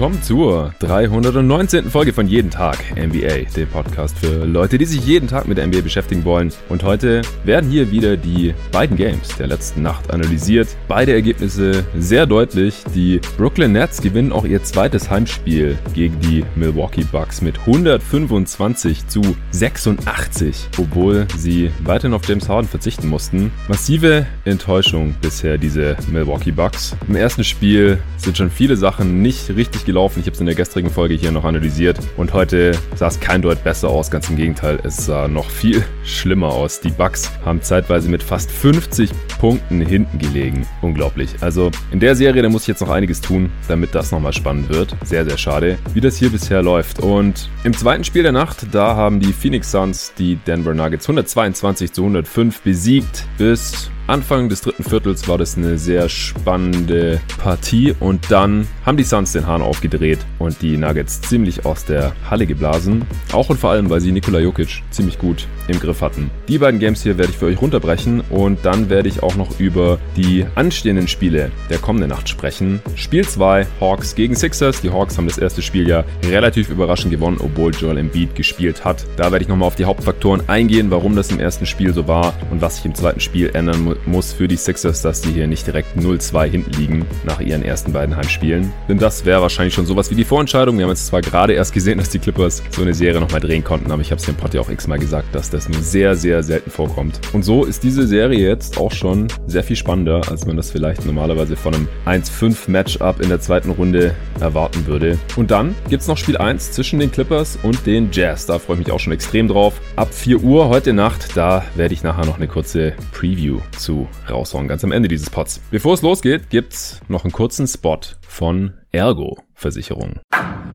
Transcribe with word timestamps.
willkommen 0.00 0.22
zur 0.22 0.72
319. 0.78 1.90
Folge 1.90 2.14
von 2.14 2.26
Jeden 2.26 2.50
Tag 2.50 2.78
NBA, 2.96 3.50
dem 3.54 3.68
Podcast 3.68 4.18
für 4.18 4.46
Leute, 4.46 4.78
die 4.78 4.86
sich 4.86 5.04
jeden 5.04 5.28
Tag 5.28 5.46
mit 5.46 5.58
der 5.58 5.66
NBA 5.66 5.82
beschäftigen 5.82 6.24
wollen. 6.24 6.50
Und 6.70 6.84
heute 6.84 7.20
werden 7.44 7.68
hier 7.70 7.90
wieder 7.90 8.16
die 8.16 8.54
beiden 8.72 8.96
Games 8.96 9.36
der 9.36 9.48
letzten 9.48 9.82
Nacht 9.82 10.10
analysiert. 10.10 10.68
Beide 10.88 11.12
Ergebnisse 11.12 11.84
sehr 11.98 12.24
deutlich. 12.24 12.82
Die 12.94 13.20
Brooklyn 13.36 13.72
Nets 13.72 14.00
gewinnen 14.00 14.32
auch 14.32 14.46
ihr 14.46 14.62
zweites 14.62 15.10
Heimspiel 15.10 15.76
gegen 15.92 16.18
die 16.20 16.46
Milwaukee 16.54 17.04
Bucks 17.04 17.42
mit 17.42 17.58
125 17.58 19.06
zu 19.06 19.20
86, 19.50 20.70
obwohl 20.78 21.26
sie 21.36 21.72
weiterhin 21.84 22.14
auf 22.14 22.26
James 22.26 22.48
Harden 22.48 22.70
verzichten 22.70 23.06
mussten. 23.06 23.52
Massive 23.68 24.24
Enttäuschung 24.46 25.14
bisher 25.20 25.58
diese 25.58 25.98
Milwaukee 26.10 26.52
Bucks. 26.52 26.96
Im 27.06 27.16
ersten 27.16 27.44
Spiel 27.44 27.98
sind 28.16 28.38
schon 28.38 28.50
viele 28.50 28.76
Sachen 28.76 29.20
nicht 29.20 29.50
richtig 29.50 29.84
gelaufen. 29.90 30.20
Ich 30.20 30.26
habe 30.26 30.34
es 30.34 30.40
in 30.40 30.46
der 30.46 30.54
gestrigen 30.54 30.88
Folge 30.88 31.14
hier 31.14 31.32
noch 31.32 31.44
analysiert 31.44 31.98
und 32.16 32.32
heute 32.32 32.72
sah 32.94 33.08
es 33.08 33.18
kein 33.18 33.42
Deut 33.42 33.64
besser 33.64 33.88
aus. 33.88 34.08
Ganz 34.08 34.30
im 34.30 34.36
Gegenteil, 34.36 34.78
es 34.84 35.04
sah 35.04 35.26
noch 35.26 35.50
viel 35.50 35.84
schlimmer 36.04 36.48
aus. 36.48 36.80
Die 36.80 36.90
Bucks 36.90 37.30
haben 37.44 37.60
zeitweise 37.60 38.08
mit 38.08 38.22
fast 38.22 38.52
50 38.52 39.10
Punkten 39.40 39.80
hinten 39.80 40.18
gelegen. 40.18 40.64
Unglaublich. 40.80 41.30
Also 41.40 41.72
in 41.90 41.98
der 41.98 42.14
Serie, 42.14 42.42
da 42.42 42.48
muss 42.48 42.62
ich 42.62 42.68
jetzt 42.68 42.80
noch 42.80 42.90
einiges 42.90 43.20
tun, 43.20 43.50
damit 43.66 43.94
das 43.94 44.12
nochmal 44.12 44.32
spannend 44.32 44.68
wird. 44.68 44.94
Sehr, 45.02 45.24
sehr 45.24 45.38
schade, 45.38 45.76
wie 45.92 46.00
das 46.00 46.16
hier 46.16 46.30
bisher 46.30 46.62
läuft. 46.62 47.00
Und 47.00 47.50
im 47.64 47.76
zweiten 47.76 48.04
Spiel 48.04 48.22
der 48.22 48.32
Nacht, 48.32 48.66
da 48.70 48.94
haben 48.94 49.18
die 49.18 49.32
Phoenix 49.32 49.72
Suns 49.72 50.12
die 50.16 50.36
Denver 50.36 50.72
Nuggets 50.72 51.06
122 51.06 51.92
zu 51.92 52.02
105 52.02 52.60
besiegt. 52.60 53.24
Bis 53.38 53.90
Anfang 54.10 54.48
des 54.48 54.60
dritten 54.60 54.82
Viertels 54.82 55.28
war 55.28 55.38
das 55.38 55.56
eine 55.56 55.78
sehr 55.78 56.08
spannende 56.08 57.20
Partie 57.38 57.94
und 58.00 58.28
dann 58.28 58.66
haben 58.84 58.96
die 58.96 59.04
Suns 59.04 59.30
den 59.30 59.46
Hahn 59.46 59.62
aufgedreht 59.62 60.18
und 60.40 60.60
die 60.62 60.76
Nuggets 60.76 61.20
ziemlich 61.20 61.64
aus 61.64 61.84
der 61.84 62.12
Halle 62.28 62.48
geblasen. 62.48 63.04
Auch 63.32 63.50
und 63.50 63.60
vor 63.60 63.70
allem, 63.70 63.88
weil 63.88 64.00
sie 64.00 64.10
Nikola 64.10 64.40
Jokic 64.40 64.82
ziemlich 64.90 65.16
gut 65.16 65.46
im 65.68 65.78
Griff 65.78 66.00
hatten. 66.00 66.28
Die 66.48 66.58
beiden 66.58 66.80
Games 66.80 67.04
hier 67.04 67.18
werde 67.18 67.30
ich 67.30 67.38
für 67.38 67.46
euch 67.46 67.62
runterbrechen 67.62 68.22
und 68.30 68.64
dann 68.64 68.90
werde 68.90 69.08
ich 69.08 69.22
auch 69.22 69.36
noch 69.36 69.60
über 69.60 70.00
die 70.16 70.44
anstehenden 70.56 71.06
Spiele 71.06 71.52
der 71.70 71.78
kommenden 71.78 72.10
Nacht 72.10 72.28
sprechen. 72.28 72.82
Spiel 72.96 73.24
2, 73.24 73.64
Hawks 73.80 74.16
gegen 74.16 74.34
Sixers. 74.34 74.80
Die 74.80 74.90
Hawks 74.90 75.18
haben 75.18 75.28
das 75.28 75.38
erste 75.38 75.62
Spiel 75.62 75.88
ja 75.88 76.02
relativ 76.28 76.68
überraschend 76.68 77.12
gewonnen, 77.12 77.38
obwohl 77.38 77.72
Joel 77.72 77.98
Embiid 77.98 78.34
gespielt 78.34 78.84
hat. 78.84 79.06
Da 79.16 79.30
werde 79.30 79.44
ich 79.44 79.48
nochmal 79.48 79.68
auf 79.68 79.76
die 79.76 79.84
Hauptfaktoren 79.84 80.48
eingehen, 80.48 80.90
warum 80.90 81.14
das 81.14 81.30
im 81.30 81.38
ersten 81.38 81.64
Spiel 81.64 81.94
so 81.94 82.08
war 82.08 82.34
und 82.50 82.60
was 82.60 82.74
sich 82.74 82.86
im 82.86 82.96
zweiten 82.96 83.20
Spiel 83.20 83.50
ändern 83.54 83.99
muss 84.06 84.32
für 84.32 84.48
die 84.48 84.56
Sixers, 84.56 85.02
dass 85.02 85.20
die 85.20 85.32
hier 85.32 85.46
nicht 85.46 85.66
direkt 85.66 85.96
0-2 85.96 86.48
hinten 86.48 86.72
liegen 86.72 87.06
nach 87.24 87.40
ihren 87.40 87.62
ersten 87.62 87.92
beiden 87.92 88.16
Heimspielen. 88.16 88.72
Denn 88.88 88.98
das 88.98 89.24
wäre 89.24 89.42
wahrscheinlich 89.42 89.74
schon 89.74 89.86
sowas 89.86 90.10
wie 90.10 90.14
die 90.14 90.24
Vorentscheidung. 90.24 90.76
Wir 90.76 90.84
haben 90.84 90.90
jetzt 90.90 91.06
zwar 91.06 91.20
gerade 91.20 91.52
erst 91.52 91.72
gesehen, 91.72 91.98
dass 91.98 92.08
die 92.10 92.18
Clippers 92.18 92.62
so 92.70 92.82
eine 92.82 92.94
Serie 92.94 93.20
nochmal 93.20 93.40
drehen 93.40 93.64
konnten, 93.64 93.90
aber 93.90 94.02
ich 94.02 94.10
habe 94.10 94.20
es 94.20 94.26
dem 94.26 94.34
Pod 94.34 94.54
ja 94.54 94.60
auch 94.60 94.70
x-mal 94.70 94.98
gesagt, 94.98 95.34
dass 95.34 95.50
das 95.50 95.68
nur 95.68 95.80
sehr, 95.82 96.14
sehr 96.14 96.42
selten 96.42 96.70
vorkommt. 96.70 97.20
Und 97.32 97.44
so 97.44 97.64
ist 97.64 97.82
diese 97.82 98.06
Serie 98.06 98.48
jetzt 98.48 98.78
auch 98.78 98.92
schon 98.92 99.28
sehr 99.46 99.62
viel 99.62 99.76
spannender, 99.76 100.22
als 100.30 100.46
man 100.46 100.56
das 100.56 100.70
vielleicht 100.70 101.04
normalerweise 101.06 101.56
von 101.56 101.74
einem 101.74 101.88
1-5-Matchup 102.06 103.20
in 103.20 103.28
der 103.28 103.40
zweiten 103.40 103.70
Runde 103.70 104.14
erwarten 104.40 104.86
würde. 104.86 105.18
Und 105.36 105.50
dann 105.50 105.74
gibt 105.88 106.02
es 106.02 106.08
noch 106.08 106.16
Spiel 106.16 106.36
1 106.36 106.72
zwischen 106.72 106.98
den 106.98 107.10
Clippers 107.10 107.58
und 107.62 107.86
den 107.86 108.08
Jazz. 108.12 108.46
Da 108.46 108.58
freue 108.58 108.76
ich 108.76 108.86
mich 108.86 108.92
auch 108.92 109.00
schon 109.00 109.12
extrem 109.12 109.48
drauf. 109.48 109.80
Ab 109.96 110.12
4 110.12 110.40
Uhr 110.40 110.68
heute 110.68 110.92
Nacht, 110.92 111.36
da 111.36 111.64
werde 111.74 111.94
ich 111.94 112.02
nachher 112.02 112.26
noch 112.26 112.36
eine 112.36 112.48
kurze 112.48 112.94
Preview 113.12 113.60
zu 113.76 113.89
raushauen, 114.28 114.68
ganz 114.68 114.84
am 114.84 114.92
Ende 114.92 115.08
dieses 115.08 115.30
Pods. 115.30 115.60
Bevor 115.70 115.94
es 115.94 116.02
losgeht, 116.02 116.50
gibt's 116.50 117.00
noch 117.08 117.24
einen 117.24 117.32
kurzen 117.32 117.66
Spot 117.66 118.00
von 118.20 118.74
Ergo 118.92 119.38
Versicherung. 119.54 120.20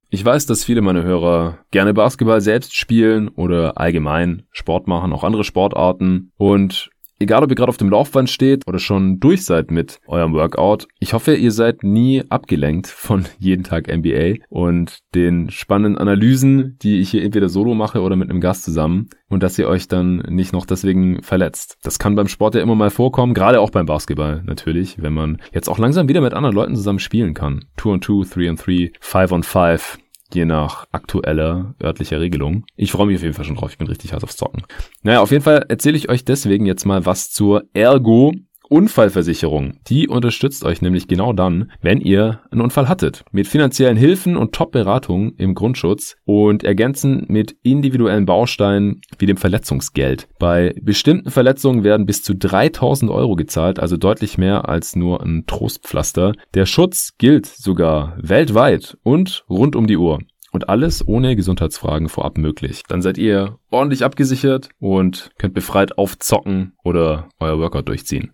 Ich 0.09 0.23
weiß, 0.23 0.45
dass 0.45 0.63
viele 0.63 0.81
meiner 0.81 1.03
Hörer 1.03 1.59
gerne 1.71 1.93
Basketball 1.93 2.39
selbst 2.39 2.75
spielen 2.75 3.27
oder 3.27 3.77
allgemein 3.77 4.43
Sport 4.51 4.87
machen, 4.87 5.11
auch 5.11 5.23
andere 5.23 5.43
Sportarten 5.43 6.31
und 6.37 6.89
Egal, 7.17 7.43
ob 7.43 7.49
ihr 7.49 7.55
gerade 7.55 7.69
auf 7.69 7.77
dem 7.77 7.89
Laufband 7.89 8.29
steht 8.29 8.67
oder 8.67 8.79
schon 8.79 9.19
durch 9.19 9.45
seid 9.45 9.71
mit 9.71 9.99
eurem 10.07 10.33
Workout, 10.33 10.87
ich 10.99 11.13
hoffe, 11.13 11.35
ihr 11.35 11.51
seid 11.51 11.83
nie 11.83 12.23
abgelenkt 12.29 12.87
von 12.87 13.25
jeden 13.39 13.63
Tag 13.63 13.87
NBA 13.87 14.45
und 14.49 14.99
den 15.15 15.49
spannenden 15.49 15.97
Analysen, 15.97 16.77
die 16.81 16.99
ich 16.99 17.11
hier 17.11 17.23
entweder 17.23 17.47
solo 17.47 17.73
mache 17.73 18.01
oder 18.01 18.15
mit 18.15 18.29
einem 18.29 18.41
Gast 18.41 18.63
zusammen 18.63 19.09
und 19.29 19.43
dass 19.43 19.57
ihr 19.57 19.67
euch 19.67 19.87
dann 19.87 20.17
nicht 20.29 20.51
noch 20.51 20.65
deswegen 20.65 21.23
verletzt. 21.23 21.77
Das 21.83 21.99
kann 21.99 22.15
beim 22.15 22.27
Sport 22.27 22.55
ja 22.55 22.61
immer 22.61 22.75
mal 22.75 22.89
vorkommen, 22.89 23.33
gerade 23.33 23.61
auch 23.61 23.69
beim 23.69 23.85
Basketball 23.85 24.43
natürlich, 24.45 25.01
wenn 25.01 25.13
man 25.13 25.41
jetzt 25.53 25.69
auch 25.69 25.77
langsam 25.77 26.09
wieder 26.09 26.21
mit 26.21 26.33
anderen 26.33 26.55
Leuten 26.55 26.75
zusammen 26.75 26.99
spielen 26.99 27.33
kann. 27.33 27.65
2 27.77 27.89
on 27.89 28.01
2, 28.01 28.25
3 28.29 28.49
on 28.49 28.55
3, 28.57 28.91
5 28.99 29.31
on 29.31 29.43
5 29.43 29.99
je 30.35 30.45
nach 30.45 30.85
aktueller 30.91 31.73
örtlicher 31.81 32.19
Regelung. 32.19 32.65
Ich 32.75 32.91
freue 32.91 33.07
mich 33.07 33.17
auf 33.17 33.23
jeden 33.23 33.33
Fall 33.33 33.45
schon 33.45 33.55
drauf. 33.55 33.71
Ich 33.71 33.77
bin 33.77 33.87
richtig 33.87 34.13
heiß 34.13 34.23
aufs 34.23 34.37
Zocken. 34.37 34.63
Naja, 35.01 35.21
auf 35.21 35.31
jeden 35.31 35.43
Fall 35.43 35.65
erzähle 35.69 35.97
ich 35.97 36.09
euch 36.09 36.25
deswegen 36.25 36.65
jetzt 36.65 36.85
mal 36.85 37.05
was 37.05 37.31
zur 37.31 37.63
Ergo 37.73 38.33
Unfallversicherung, 38.69 39.77
die 39.87 40.07
unterstützt 40.07 40.63
euch 40.63 40.81
nämlich 40.81 41.07
genau 41.07 41.33
dann, 41.33 41.71
wenn 41.81 42.01
ihr 42.01 42.41
einen 42.51 42.61
Unfall 42.61 42.89
hattet. 42.89 43.23
Mit 43.31 43.47
finanziellen 43.47 43.97
Hilfen 43.97 44.37
und 44.37 44.53
Top-Beratungen 44.53 45.35
im 45.37 45.55
Grundschutz 45.55 46.15
und 46.25 46.63
ergänzend 46.63 47.29
mit 47.29 47.55
individuellen 47.63 48.25
Bausteinen 48.25 49.01
wie 49.17 49.25
dem 49.25 49.37
Verletzungsgeld. 49.37 50.27
Bei 50.39 50.75
bestimmten 50.81 51.31
Verletzungen 51.31 51.83
werden 51.83 52.05
bis 52.05 52.23
zu 52.23 52.35
3000 52.35 53.11
Euro 53.11 53.35
gezahlt, 53.35 53.79
also 53.79 53.97
deutlich 53.97 54.37
mehr 54.37 54.67
als 54.67 54.95
nur 54.95 55.21
ein 55.21 55.45
Trostpflaster. 55.45 56.33
Der 56.53 56.65
Schutz 56.65 57.13
gilt 57.17 57.45
sogar 57.45 58.17
weltweit 58.21 58.97
und 59.03 59.45
rund 59.49 59.75
um 59.75 59.87
die 59.87 59.97
Uhr. 59.97 60.19
Und 60.55 60.69
alles 60.69 61.05
ohne 61.05 61.35
Gesundheitsfragen 61.35 62.07
vorab 62.07 62.37
möglich. 62.37 62.83
Dann 62.87 63.01
seid 63.01 63.17
ihr 63.17 63.59
ordentlich 63.71 64.05
abgesichert 64.05 64.69
und 64.79 65.31
könnt 65.37 65.53
befreit 65.53 65.97
aufzocken 65.97 66.71
oder 66.81 67.27
euer 67.41 67.59
Workout 67.59 67.89
durchziehen. 67.89 68.31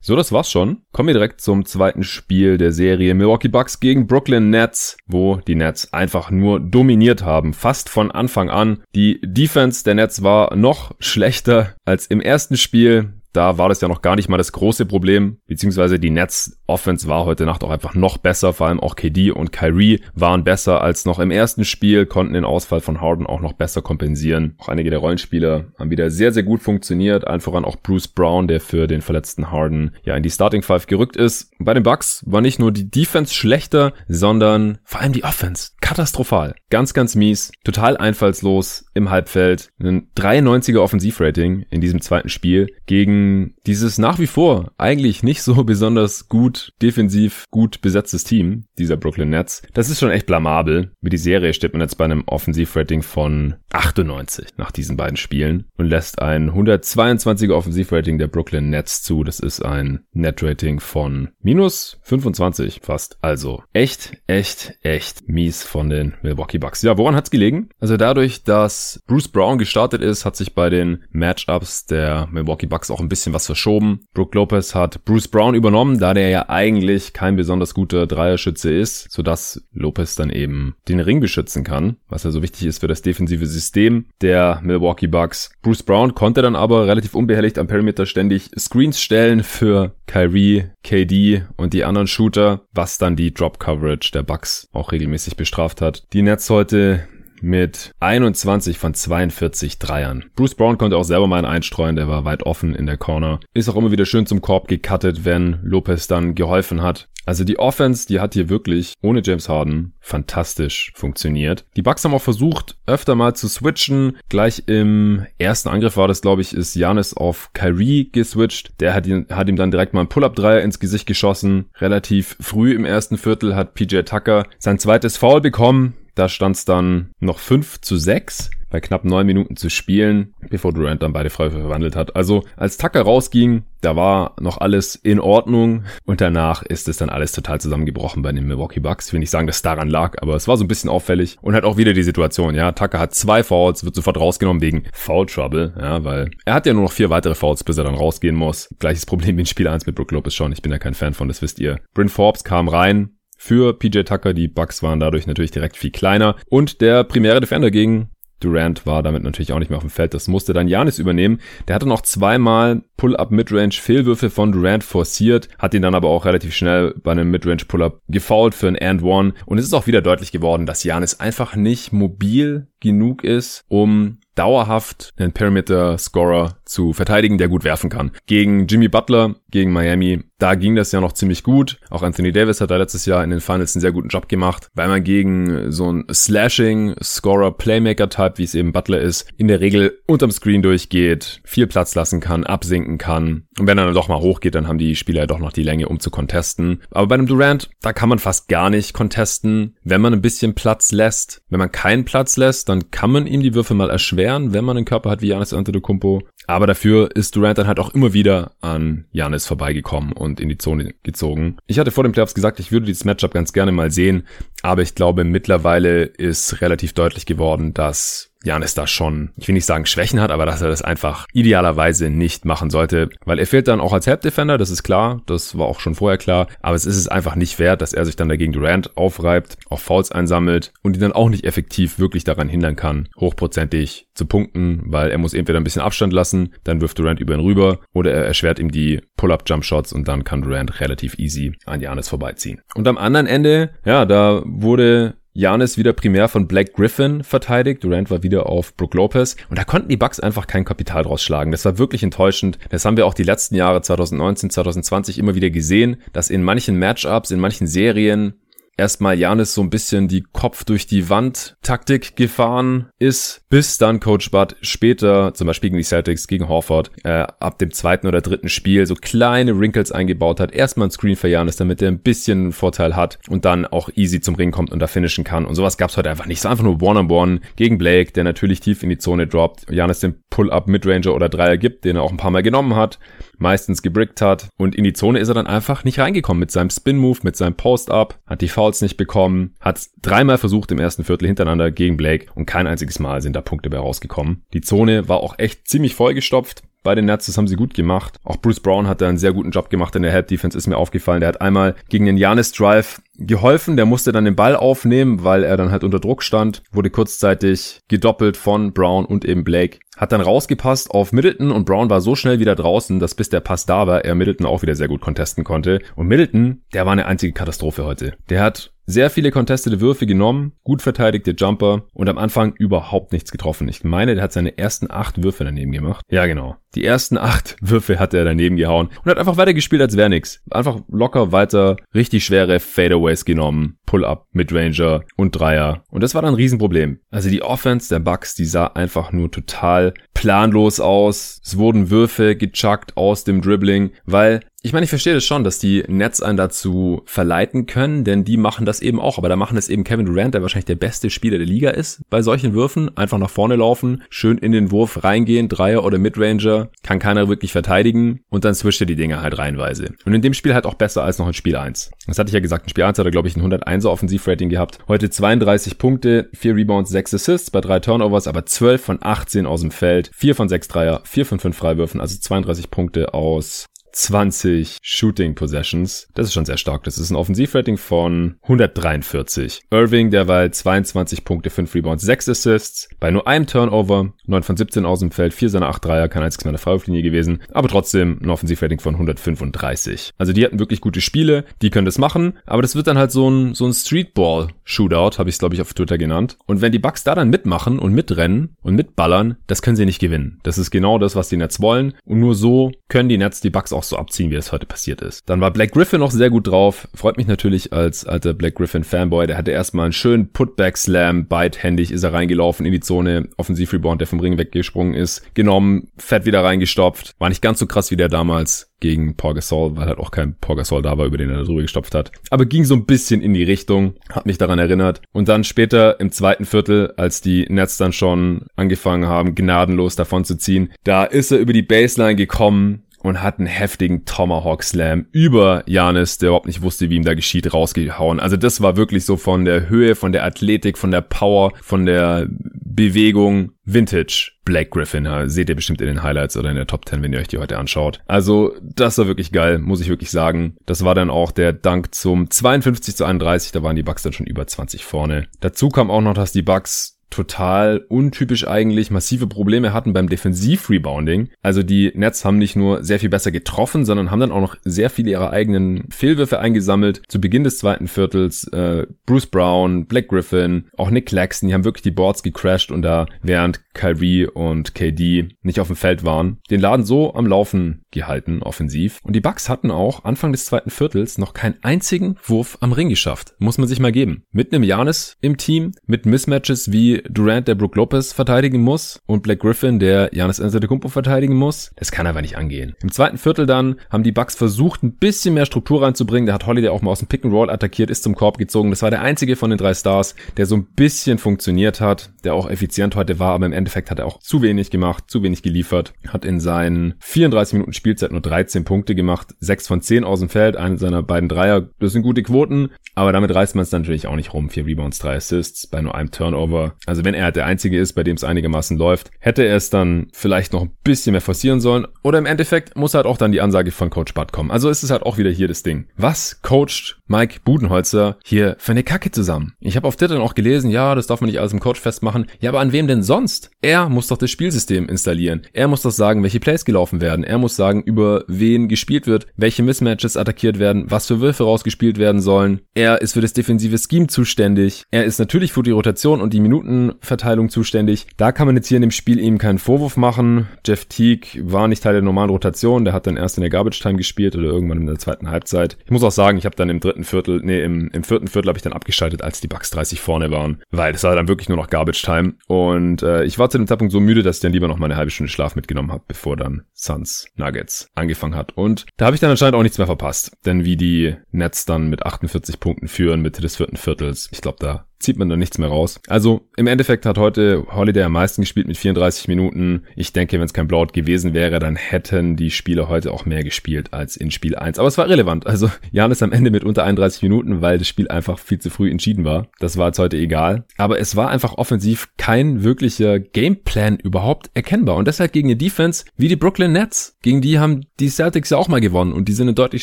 So, 0.00 0.16
das 0.16 0.32
war's 0.32 0.50
schon. 0.50 0.82
Kommen 0.90 1.06
wir 1.06 1.14
direkt 1.14 1.40
zum 1.40 1.64
zweiten 1.64 2.02
Spiel 2.02 2.58
der 2.58 2.72
Serie 2.72 3.14
Milwaukee 3.14 3.46
Bucks 3.46 3.78
gegen 3.78 4.08
Brooklyn 4.08 4.50
Nets, 4.50 4.96
wo 5.06 5.36
die 5.36 5.54
Nets 5.54 5.92
einfach 5.92 6.32
nur 6.32 6.58
dominiert 6.58 7.22
haben, 7.22 7.54
fast 7.54 7.88
von 7.88 8.10
Anfang 8.10 8.50
an. 8.50 8.82
Die 8.96 9.20
Defense 9.22 9.84
der 9.84 9.94
Nets 9.94 10.24
war 10.24 10.56
noch 10.56 10.96
schlechter 10.98 11.76
als 11.84 12.08
im 12.08 12.20
ersten 12.20 12.56
Spiel. 12.56 13.21
Da 13.32 13.58
war 13.58 13.68
das 13.68 13.80
ja 13.80 13.88
noch 13.88 14.02
gar 14.02 14.16
nicht 14.16 14.28
mal 14.28 14.36
das 14.36 14.52
große 14.52 14.86
Problem, 14.86 15.38
beziehungsweise 15.46 15.98
die 15.98 16.10
Nets 16.10 16.58
Offense 16.66 17.08
war 17.08 17.24
heute 17.24 17.44
Nacht 17.44 17.64
auch 17.64 17.70
einfach 17.70 17.94
noch 17.94 18.18
besser, 18.18 18.52
vor 18.52 18.66
allem 18.66 18.80
auch 18.80 18.96
KD 18.96 19.30
und 19.30 19.52
Kyrie 19.52 20.00
waren 20.14 20.44
besser 20.44 20.82
als 20.82 21.04
noch 21.04 21.18
im 21.18 21.30
ersten 21.30 21.64
Spiel, 21.64 22.06
konnten 22.06 22.34
den 22.34 22.44
Ausfall 22.44 22.80
von 22.80 23.00
Harden 23.00 23.26
auch 23.26 23.40
noch 23.40 23.52
besser 23.54 23.82
kompensieren. 23.82 24.54
Auch 24.58 24.68
einige 24.68 24.90
der 24.90 24.98
Rollenspieler 24.98 25.66
haben 25.78 25.90
wieder 25.90 26.10
sehr, 26.10 26.32
sehr 26.32 26.42
gut 26.42 26.62
funktioniert, 26.62 27.26
allen 27.26 27.40
voran 27.40 27.64
auch 27.64 27.76
Bruce 27.76 28.08
Brown, 28.08 28.48
der 28.48 28.60
für 28.60 28.86
den 28.86 29.02
verletzten 29.02 29.50
Harden 29.50 29.92
ja 30.02 30.16
in 30.16 30.22
die 30.22 30.30
Starting 30.30 30.62
Five 30.62 30.86
gerückt 30.86 31.16
ist. 31.16 31.50
Bei 31.58 31.74
den 31.74 31.82
Bucks 31.82 32.22
war 32.26 32.40
nicht 32.40 32.58
nur 32.58 32.72
die 32.72 32.90
Defense 32.90 33.34
schlechter, 33.34 33.92
sondern 34.08 34.78
vor 34.84 35.00
allem 35.00 35.12
die 35.12 35.24
Offense 35.24 35.72
katastrophal. 35.80 36.54
Ganz, 36.70 36.94
ganz 36.94 37.14
mies, 37.14 37.52
total 37.64 37.96
einfallslos 37.96 38.86
im 38.94 39.10
Halbfeld. 39.10 39.70
Ein 39.78 40.08
93er 40.16 40.78
Offensivrating 40.78 41.66
in 41.70 41.80
diesem 41.80 42.00
zweiten 42.00 42.28
Spiel 42.30 42.68
gegen 42.86 43.21
dieses 43.66 43.98
nach 43.98 44.18
wie 44.18 44.26
vor 44.26 44.72
eigentlich 44.78 45.22
nicht 45.22 45.42
so 45.42 45.64
besonders 45.64 46.28
gut, 46.28 46.72
defensiv 46.82 47.44
gut 47.50 47.80
besetztes 47.80 48.24
Team, 48.24 48.64
dieser 48.78 48.96
Brooklyn 48.96 49.30
Nets. 49.30 49.62
Das 49.74 49.90
ist 49.90 50.00
schon 50.00 50.10
echt 50.10 50.26
blamabel. 50.26 50.92
Mit 51.00 51.12
die 51.12 51.18
Serie 51.18 51.54
steht 51.54 51.72
man 51.72 51.82
jetzt 51.82 51.96
bei 51.98 52.04
einem 52.04 52.24
Offensivrating 52.26 53.02
von 53.02 53.54
98 53.72 54.48
nach 54.56 54.70
diesen 54.70 54.96
beiden 54.96 55.16
Spielen 55.16 55.66
und 55.76 55.86
lässt 55.86 56.20
ein 56.20 56.50
122er 56.50 57.54
Offensivrating 57.54 58.18
der 58.18 58.28
Brooklyn 58.28 58.70
Nets 58.70 59.02
zu. 59.02 59.24
Das 59.24 59.40
ist 59.40 59.64
ein 59.64 60.00
Netrating 60.12 60.80
von 60.80 61.30
minus 61.40 61.98
25 62.02 62.80
fast. 62.82 63.18
Also 63.22 63.62
echt, 63.72 64.18
echt, 64.26 64.78
echt 64.82 65.28
mies 65.28 65.62
von 65.62 65.90
den 65.90 66.14
Milwaukee 66.22 66.58
Bucks. 66.58 66.82
Ja, 66.82 66.98
woran 66.98 67.14
hat's 67.14 67.30
gelegen? 67.30 67.70
Also 67.80 67.96
dadurch, 67.96 68.44
dass 68.44 69.00
Bruce 69.06 69.28
Brown 69.28 69.58
gestartet 69.58 70.02
ist, 70.02 70.24
hat 70.24 70.36
sich 70.36 70.54
bei 70.54 70.70
den 70.70 71.04
Matchups 71.10 71.86
der 71.86 72.28
Milwaukee 72.30 72.66
Bucks 72.66 72.90
auch 72.90 73.00
ein 73.00 73.08
bisschen 73.12 73.34
was 73.34 73.44
verschoben. 73.44 74.00
Brook 74.14 74.34
Lopez 74.34 74.74
hat 74.74 75.04
Bruce 75.04 75.28
Brown 75.28 75.54
übernommen, 75.54 75.98
da 75.98 76.14
der 76.14 76.30
ja 76.30 76.48
eigentlich 76.48 77.12
kein 77.12 77.36
besonders 77.36 77.74
guter 77.74 78.06
Dreierschütze 78.06 78.72
ist, 78.72 79.12
sodass 79.12 79.62
Lopez 79.74 80.14
dann 80.14 80.30
eben 80.30 80.76
den 80.88 80.98
Ring 80.98 81.20
beschützen 81.20 81.62
kann, 81.62 81.96
was 82.08 82.24
ja 82.24 82.30
so 82.30 82.42
wichtig 82.42 82.66
ist 82.66 82.78
für 82.78 82.88
das 82.88 83.02
defensive 83.02 83.44
System 83.44 84.06
der 84.22 84.60
Milwaukee 84.62 85.08
Bucks. 85.08 85.50
Bruce 85.60 85.82
Brown 85.82 86.14
konnte 86.14 86.40
dann 86.40 86.56
aber 86.56 86.86
relativ 86.86 87.14
unbehelligt 87.14 87.58
am 87.58 87.66
Perimeter 87.66 88.06
ständig 88.06 88.50
Screens 88.58 88.98
stellen 88.98 89.42
für 89.42 89.94
Kyrie, 90.06 90.70
KD 90.82 91.42
und 91.58 91.74
die 91.74 91.84
anderen 91.84 92.06
Shooter, 92.06 92.62
was 92.72 92.96
dann 92.96 93.14
die 93.14 93.34
Drop 93.34 93.60
Coverage 93.60 94.10
der 94.12 94.22
Bucks 94.22 94.70
auch 94.72 94.90
regelmäßig 94.90 95.36
bestraft 95.36 95.82
hat. 95.82 96.04
Die 96.14 96.22
Nets 96.22 96.48
heute 96.48 97.06
mit 97.42 97.92
21 98.00 98.78
von 98.78 98.94
42 98.94 99.78
Dreiern. 99.78 100.24
Bruce 100.34 100.54
Brown 100.54 100.78
konnte 100.78 100.96
auch 100.96 101.04
selber 101.04 101.26
mal 101.26 101.38
einen 101.38 101.46
einstreuen, 101.46 101.96
der 101.96 102.08
war 102.08 102.24
weit 102.24 102.44
offen 102.44 102.74
in 102.74 102.86
der 102.86 102.96
Corner. 102.96 103.40
Ist 103.54 103.68
auch 103.68 103.76
immer 103.76 103.90
wieder 103.90 104.06
schön 104.06 104.26
zum 104.26 104.40
Korb 104.40 104.68
gecuttet, 104.68 105.24
wenn 105.24 105.58
Lopez 105.62 106.06
dann 106.06 106.34
geholfen 106.34 106.82
hat. 106.82 107.08
Also 107.24 107.44
die 107.44 107.58
Offense, 107.58 108.08
die 108.08 108.18
hat 108.18 108.34
hier 108.34 108.48
wirklich 108.48 108.94
ohne 109.00 109.22
James 109.24 109.48
Harden 109.48 109.94
fantastisch 110.00 110.92
funktioniert. 110.94 111.64
Die 111.76 111.82
Bucks 111.82 112.04
haben 112.04 112.14
auch 112.14 112.22
versucht, 112.22 112.76
öfter 112.86 113.14
mal 113.14 113.34
zu 113.34 113.48
switchen. 113.48 114.18
Gleich 114.28 114.64
im 114.66 115.24
ersten 115.38 115.68
Angriff 115.68 115.96
war 115.96 116.08
das, 116.08 116.20
glaube 116.20 116.42
ich, 116.42 116.52
ist 116.52 116.74
Janis 116.74 117.14
auf 117.14 117.52
Kyrie 117.52 118.10
geswitcht. 118.10 118.72
Der 118.80 118.94
hat, 118.94 119.06
ihn, 119.06 119.26
hat 119.30 119.48
ihm 119.48 119.56
dann 119.56 119.70
direkt 119.70 119.94
mal 119.94 120.00
einen 120.00 120.08
Pull-Up-Dreier 120.08 120.62
ins 120.62 120.80
Gesicht 120.80 121.06
geschossen. 121.06 121.66
Relativ 121.80 122.36
früh 122.40 122.74
im 122.74 122.84
ersten 122.84 123.16
Viertel 123.16 123.54
hat 123.54 123.74
PJ 123.74 124.00
Tucker 124.00 124.44
sein 124.58 124.80
zweites 124.80 125.16
Foul 125.16 125.40
bekommen. 125.40 125.94
Da 126.14 126.28
stand 126.28 126.56
es 126.56 126.64
dann 126.64 127.10
noch 127.20 127.38
5 127.38 127.80
zu 127.80 127.96
6 127.96 128.50
bei 128.72 128.80
knapp 128.80 129.04
neun 129.04 129.26
Minuten 129.26 129.54
zu 129.56 129.68
spielen, 129.68 130.34
bevor 130.48 130.72
Durant 130.72 131.02
dann 131.02 131.12
beide 131.12 131.30
Freiwürfe 131.30 131.60
verwandelt 131.60 131.94
hat. 131.94 132.16
Also 132.16 132.42
als 132.56 132.78
Tucker 132.78 133.02
rausging, 133.02 133.64
da 133.82 133.94
war 133.94 134.34
noch 134.40 134.58
alles 134.58 134.96
in 134.96 135.20
Ordnung 135.20 135.84
und 136.06 136.20
danach 136.20 136.62
ist 136.62 136.88
es 136.88 136.96
dann 136.96 137.10
alles 137.10 137.32
total 137.32 137.60
zusammengebrochen 137.60 138.22
bei 138.22 138.32
den 138.32 138.46
Milwaukee 138.46 138.80
Bucks. 138.80 139.08
Ich 139.08 139.12
will 139.12 139.20
nicht 139.20 139.30
sagen, 139.30 139.46
dass 139.46 139.56
es 139.56 139.62
daran 139.62 139.88
lag, 139.88 140.20
aber 140.22 140.34
es 140.34 140.48
war 140.48 140.56
so 140.56 140.64
ein 140.64 140.68
bisschen 140.68 140.88
auffällig 140.88 141.36
und 141.42 141.54
hat 141.54 141.64
auch 141.64 141.76
wieder 141.76 141.92
die 141.92 142.02
Situation, 142.02 142.54
ja, 142.54 142.72
Tucker 142.72 142.98
hat 142.98 143.14
zwei 143.14 143.42
Fouls, 143.42 143.84
wird 143.84 143.94
sofort 143.94 144.16
rausgenommen 144.16 144.62
wegen 144.62 144.84
Foul 144.94 145.26
Trouble, 145.26 145.74
ja, 145.78 146.02
weil 146.02 146.30
er 146.46 146.54
hat 146.54 146.66
ja 146.66 146.72
nur 146.72 146.84
noch 146.84 146.92
vier 146.92 147.10
weitere 147.10 147.34
Fouls, 147.34 147.62
bis 147.62 147.76
er 147.76 147.84
dann 147.84 147.94
rausgehen 147.94 148.34
muss. 148.34 148.74
Gleiches 148.78 149.04
Problem 149.04 149.36
wie 149.36 149.42
in 149.42 149.46
Spiel 149.46 149.68
1 149.68 149.84
mit 149.84 149.94
Brook 149.94 150.12
Lopez 150.12 150.32
schon, 150.32 150.52
ich 150.52 150.62
bin 150.62 150.72
ja 150.72 150.78
kein 150.78 150.94
Fan 150.94 151.12
von, 151.12 151.28
das 151.28 151.42
wisst 151.42 151.60
ihr. 151.60 151.78
Bryn 151.92 152.08
Forbes 152.08 152.42
kam 152.42 152.68
rein, 152.68 153.10
für 153.42 153.76
PJ 153.76 154.02
Tucker. 154.02 154.34
Die 154.34 154.46
Bucks 154.46 154.84
waren 154.84 155.00
dadurch 155.00 155.26
natürlich 155.26 155.50
direkt 155.50 155.76
viel 155.76 155.90
kleiner. 155.90 156.36
Und 156.48 156.80
der 156.80 157.02
primäre 157.02 157.40
Defender 157.40 157.72
gegen 157.72 158.08
Durant 158.38 158.86
war 158.86 159.02
damit 159.02 159.24
natürlich 159.24 159.52
auch 159.52 159.58
nicht 159.58 159.68
mehr 159.68 159.78
auf 159.78 159.84
dem 159.84 159.90
Feld. 159.90 160.14
Das 160.14 160.28
musste 160.28 160.52
dann 160.52 160.68
Janis 160.68 161.00
übernehmen. 161.00 161.40
Der 161.66 161.74
hatte 161.74 161.88
noch 161.88 162.02
zweimal 162.02 162.82
Pull-up 162.96 163.32
Midrange 163.32 163.72
Fehlwürfe 163.72 164.30
von 164.30 164.52
Durant 164.52 164.84
forciert, 164.84 165.48
hat 165.58 165.74
ihn 165.74 165.82
dann 165.82 165.94
aber 165.94 166.08
auch 166.08 166.24
relativ 166.24 166.54
schnell 166.54 166.94
bei 167.02 167.12
einem 167.12 167.30
Midrange 167.30 167.64
Pull-up 167.66 168.00
gefoult 168.08 168.54
für 168.54 168.68
ein 168.68 168.80
And 168.80 169.02
One. 169.02 169.34
Und 169.46 169.58
es 169.58 169.64
ist 169.64 169.74
auch 169.74 169.88
wieder 169.88 170.02
deutlich 170.02 170.30
geworden, 170.30 170.66
dass 170.66 170.84
Janis 170.84 171.18
einfach 171.18 171.56
nicht 171.56 171.92
mobil 171.92 172.68
genug 172.80 173.24
ist, 173.24 173.64
um 173.68 174.18
dauerhaft 174.34 175.10
einen 175.16 175.32
Perimeter-Scorer 175.32 176.58
zu 176.64 176.92
verteidigen, 176.92 177.38
der 177.38 177.48
gut 177.48 177.64
werfen 177.64 177.90
kann. 177.90 178.12
Gegen 178.26 178.66
Jimmy 178.66 178.88
Butler, 178.88 179.34
gegen 179.52 179.72
Miami, 179.72 180.24
da 180.38 180.56
ging 180.56 180.74
das 180.74 180.90
ja 180.90 181.00
noch 181.00 181.12
ziemlich 181.12 181.44
gut. 181.44 181.78
Auch 181.88 182.02
Anthony 182.02 182.32
Davis 182.32 182.60
hat 182.60 182.72
da 182.72 182.76
letztes 182.76 183.06
Jahr 183.06 183.22
in 183.22 183.30
den 183.30 183.40
Finals 183.40 183.76
einen 183.76 183.80
sehr 183.80 183.92
guten 183.92 184.08
Job 184.08 184.28
gemacht, 184.28 184.68
weil 184.74 184.88
man 184.88 185.04
gegen 185.04 185.70
so 185.70 185.88
einen 185.88 186.04
Slashing, 186.12 186.96
Scorer, 187.00 187.52
Playmaker-Type, 187.52 188.38
wie 188.38 188.44
es 188.44 188.56
eben 188.56 188.72
Butler 188.72 189.00
ist, 189.00 189.30
in 189.36 189.46
der 189.46 189.60
Regel 189.60 190.00
unterm 190.06 190.32
Screen 190.32 190.62
durchgeht, 190.62 191.40
viel 191.44 191.68
Platz 191.68 191.94
lassen 191.94 192.18
kann, 192.18 192.44
absinken 192.44 192.98
kann. 192.98 193.44
Und 193.58 193.68
wenn 193.68 193.78
er 193.78 193.84
dann 193.84 193.94
doch 193.94 194.08
mal 194.08 194.20
hochgeht, 194.20 194.54
dann 194.56 194.66
haben 194.66 194.78
die 194.78 194.96
Spieler 194.96 195.20
ja 195.20 195.26
doch 195.26 195.38
noch 195.38 195.52
die 195.52 195.62
Länge, 195.62 195.88
um 195.88 196.00
zu 196.00 196.10
contesten. 196.10 196.80
Aber 196.90 197.06
bei 197.06 197.14
einem 197.14 197.26
Durant, 197.26 197.70
da 197.80 197.92
kann 197.92 198.08
man 198.08 198.18
fast 198.18 198.48
gar 198.48 198.68
nicht 198.68 198.94
contesten, 198.94 199.76
wenn 199.84 200.00
man 200.00 200.12
ein 200.12 200.22
bisschen 200.22 200.54
Platz 200.54 200.90
lässt. 200.90 201.42
Wenn 201.50 201.58
man 201.58 201.70
keinen 201.70 202.04
Platz 202.04 202.36
lässt, 202.36 202.68
dann 202.68 202.90
kann 202.90 203.10
man 203.10 203.26
ihm 203.26 203.42
die 203.42 203.54
Würfe 203.54 203.74
mal 203.74 203.90
erschweren, 203.90 204.52
wenn 204.52 204.64
man 204.64 204.76
einen 204.76 204.86
Körper 204.86 205.10
hat 205.10 205.22
wie 205.22 205.28
Janis 205.28 205.52
Antetokounmpo. 205.52 206.22
Aber 206.46 206.66
dafür 206.66 207.14
ist 207.14 207.36
Durant 207.36 207.58
dann 207.58 207.66
halt 207.66 207.78
auch 207.78 207.94
immer 207.94 208.12
wieder 208.12 208.52
an 208.60 209.04
Janis 209.12 209.46
vorbeigekommen 209.46 210.12
und 210.12 210.40
in 210.40 210.48
die 210.48 210.58
Zone 210.58 210.94
gezogen. 211.02 211.56
Ich 211.66 211.78
hatte 211.78 211.90
vor 211.90 212.04
den 212.04 212.12
Playoffs 212.12 212.34
gesagt, 212.34 212.60
ich 212.60 212.72
würde 212.72 212.86
dieses 212.86 213.04
Matchup 213.04 213.32
ganz 213.32 213.52
gerne 213.52 213.72
mal 213.72 213.90
sehen, 213.90 214.26
aber 214.62 214.82
ich 214.82 214.94
glaube 214.94 215.24
mittlerweile 215.24 216.02
ist 216.04 216.60
relativ 216.60 216.92
deutlich 216.92 217.26
geworden, 217.26 217.74
dass 217.74 218.31
Janis 218.44 218.74
da 218.74 218.86
schon, 218.86 219.30
ich 219.36 219.48
will 219.48 219.54
nicht 219.54 219.66
sagen 219.66 219.86
Schwächen 219.86 220.20
hat, 220.20 220.30
aber 220.30 220.46
dass 220.46 220.62
er 220.62 220.68
das 220.68 220.82
einfach 220.82 221.26
idealerweise 221.32 222.10
nicht 222.10 222.44
machen 222.44 222.70
sollte, 222.70 223.08
weil 223.24 223.38
er 223.38 223.46
fehlt 223.46 223.68
dann 223.68 223.80
auch 223.80 223.92
als 223.92 224.06
Help 224.06 224.22
Defender, 224.22 224.58
das 224.58 224.70
ist 224.70 224.82
klar, 224.82 225.22
das 225.26 225.56
war 225.56 225.66
auch 225.66 225.80
schon 225.80 225.94
vorher 225.94 226.18
klar, 226.18 226.48
aber 226.60 226.76
es 226.76 226.86
ist 226.86 226.96
es 226.96 227.08
einfach 227.08 227.36
nicht 227.36 227.58
wert, 227.58 227.82
dass 227.82 227.92
er 227.92 228.04
sich 228.04 228.16
dann 228.16 228.28
dagegen 228.28 228.52
Durant 228.52 228.96
aufreibt, 228.96 229.56
auch 229.68 229.80
Fouls 229.80 230.12
einsammelt 230.12 230.72
und 230.82 230.96
ihn 230.96 231.00
dann 231.02 231.12
auch 231.12 231.28
nicht 231.28 231.44
effektiv 231.44 231.98
wirklich 231.98 232.24
daran 232.24 232.48
hindern 232.48 232.76
kann, 232.76 233.08
hochprozentig 233.18 234.08
zu 234.14 234.26
punkten, 234.26 234.82
weil 234.86 235.10
er 235.10 235.18
muss 235.18 235.34
entweder 235.34 235.58
ein 235.58 235.64
bisschen 235.64 235.82
Abstand 235.82 236.12
lassen, 236.12 236.54
dann 236.64 236.80
wirft 236.80 236.98
Durant 236.98 237.20
über 237.20 237.34
ihn 237.34 237.40
rüber 237.40 237.80
oder 237.92 238.12
er 238.12 238.24
erschwert 238.24 238.58
ihm 238.58 238.70
die 238.70 239.00
Pull-Up-Jump-Shots 239.16 239.92
und 239.92 240.08
dann 240.08 240.24
kann 240.24 240.42
Durant 240.42 240.80
relativ 240.80 241.18
easy 241.18 241.54
an 241.66 241.80
Janis 241.80 242.08
vorbeiziehen. 242.08 242.60
Und 242.74 242.86
am 242.88 242.98
anderen 242.98 243.26
Ende, 243.26 243.70
ja, 243.84 244.04
da 244.04 244.42
wurde 244.44 245.14
Janis 245.34 245.78
wieder 245.78 245.94
primär 245.94 246.28
von 246.28 246.46
Black 246.46 246.74
Griffin 246.74 247.24
verteidigt. 247.24 247.82
Durant 247.82 248.10
war 248.10 248.22
wieder 248.22 248.46
auf 248.46 248.76
Brook 248.76 248.92
Lopez. 248.92 249.36
Und 249.48 249.58
da 249.58 249.64
konnten 249.64 249.88
die 249.88 249.96
Bucks 249.96 250.20
einfach 250.20 250.46
kein 250.46 250.66
Kapital 250.66 251.04
draus 251.04 251.22
schlagen. 251.22 251.52
Das 251.52 251.64
war 251.64 251.78
wirklich 251.78 252.02
enttäuschend. 252.02 252.58
Das 252.68 252.84
haben 252.84 252.98
wir 252.98 253.06
auch 253.06 253.14
die 253.14 253.22
letzten 253.22 253.54
Jahre 253.54 253.80
2019, 253.80 254.50
2020 254.50 255.18
immer 255.18 255.34
wieder 255.34 255.48
gesehen, 255.48 255.96
dass 256.12 256.28
in 256.28 256.42
manchen 256.42 256.78
Matchups, 256.78 257.30
in 257.30 257.40
manchen 257.40 257.66
Serien 257.66 258.34
erstmal 258.76 259.18
Janis 259.18 259.54
so 259.54 259.62
ein 259.62 259.70
bisschen 259.70 260.08
die 260.08 260.24
Kopf 260.32 260.64
durch 260.64 260.86
die 260.86 261.08
Wand 261.08 261.56
Taktik 261.62 262.16
gefahren 262.16 262.88
ist, 262.98 263.42
bis 263.48 263.78
dann 263.78 264.00
Coach 264.00 264.30
Bud 264.30 264.56
später, 264.62 265.34
zum 265.34 265.46
Beispiel 265.46 265.70
gegen 265.70 265.78
die 265.78 265.84
Celtics, 265.84 266.26
gegen 266.26 266.48
Horford, 266.48 266.90
äh, 267.04 267.26
ab 267.40 267.58
dem 267.58 267.70
zweiten 267.70 268.06
oder 268.06 268.20
dritten 268.20 268.48
Spiel 268.48 268.86
so 268.86 268.94
kleine 268.94 269.58
Wrinkles 269.58 269.92
eingebaut 269.92 270.40
hat. 270.40 270.52
Erstmal 270.52 270.88
ein 270.88 270.90
Screen 270.90 271.16
für 271.16 271.28
Janis, 271.28 271.56
damit 271.56 271.82
er 271.82 271.88
ein 271.88 272.00
bisschen 272.00 272.52
Vorteil 272.52 272.96
hat 272.96 273.18
und 273.28 273.44
dann 273.44 273.66
auch 273.66 273.90
easy 273.94 274.20
zum 274.20 274.34
Ring 274.34 274.50
kommt 274.50 274.72
und 274.72 274.80
da 274.80 274.86
finishen 274.86 275.24
kann. 275.24 275.44
Und 275.44 275.54
sowas 275.54 275.76
gab's 275.76 275.96
heute 275.96 276.10
einfach 276.10 276.26
nicht. 276.26 276.40
So 276.40 276.48
einfach 276.48 276.64
nur 276.64 276.82
One-on-One 276.82 277.40
gegen 277.56 277.78
Blake, 277.78 278.12
der 278.12 278.24
natürlich 278.24 278.60
tief 278.60 278.82
in 278.82 278.88
die 278.88 278.98
Zone 278.98 279.26
droppt. 279.26 279.70
Janis 279.70 280.00
den 280.00 280.22
Pull-up 280.30 280.66
Midranger 280.66 281.14
oder 281.14 281.28
Dreier 281.28 281.56
gibt, 281.56 281.84
den 281.84 281.96
er 281.96 282.02
auch 282.02 282.10
ein 282.10 282.16
paar 282.16 282.30
Mal 282.30 282.42
genommen 282.42 282.74
hat 282.74 282.98
meistens 283.42 283.82
gebrickt 283.82 284.22
hat. 284.22 284.48
Und 284.56 284.74
in 284.74 284.84
die 284.84 284.94
Zone 284.94 285.18
ist 285.18 285.28
er 285.28 285.34
dann 285.34 285.46
einfach 285.46 285.84
nicht 285.84 285.98
reingekommen 285.98 286.40
mit 286.40 286.50
seinem 286.50 286.70
Spin-Move, 286.70 287.18
mit 287.22 287.36
seinem 287.36 287.54
Post-Up, 287.54 288.18
hat 288.26 288.40
die 288.40 288.48
Fouls 288.48 288.80
nicht 288.80 288.96
bekommen, 288.96 289.54
hat 289.60 289.80
dreimal 290.00 290.38
versucht 290.38 290.72
im 290.72 290.78
ersten 290.78 291.04
Viertel 291.04 291.26
hintereinander 291.26 291.70
gegen 291.70 291.96
Blake 291.96 292.26
und 292.34 292.46
kein 292.46 292.66
einziges 292.66 292.98
Mal 292.98 293.20
sind 293.20 293.36
da 293.36 293.42
Punkte 293.42 293.68
bei 293.68 293.78
rausgekommen. 293.78 294.44
Die 294.54 294.62
Zone 294.62 295.08
war 295.08 295.18
auch 295.18 295.38
echt 295.38 295.68
ziemlich 295.68 295.94
vollgestopft. 295.94 296.62
Bei 296.82 296.96
den 296.96 297.04
Nets, 297.04 297.26
das 297.26 297.38
haben 297.38 297.46
sie 297.46 297.54
gut 297.54 297.74
gemacht. 297.74 298.18
Auch 298.24 298.38
Bruce 298.38 298.58
Brown 298.58 298.88
hat 298.88 299.00
da 299.00 299.08
einen 299.08 299.18
sehr 299.18 299.32
guten 299.32 299.52
Job 299.52 299.70
gemacht 299.70 299.94
in 299.94 300.02
der 300.02 300.10
Help 300.10 300.26
Defense, 300.26 300.58
ist 300.58 300.66
mir 300.66 300.76
aufgefallen. 300.76 301.20
Der 301.20 301.28
hat 301.28 301.40
einmal 301.40 301.76
gegen 301.88 302.06
den 302.06 302.16
Janis 302.16 302.50
Drive 302.50 303.00
geholfen. 303.16 303.76
Der 303.76 303.86
musste 303.86 304.12
dann 304.12 304.24
den 304.24 304.36
Ball 304.36 304.56
aufnehmen, 304.56 305.24
weil 305.24 305.44
er 305.44 305.56
dann 305.56 305.70
halt 305.70 305.84
unter 305.84 306.00
Druck 306.00 306.22
stand. 306.22 306.62
Wurde 306.72 306.90
kurzzeitig 306.90 307.80
gedoppelt 307.88 308.36
von 308.36 308.72
Brown 308.72 309.04
und 309.04 309.24
eben 309.24 309.44
Blake. 309.44 309.78
Hat 309.96 310.12
dann 310.12 310.20
rausgepasst 310.20 310.90
auf 310.90 311.12
Middleton 311.12 311.52
und 311.52 311.66
Brown 311.66 311.90
war 311.90 312.00
so 312.00 312.16
schnell 312.16 312.40
wieder 312.40 312.54
draußen, 312.54 312.98
dass 312.98 313.14
bis 313.14 313.28
der 313.28 313.40
Pass 313.40 313.66
da 313.66 313.86
war, 313.86 314.04
er 314.04 314.14
Middleton 314.14 314.46
auch 314.46 314.62
wieder 314.62 314.74
sehr 314.74 314.88
gut 314.88 315.02
contesten 315.02 315.44
konnte. 315.44 315.80
Und 315.96 316.08
Middleton, 316.08 316.62
der 316.72 316.86
war 316.86 316.92
eine 316.92 317.06
einzige 317.06 317.34
Katastrophe 317.34 317.84
heute. 317.84 318.14
Der 318.30 318.42
hat 318.42 318.72
sehr 318.86 319.10
viele 319.10 319.30
contestete 319.30 319.80
Würfe 319.80 320.06
genommen, 320.06 320.52
gut 320.64 320.82
verteidigte 320.82 321.32
Jumper 321.32 321.84
und 321.92 322.08
am 322.08 322.18
Anfang 322.18 322.54
überhaupt 322.58 323.12
nichts 323.12 323.30
getroffen. 323.30 323.68
Ich 323.68 323.84
meine, 323.84 324.14
der 324.14 324.24
hat 324.24 324.32
seine 324.32 324.58
ersten 324.58 324.90
acht 324.90 325.22
Würfe 325.22 325.44
daneben 325.44 325.72
gemacht. 325.72 326.04
Ja, 326.10 326.26
genau. 326.26 326.56
Die 326.74 326.84
ersten 326.84 327.16
acht 327.16 327.56
Würfe 327.60 327.98
hat 327.98 328.14
er 328.14 328.24
daneben 328.24 328.56
gehauen 328.56 328.88
und 329.04 329.10
hat 329.10 329.18
einfach 329.18 329.36
weiter 329.36 329.54
gespielt, 329.54 329.82
als 329.82 329.96
wäre 329.96 330.10
nix. 330.10 330.42
Einfach 330.50 330.80
locker 330.88 331.32
weiter, 331.32 331.76
richtig 331.94 332.24
schwere 332.24 332.58
Fadeaways 333.02 333.24
genommen, 333.24 333.78
Pull-up, 333.86 334.26
Midranger 334.32 335.04
und 335.16 335.32
Dreier. 335.32 335.84
Und 335.90 336.02
das 336.02 336.14
war 336.14 336.22
dann 336.22 336.34
ein 336.34 336.36
Riesenproblem. 336.36 337.00
Also 337.10 337.28
die 337.28 337.42
Offense 337.42 337.88
der 337.88 338.00
Bucks, 338.00 338.34
die 338.34 338.44
sah 338.44 338.66
einfach 338.66 339.12
nur 339.12 339.30
total 339.30 339.92
planlos 340.14 340.80
aus. 340.80 341.40
Es 341.44 341.58
wurden 341.58 341.90
Würfe 341.90 342.36
gechuckt 342.36 342.96
aus 342.96 343.24
dem 343.24 343.42
Dribbling, 343.42 343.90
weil 344.04 344.40
ich 344.64 344.72
meine, 344.72 344.84
ich 344.84 344.90
verstehe 344.90 345.14
das 345.14 345.24
schon, 345.24 345.42
dass 345.42 345.58
die 345.58 345.82
Nets 345.88 346.22
einen 346.22 346.36
dazu 346.36 347.02
verleiten 347.04 347.66
können, 347.66 348.04
denn 348.04 348.24
die 348.24 348.36
machen 348.36 348.64
das 348.64 348.80
eben 348.80 349.00
auch. 349.00 349.18
Aber 349.18 349.28
da 349.28 349.34
machen 349.34 349.56
es 349.56 349.68
eben 349.68 349.82
Kevin 349.82 350.06
Durant, 350.06 350.34
der 350.34 350.42
wahrscheinlich 350.42 350.66
der 350.66 350.76
beste 350.76 351.10
Spieler 351.10 351.38
der 351.38 351.48
Liga 351.48 351.70
ist 351.70 352.02
bei 352.10 352.22
solchen 352.22 352.54
Würfen. 352.54 352.96
Einfach 352.96 353.18
nach 353.18 353.28
vorne 353.28 353.56
laufen, 353.56 354.04
schön 354.08 354.38
in 354.38 354.52
den 354.52 354.70
Wurf 354.70 355.02
reingehen, 355.02 355.48
Dreier 355.48 355.84
oder 355.84 355.98
Midranger, 355.98 356.70
kann 356.84 357.00
keiner 357.00 357.28
wirklich 357.28 357.50
verteidigen 357.50 358.20
und 358.30 358.44
dann 358.44 358.54
swischt 358.54 358.80
er 358.80 358.86
die 358.86 358.94
Dinge 358.94 359.20
halt 359.20 359.36
reihenweise. 359.36 359.94
Und 360.04 360.14
in 360.14 360.22
dem 360.22 360.32
Spiel 360.32 360.54
halt 360.54 360.66
auch 360.66 360.74
besser 360.74 361.02
als 361.02 361.18
noch 361.18 361.26
in 361.26 361.34
Spiel 361.34 361.56
1. 361.56 361.90
Das 362.06 362.20
hatte 362.20 362.28
ich 362.28 362.34
ja 362.34 362.40
gesagt, 362.40 362.66
in 362.66 362.70
Spiel 362.70 362.84
1 362.84 362.98
hat 362.98 363.04
er, 363.04 363.10
glaube 363.10 363.26
ich, 363.26 363.36
ein 363.36 363.42
101er 363.42 363.88
Offensivrating 363.88 364.48
gehabt. 364.48 364.78
Heute 364.86 365.10
32 365.10 365.76
Punkte, 365.76 366.28
4 366.34 366.54
Rebounds, 366.54 366.90
6 366.90 367.14
Assists 367.14 367.50
bei 367.50 367.60
3 367.60 367.80
Turnovers, 367.80 368.28
aber 368.28 368.46
12 368.46 368.80
von 368.80 368.98
18 369.00 369.44
aus 369.44 369.62
dem 369.62 369.72
Feld, 369.72 370.12
4 370.14 370.36
von 370.36 370.48
6 370.48 370.68
Dreier, 370.68 371.00
4 371.04 371.26
von 371.26 371.40
5 371.40 371.56
Freiwürfen, 371.56 372.00
also 372.00 372.16
32 372.16 372.70
Punkte 372.70 373.12
aus 373.12 373.66
20 373.92 374.78
Shooting 374.82 375.34
Possessions. 375.34 376.08
Das 376.14 376.26
ist 376.26 376.32
schon 376.32 376.44
sehr 376.44 376.56
stark. 376.56 376.84
Das 376.84 376.98
ist 376.98 377.10
ein 377.10 377.16
Offensivrating 377.16 377.76
von 377.76 378.36
143. 378.42 379.62
Irving 379.70 380.10
derweil 380.10 380.50
22 380.50 381.24
Punkte, 381.24 381.50
5 381.50 381.74
Rebounds, 381.74 382.02
6 382.02 382.28
Assists. 382.30 382.88
Bei 382.98 383.10
nur 383.10 383.26
einem 383.28 383.46
Turnover, 383.46 384.12
9 384.26 384.42
von 384.42 384.56
17 384.56 384.84
aus 384.84 385.00
dem 385.00 385.10
Feld, 385.10 385.34
4 385.34 385.50
seiner 385.50 385.68
8 385.68 385.84
Dreier, 385.84 386.08
kein 386.08 386.22
einziges 386.22 386.44
Mal 386.44 386.50
eine 386.50 386.58
Freiwurflinie 386.58 387.02
gewesen. 387.02 387.42
Aber 387.52 387.68
trotzdem 387.68 388.18
ein 388.22 388.30
Offensivrating 388.30 388.80
von 388.80 388.94
135. 388.94 390.12
Also 390.18 390.32
die 390.32 390.44
hatten 390.44 390.58
wirklich 390.58 390.80
gute 390.80 391.00
Spiele. 391.00 391.44
Die 391.60 391.70
können 391.70 391.86
das 391.86 391.98
machen. 391.98 392.38
Aber 392.46 392.62
das 392.62 392.74
wird 392.74 392.86
dann 392.86 392.98
halt 392.98 393.12
so 393.12 393.28
ein, 393.28 393.54
so 393.54 393.66
ein 393.66 393.74
Streetball-Shootout, 393.74 395.18
habe 395.18 395.28
ich 395.28 395.36
es 395.36 395.38
glaube 395.38 395.54
ich 395.54 395.60
auf 395.60 395.74
Twitter 395.74 395.98
genannt. 395.98 396.38
Und 396.46 396.60
wenn 396.60 396.72
die 396.72 396.78
Bucks 396.78 397.04
da 397.04 397.14
dann 397.14 397.30
mitmachen 397.30 397.78
und 397.78 397.92
mitrennen 397.92 398.56
und 398.62 398.74
mitballern, 398.74 399.36
das 399.46 399.62
können 399.62 399.76
sie 399.76 399.86
nicht 399.86 400.00
gewinnen. 400.00 400.40
Das 400.42 400.58
ist 400.58 400.70
genau 400.70 400.98
das, 400.98 401.16
was 401.16 401.28
die 401.28 401.36
Nets 401.36 401.60
wollen. 401.60 401.94
Und 402.04 402.20
nur 402.20 402.34
so 402.34 402.72
können 402.88 403.08
die 403.08 403.18
Nets 403.18 403.40
die 403.40 403.50
Bucks 403.50 403.72
auch 403.72 403.81
so 403.82 403.96
abziehen, 403.96 404.30
wie 404.30 404.36
es 404.36 404.52
heute 404.52 404.66
passiert 404.66 405.00
ist. 405.02 405.28
Dann 405.28 405.40
war 405.40 405.50
Black 405.50 405.72
Griffin 405.72 406.00
noch 406.00 406.10
sehr 406.10 406.30
gut 406.30 406.46
drauf. 406.46 406.88
Freut 406.94 407.16
mich 407.16 407.26
natürlich 407.26 407.72
als 407.72 408.04
alter 408.04 408.34
Black 408.34 408.54
Griffin 408.54 408.84
Fanboy. 408.84 409.26
Der 409.26 409.36
hatte 409.36 409.50
erstmal 409.50 409.86
einen 409.86 409.92
schönen 409.92 410.32
Putback 410.32 410.76
Slam. 410.76 411.26
Beidhändig 411.26 411.90
ist 411.90 412.02
er 412.02 412.12
reingelaufen 412.12 412.66
in 412.66 412.72
die 412.72 412.80
Zone. 412.80 413.28
Offensiv 413.36 413.72
Rebound, 413.72 414.00
der 414.00 414.08
vom 414.08 414.20
Ring 414.20 414.38
weggesprungen 414.38 414.94
ist. 414.94 415.22
Genommen, 415.34 415.88
fett 415.96 416.26
wieder 416.26 416.44
reingestopft. 416.44 417.12
War 417.18 417.28
nicht 417.28 417.42
ganz 417.42 417.58
so 417.58 417.66
krass 417.66 417.90
wie 417.90 417.96
der 417.96 418.08
damals 418.08 418.72
gegen 418.82 419.16
Paul 419.16 419.34
Gasol, 419.34 419.76
weil 419.76 419.86
halt 419.86 419.98
auch 419.98 420.10
kein 420.10 420.34
Paul 420.40 420.56
Gasol 420.56 420.82
da 420.82 420.98
war, 420.98 421.06
über 421.06 421.16
den 421.16 421.30
er 421.30 421.44
drüber 421.44 421.62
gestopft 421.62 421.94
hat. 421.94 422.10
Aber 422.30 422.44
ging 422.44 422.64
so 422.64 422.74
ein 422.74 422.84
bisschen 422.84 423.22
in 423.22 423.32
die 423.32 423.44
Richtung, 423.44 423.94
hat 424.10 424.26
mich 424.26 424.38
daran 424.38 424.58
erinnert. 424.58 425.00
Und 425.12 425.28
dann 425.28 425.44
später 425.44 426.00
im 426.00 426.10
zweiten 426.10 426.44
Viertel, 426.44 426.92
als 426.96 427.20
die 427.20 427.46
Nets 427.48 427.78
dann 427.78 427.92
schon 427.92 428.46
angefangen 428.56 429.06
haben, 429.06 429.34
gnadenlos 429.34 429.96
davon 429.96 430.24
zu 430.24 430.36
ziehen, 430.36 430.72
da 430.84 431.04
ist 431.04 431.30
er 431.30 431.38
über 431.38 431.52
die 431.52 431.62
Baseline 431.62 432.16
gekommen, 432.16 432.82
und 433.02 433.22
hat 433.22 433.38
einen 433.38 433.46
heftigen 433.46 434.04
Tomahawk 434.04 434.62
Slam 434.62 435.06
über 435.12 435.64
Janis, 435.66 436.18
der 436.18 436.28
überhaupt 436.28 436.46
nicht 436.46 436.62
wusste, 436.62 436.88
wie 436.88 436.96
ihm 436.96 437.04
da 437.04 437.14
geschieht, 437.14 437.52
rausgehauen. 437.52 438.20
Also 438.20 438.36
das 438.36 438.60
war 438.60 438.76
wirklich 438.76 439.04
so 439.04 439.16
von 439.16 439.44
der 439.44 439.68
Höhe, 439.68 439.94
von 439.94 440.12
der 440.12 440.24
Athletik, 440.24 440.78
von 440.78 440.90
der 440.90 441.00
Power, 441.00 441.52
von 441.60 441.86
der 441.86 442.28
Bewegung 442.74 443.52
Vintage 443.64 444.32
Black 444.44 444.70
Griffin. 444.70 445.04
Ja, 445.04 445.28
seht 445.28 445.48
ihr 445.48 445.54
bestimmt 445.54 445.80
in 445.80 445.86
den 445.86 446.02
Highlights 446.02 446.36
oder 446.36 446.50
in 446.50 446.56
der 446.56 446.66
Top 446.66 446.88
10, 446.88 447.02
wenn 447.02 447.12
ihr 447.12 447.20
euch 447.20 447.28
die 447.28 447.38
heute 447.38 447.58
anschaut. 447.58 448.00
Also, 448.06 448.54
das 448.62 448.98
war 448.98 449.06
wirklich 449.06 449.30
geil, 449.30 449.58
muss 449.58 449.80
ich 449.80 449.88
wirklich 449.88 450.10
sagen. 450.10 450.56
Das 450.66 450.84
war 450.84 450.94
dann 450.94 451.10
auch 451.10 451.32
der 451.32 451.52
Dank 451.52 451.94
zum 451.94 452.30
52 452.30 452.96
zu 452.96 453.04
31. 453.04 453.52
Da 453.52 453.62
waren 453.62 453.76
die 453.76 453.82
Bucks 453.82 454.02
dann 454.02 454.12
schon 454.12 454.26
über 454.26 454.46
20 454.46 454.84
vorne. 454.84 455.26
Dazu 455.40 455.68
kam 455.68 455.90
auch 455.90 456.00
noch, 456.00 456.14
dass 456.14 456.32
die 456.32 456.42
Bucks 456.42 456.91
total 457.12 457.84
untypisch 457.88 458.46
eigentlich 458.46 458.90
massive 458.90 459.26
Probleme 459.26 459.72
hatten 459.72 459.92
beim 459.92 460.08
Defensiv-Rebounding. 460.08 461.28
Also 461.42 461.62
die 461.62 461.92
Nets 461.94 462.24
haben 462.24 462.38
nicht 462.38 462.56
nur 462.56 462.82
sehr 462.82 462.98
viel 462.98 463.08
besser 463.08 463.30
getroffen, 463.30 463.84
sondern 463.84 464.10
haben 464.10 464.20
dann 464.20 464.32
auch 464.32 464.40
noch 464.40 464.56
sehr 464.64 464.90
viele 464.90 465.10
ihrer 465.10 465.30
eigenen 465.30 465.84
Fehlwürfe 465.90 466.40
eingesammelt. 466.40 467.02
Zu 467.08 467.20
Beginn 467.20 467.44
des 467.44 467.58
zweiten 467.58 467.86
Viertels 467.86 468.44
äh, 468.48 468.86
Bruce 469.06 469.26
Brown, 469.26 469.86
Black 469.86 470.08
Griffin, 470.08 470.64
auch 470.76 470.90
Nick 470.90 471.06
Claxton, 471.06 471.48
die 471.48 471.54
haben 471.54 471.64
wirklich 471.64 471.82
die 471.82 471.90
Boards 471.90 472.22
gecrashed 472.22 472.72
und 472.72 472.82
da 472.82 473.06
während 473.22 473.60
Kyrie 473.74 474.26
und 474.26 474.74
KD 474.74 475.28
nicht 475.42 475.60
auf 475.60 475.68
dem 475.68 475.76
Feld 475.76 476.04
waren, 476.04 476.38
den 476.50 476.60
Laden 476.60 476.84
so 476.84 477.14
am 477.14 477.26
Laufen 477.26 477.81
gehalten, 477.92 478.42
offensiv. 478.42 478.98
Und 479.02 479.14
die 479.14 479.20
Bucks 479.20 479.48
hatten 479.48 479.70
auch 479.70 480.04
Anfang 480.04 480.32
des 480.32 480.46
zweiten 480.46 480.70
Viertels 480.70 481.18
noch 481.18 481.34
keinen 481.34 481.56
einzigen 481.62 482.16
Wurf 482.24 482.58
am 482.60 482.72
Ring 482.72 482.88
geschafft. 482.88 483.34
Muss 483.38 483.58
man 483.58 483.68
sich 483.68 483.80
mal 483.80 483.92
geben. 483.92 484.24
Mit 484.32 484.52
einem 484.52 484.64
Janis 484.64 485.16
im 485.20 485.36
Team, 485.36 485.72
mit 485.86 486.06
Mismatches 486.06 486.72
wie 486.72 487.02
Durant, 487.08 487.48
der 487.48 487.54
Brook 487.54 487.76
Lopez 487.76 488.12
verteidigen 488.12 488.60
muss 488.60 489.00
und 489.06 489.22
Black 489.22 489.40
Griffin, 489.40 489.78
der 489.78 490.10
Janis 490.12 490.40
Antetokounmpo 490.40 490.88
verteidigen 490.88 491.36
muss. 491.36 491.70
Das 491.76 491.92
kann 491.92 492.06
aber 492.06 492.22
nicht 492.22 492.36
angehen. 492.36 492.74
Im 492.82 492.90
zweiten 492.90 493.18
Viertel 493.18 493.46
dann 493.46 493.76
haben 493.90 494.02
die 494.02 494.12
Bucks 494.12 494.34
versucht, 494.34 494.82
ein 494.82 494.96
bisschen 494.96 495.34
mehr 495.34 495.46
Struktur 495.46 495.82
reinzubringen. 495.82 496.26
Da 496.26 496.34
hat 496.34 496.46
Holiday 496.46 496.70
auch 496.70 496.82
mal 496.82 496.90
aus 496.90 497.00
dem 497.00 497.08
Pick 497.08 497.24
and 497.24 497.32
Roll 497.32 497.50
attackiert, 497.50 497.90
ist 497.90 498.02
zum 498.02 498.14
Korb 498.14 498.38
gezogen. 498.38 498.70
Das 498.70 498.82
war 498.82 498.90
der 498.90 499.02
einzige 499.02 499.36
von 499.36 499.50
den 499.50 499.58
drei 499.58 499.74
Stars, 499.74 500.14
der 500.36 500.46
so 500.46 500.56
ein 500.56 500.64
bisschen 500.64 501.18
funktioniert 501.18 501.80
hat, 501.80 502.10
der 502.24 502.34
auch 502.34 502.48
effizient 502.48 502.96
heute 502.96 503.18
war, 503.18 503.34
aber 503.34 503.46
im 503.46 503.52
Endeffekt 503.52 503.90
hat 503.90 503.98
er 503.98 504.06
auch 504.06 504.18
zu 504.18 504.42
wenig 504.42 504.70
gemacht, 504.70 505.04
zu 505.08 505.22
wenig 505.22 505.42
geliefert. 505.42 505.92
Hat 506.08 506.24
in 506.24 506.40
seinen 506.40 506.94
34 507.00 507.54
Minuten 507.54 507.72
Spielzeit 507.82 508.12
nur 508.12 508.20
13 508.20 508.62
Punkte 508.62 508.94
gemacht, 508.94 509.34
6 509.40 509.66
von 509.66 509.80
10 509.80 510.04
aus 510.04 510.20
dem 510.20 510.28
Feld, 510.28 510.56
einen 510.56 510.78
seiner 510.78 511.02
beiden 511.02 511.28
Dreier. 511.28 511.68
Das 511.80 511.92
sind 511.92 512.02
gute 512.02 512.22
Quoten, 512.22 512.70
aber 512.94 513.10
damit 513.10 513.34
reißt 513.34 513.56
man 513.56 513.64
es 513.64 513.72
natürlich 513.72 514.06
auch 514.06 514.14
nicht 514.14 514.32
rum. 514.32 514.50
Vier 514.50 514.66
Rebounds, 514.66 515.00
drei 515.00 515.16
Assists 515.16 515.66
bei 515.66 515.80
nur 515.80 515.96
einem 515.96 516.12
Turnover. 516.12 516.74
Also 516.86 517.04
wenn 517.04 517.14
er 517.14 517.24
halt 517.24 517.34
der 517.34 517.46
Einzige 517.46 517.76
ist, 517.76 517.94
bei 517.94 518.04
dem 518.04 518.14
es 518.14 518.22
einigermaßen 518.22 518.78
läuft, 518.78 519.10
hätte 519.18 519.42
er 519.42 519.56
es 519.56 519.68
dann 519.68 520.06
vielleicht 520.12 520.52
noch 520.52 520.62
ein 520.62 520.70
bisschen 520.84 521.10
mehr 521.10 521.20
forcieren 521.20 521.60
sollen. 521.60 521.88
Oder 522.04 522.18
im 522.20 522.26
Endeffekt 522.26 522.76
muss 522.76 522.94
halt 522.94 523.04
auch 523.04 523.16
dann 523.16 523.32
die 523.32 523.40
Ansage 523.40 523.72
von 523.72 523.90
Coach 523.90 524.14
Bud 524.14 524.30
kommen. 524.30 524.52
Also 524.52 524.68
ist 524.70 524.84
es 524.84 524.90
halt 524.90 525.02
auch 525.02 525.18
wieder 525.18 525.30
hier 525.30 525.48
das 525.48 525.64
Ding. 525.64 525.88
Was 525.96 526.40
coacht 526.42 527.00
Mike 527.08 527.40
Budenholzer 527.44 528.16
hier 528.22 528.54
für 528.60 528.70
eine 528.70 528.84
Kacke 528.84 529.10
zusammen? 529.10 529.54
Ich 529.58 529.74
habe 529.74 529.88
auf 529.88 529.96
Twitter 529.96 530.20
auch 530.22 530.34
gelesen, 530.34 530.70
ja, 530.70 530.94
das 530.94 531.08
darf 531.08 531.20
man 531.20 531.28
nicht 531.30 531.40
alles 531.40 531.52
im 531.52 531.58
Coach 531.58 531.80
festmachen. 531.80 532.26
Ja, 532.38 532.50
aber 532.50 532.60
an 532.60 532.70
wem 532.70 532.86
denn 532.86 533.02
sonst? 533.02 533.50
Er 533.60 533.88
muss 533.88 534.06
doch 534.06 534.18
das 534.18 534.30
Spielsystem 534.30 534.88
installieren. 534.88 535.42
Er 535.52 535.66
muss 535.66 535.82
doch 535.82 535.90
sagen, 535.90 536.22
welche 536.22 536.38
Plays 536.38 536.64
gelaufen 536.64 537.00
werden. 537.00 537.24
Er 537.24 537.38
muss 537.38 537.56
sagen, 537.56 537.71
über 537.80 538.24
wen 538.28 538.68
gespielt 538.68 539.06
wird, 539.06 539.26
welche 539.36 539.62
Mismatches 539.62 540.16
attackiert 540.16 540.58
werden, 540.58 540.84
was 540.88 541.06
für 541.06 541.20
Würfe 541.20 541.44
rausgespielt 541.44 541.98
werden 541.98 542.20
sollen. 542.20 542.60
Er 542.74 543.00
ist 543.00 543.14
für 543.14 543.20
das 543.20 543.32
defensive 543.32 543.78
Scheme 543.78 544.08
zuständig. 544.08 544.84
Er 544.90 545.04
ist 545.04 545.18
natürlich 545.18 545.52
für 545.52 545.62
die 545.62 545.70
Rotation 545.70 546.20
und 546.20 546.32
die 546.32 546.40
Minutenverteilung 546.40 547.48
zuständig. 547.48 548.06
Da 548.16 548.32
kann 548.32 548.46
man 548.46 548.56
jetzt 548.56 548.68
hier 548.68 548.76
in 548.76 548.82
dem 548.82 548.90
Spiel 548.90 549.18
ihm 549.18 549.38
keinen 549.38 549.58
Vorwurf 549.58 549.96
machen. 549.96 550.48
Jeff 550.66 550.84
Teague 550.86 551.28
war 551.42 551.68
nicht 551.68 551.82
Teil 551.82 551.94
der 551.94 552.02
normalen 552.02 552.30
Rotation. 552.30 552.84
Der 552.84 552.94
hat 552.94 553.06
dann 553.06 553.16
erst 553.16 553.36
in 553.36 553.42
der 553.42 553.50
Garbage 553.50 553.80
Time 553.80 553.96
gespielt 553.96 554.36
oder 554.36 554.48
irgendwann 554.48 554.78
in 554.78 554.86
der 554.86 554.98
zweiten 554.98 555.30
Halbzeit. 555.30 555.76
Ich 555.84 555.90
muss 555.90 556.02
auch 556.02 556.10
sagen, 556.10 556.38
ich 556.38 556.44
habe 556.44 556.56
dann 556.56 556.68
im 556.68 556.80
dritten 556.80 557.04
Viertel, 557.04 557.40
nee, 557.42 557.62
im, 557.62 557.90
im 557.92 558.04
vierten 558.04 558.28
Viertel 558.28 558.48
habe 558.48 558.58
ich 558.58 558.62
dann 558.62 558.72
abgeschaltet, 558.72 559.22
als 559.22 559.40
die 559.40 559.48
Bucks 559.48 559.70
30 559.70 560.00
vorne 560.00 560.30
waren, 560.30 560.62
weil 560.70 560.92
das 560.92 561.04
war 561.04 561.14
dann 561.14 561.28
wirklich 561.28 561.48
nur 561.48 561.58
noch 561.58 561.70
Garbage 561.70 562.02
Time. 562.02 562.34
Und 562.46 563.02
äh, 563.02 563.24
ich 563.24 563.38
war 563.38 563.50
zu 563.50 563.58
dem 563.58 563.66
Zeitpunkt 563.66 563.92
so 563.92 564.00
müde, 564.00 564.22
dass 564.22 564.36
ich 564.36 564.42
dann 564.42 564.52
lieber 564.52 564.68
noch 564.68 564.78
mal 564.78 564.86
eine 564.86 564.96
halbe 564.96 565.10
Stunde 565.10 565.30
Schlaf 565.30 565.56
mitgenommen 565.56 565.92
habe, 565.92 566.04
bevor 566.06 566.36
dann 566.36 566.62
Suns 566.72 567.26
Nuggets 567.36 567.61
angefangen 567.94 568.36
hat. 568.36 568.52
Und 568.56 568.86
da 568.96 569.06
habe 569.06 569.14
ich 569.14 569.20
dann 569.20 569.30
anscheinend 569.30 569.54
auch 569.56 569.62
nichts 569.62 569.78
mehr 569.78 569.86
verpasst. 569.86 570.36
Denn 570.44 570.64
wie 570.64 570.76
die 570.76 571.16
Nets 571.30 571.64
dann 571.64 571.88
mit 571.88 572.04
48 572.04 572.60
Punkten 572.60 572.88
führen, 572.88 573.22
Mitte 573.22 573.42
des 573.42 573.56
vierten 573.56 573.76
Viertels, 573.76 574.28
ich 574.32 574.40
glaube, 574.40 574.58
da 574.60 574.86
zieht 575.02 575.18
man 575.18 575.28
da 575.28 575.36
nichts 575.36 575.58
mehr 575.58 575.68
raus. 575.68 576.00
Also 576.08 576.42
im 576.56 576.66
Endeffekt 576.66 577.06
hat 577.06 577.18
heute 577.18 577.66
Holiday 577.70 578.04
am 578.04 578.12
meisten 578.12 578.42
gespielt 578.42 578.68
mit 578.68 578.76
34 578.76 579.28
Minuten. 579.28 579.82
Ich 579.96 580.12
denke, 580.12 580.38
wenn 580.38 580.44
es 580.44 580.52
kein 580.52 580.68
Blowout 580.68 580.92
gewesen 580.92 581.34
wäre, 581.34 581.58
dann 581.58 581.76
hätten 581.76 582.36
die 582.36 582.50
Spieler 582.50 582.88
heute 582.88 583.12
auch 583.12 583.26
mehr 583.26 583.44
gespielt 583.44 583.92
als 583.92 584.16
in 584.16 584.30
Spiel 584.30 584.56
1. 584.56 584.78
Aber 584.78 584.88
es 584.88 584.98
war 584.98 585.08
relevant. 585.08 585.46
Also 585.46 585.70
Jan 585.90 586.10
ist 586.10 586.22
am 586.22 586.32
Ende 586.32 586.50
mit 586.50 586.64
unter 586.64 586.84
31 586.84 587.22
Minuten, 587.22 587.60
weil 587.62 587.78
das 587.78 587.88
Spiel 587.88 588.08
einfach 588.08 588.38
viel 588.38 588.58
zu 588.58 588.70
früh 588.70 588.90
entschieden 588.90 589.24
war. 589.24 589.48
Das 589.58 589.76
war 589.76 589.88
jetzt 589.88 589.98
heute 589.98 590.16
egal. 590.16 590.64
Aber 590.76 590.98
es 590.98 591.16
war 591.16 591.28
einfach 591.28 591.54
offensiv 591.58 592.08
kein 592.16 592.62
wirklicher 592.62 593.18
Gameplan 593.18 593.96
überhaupt 593.96 594.50
erkennbar. 594.54 594.96
Und 594.96 595.08
deshalb 595.08 595.32
gegen 595.32 595.48
eine 595.48 595.56
Defense 595.56 596.04
wie 596.16 596.28
die 596.28 596.36
Brooklyn 596.36 596.72
Nets. 596.72 597.16
Gegen 597.22 597.40
die 597.40 597.58
haben 597.58 597.86
die 598.00 598.08
Celtics 598.08 598.50
ja 598.50 598.58
auch 598.58 598.68
mal 598.68 598.80
gewonnen. 598.80 599.12
Und 599.12 599.28
die 599.28 599.32
sind 599.32 599.48
ein 599.48 599.54
deutlich 599.54 599.82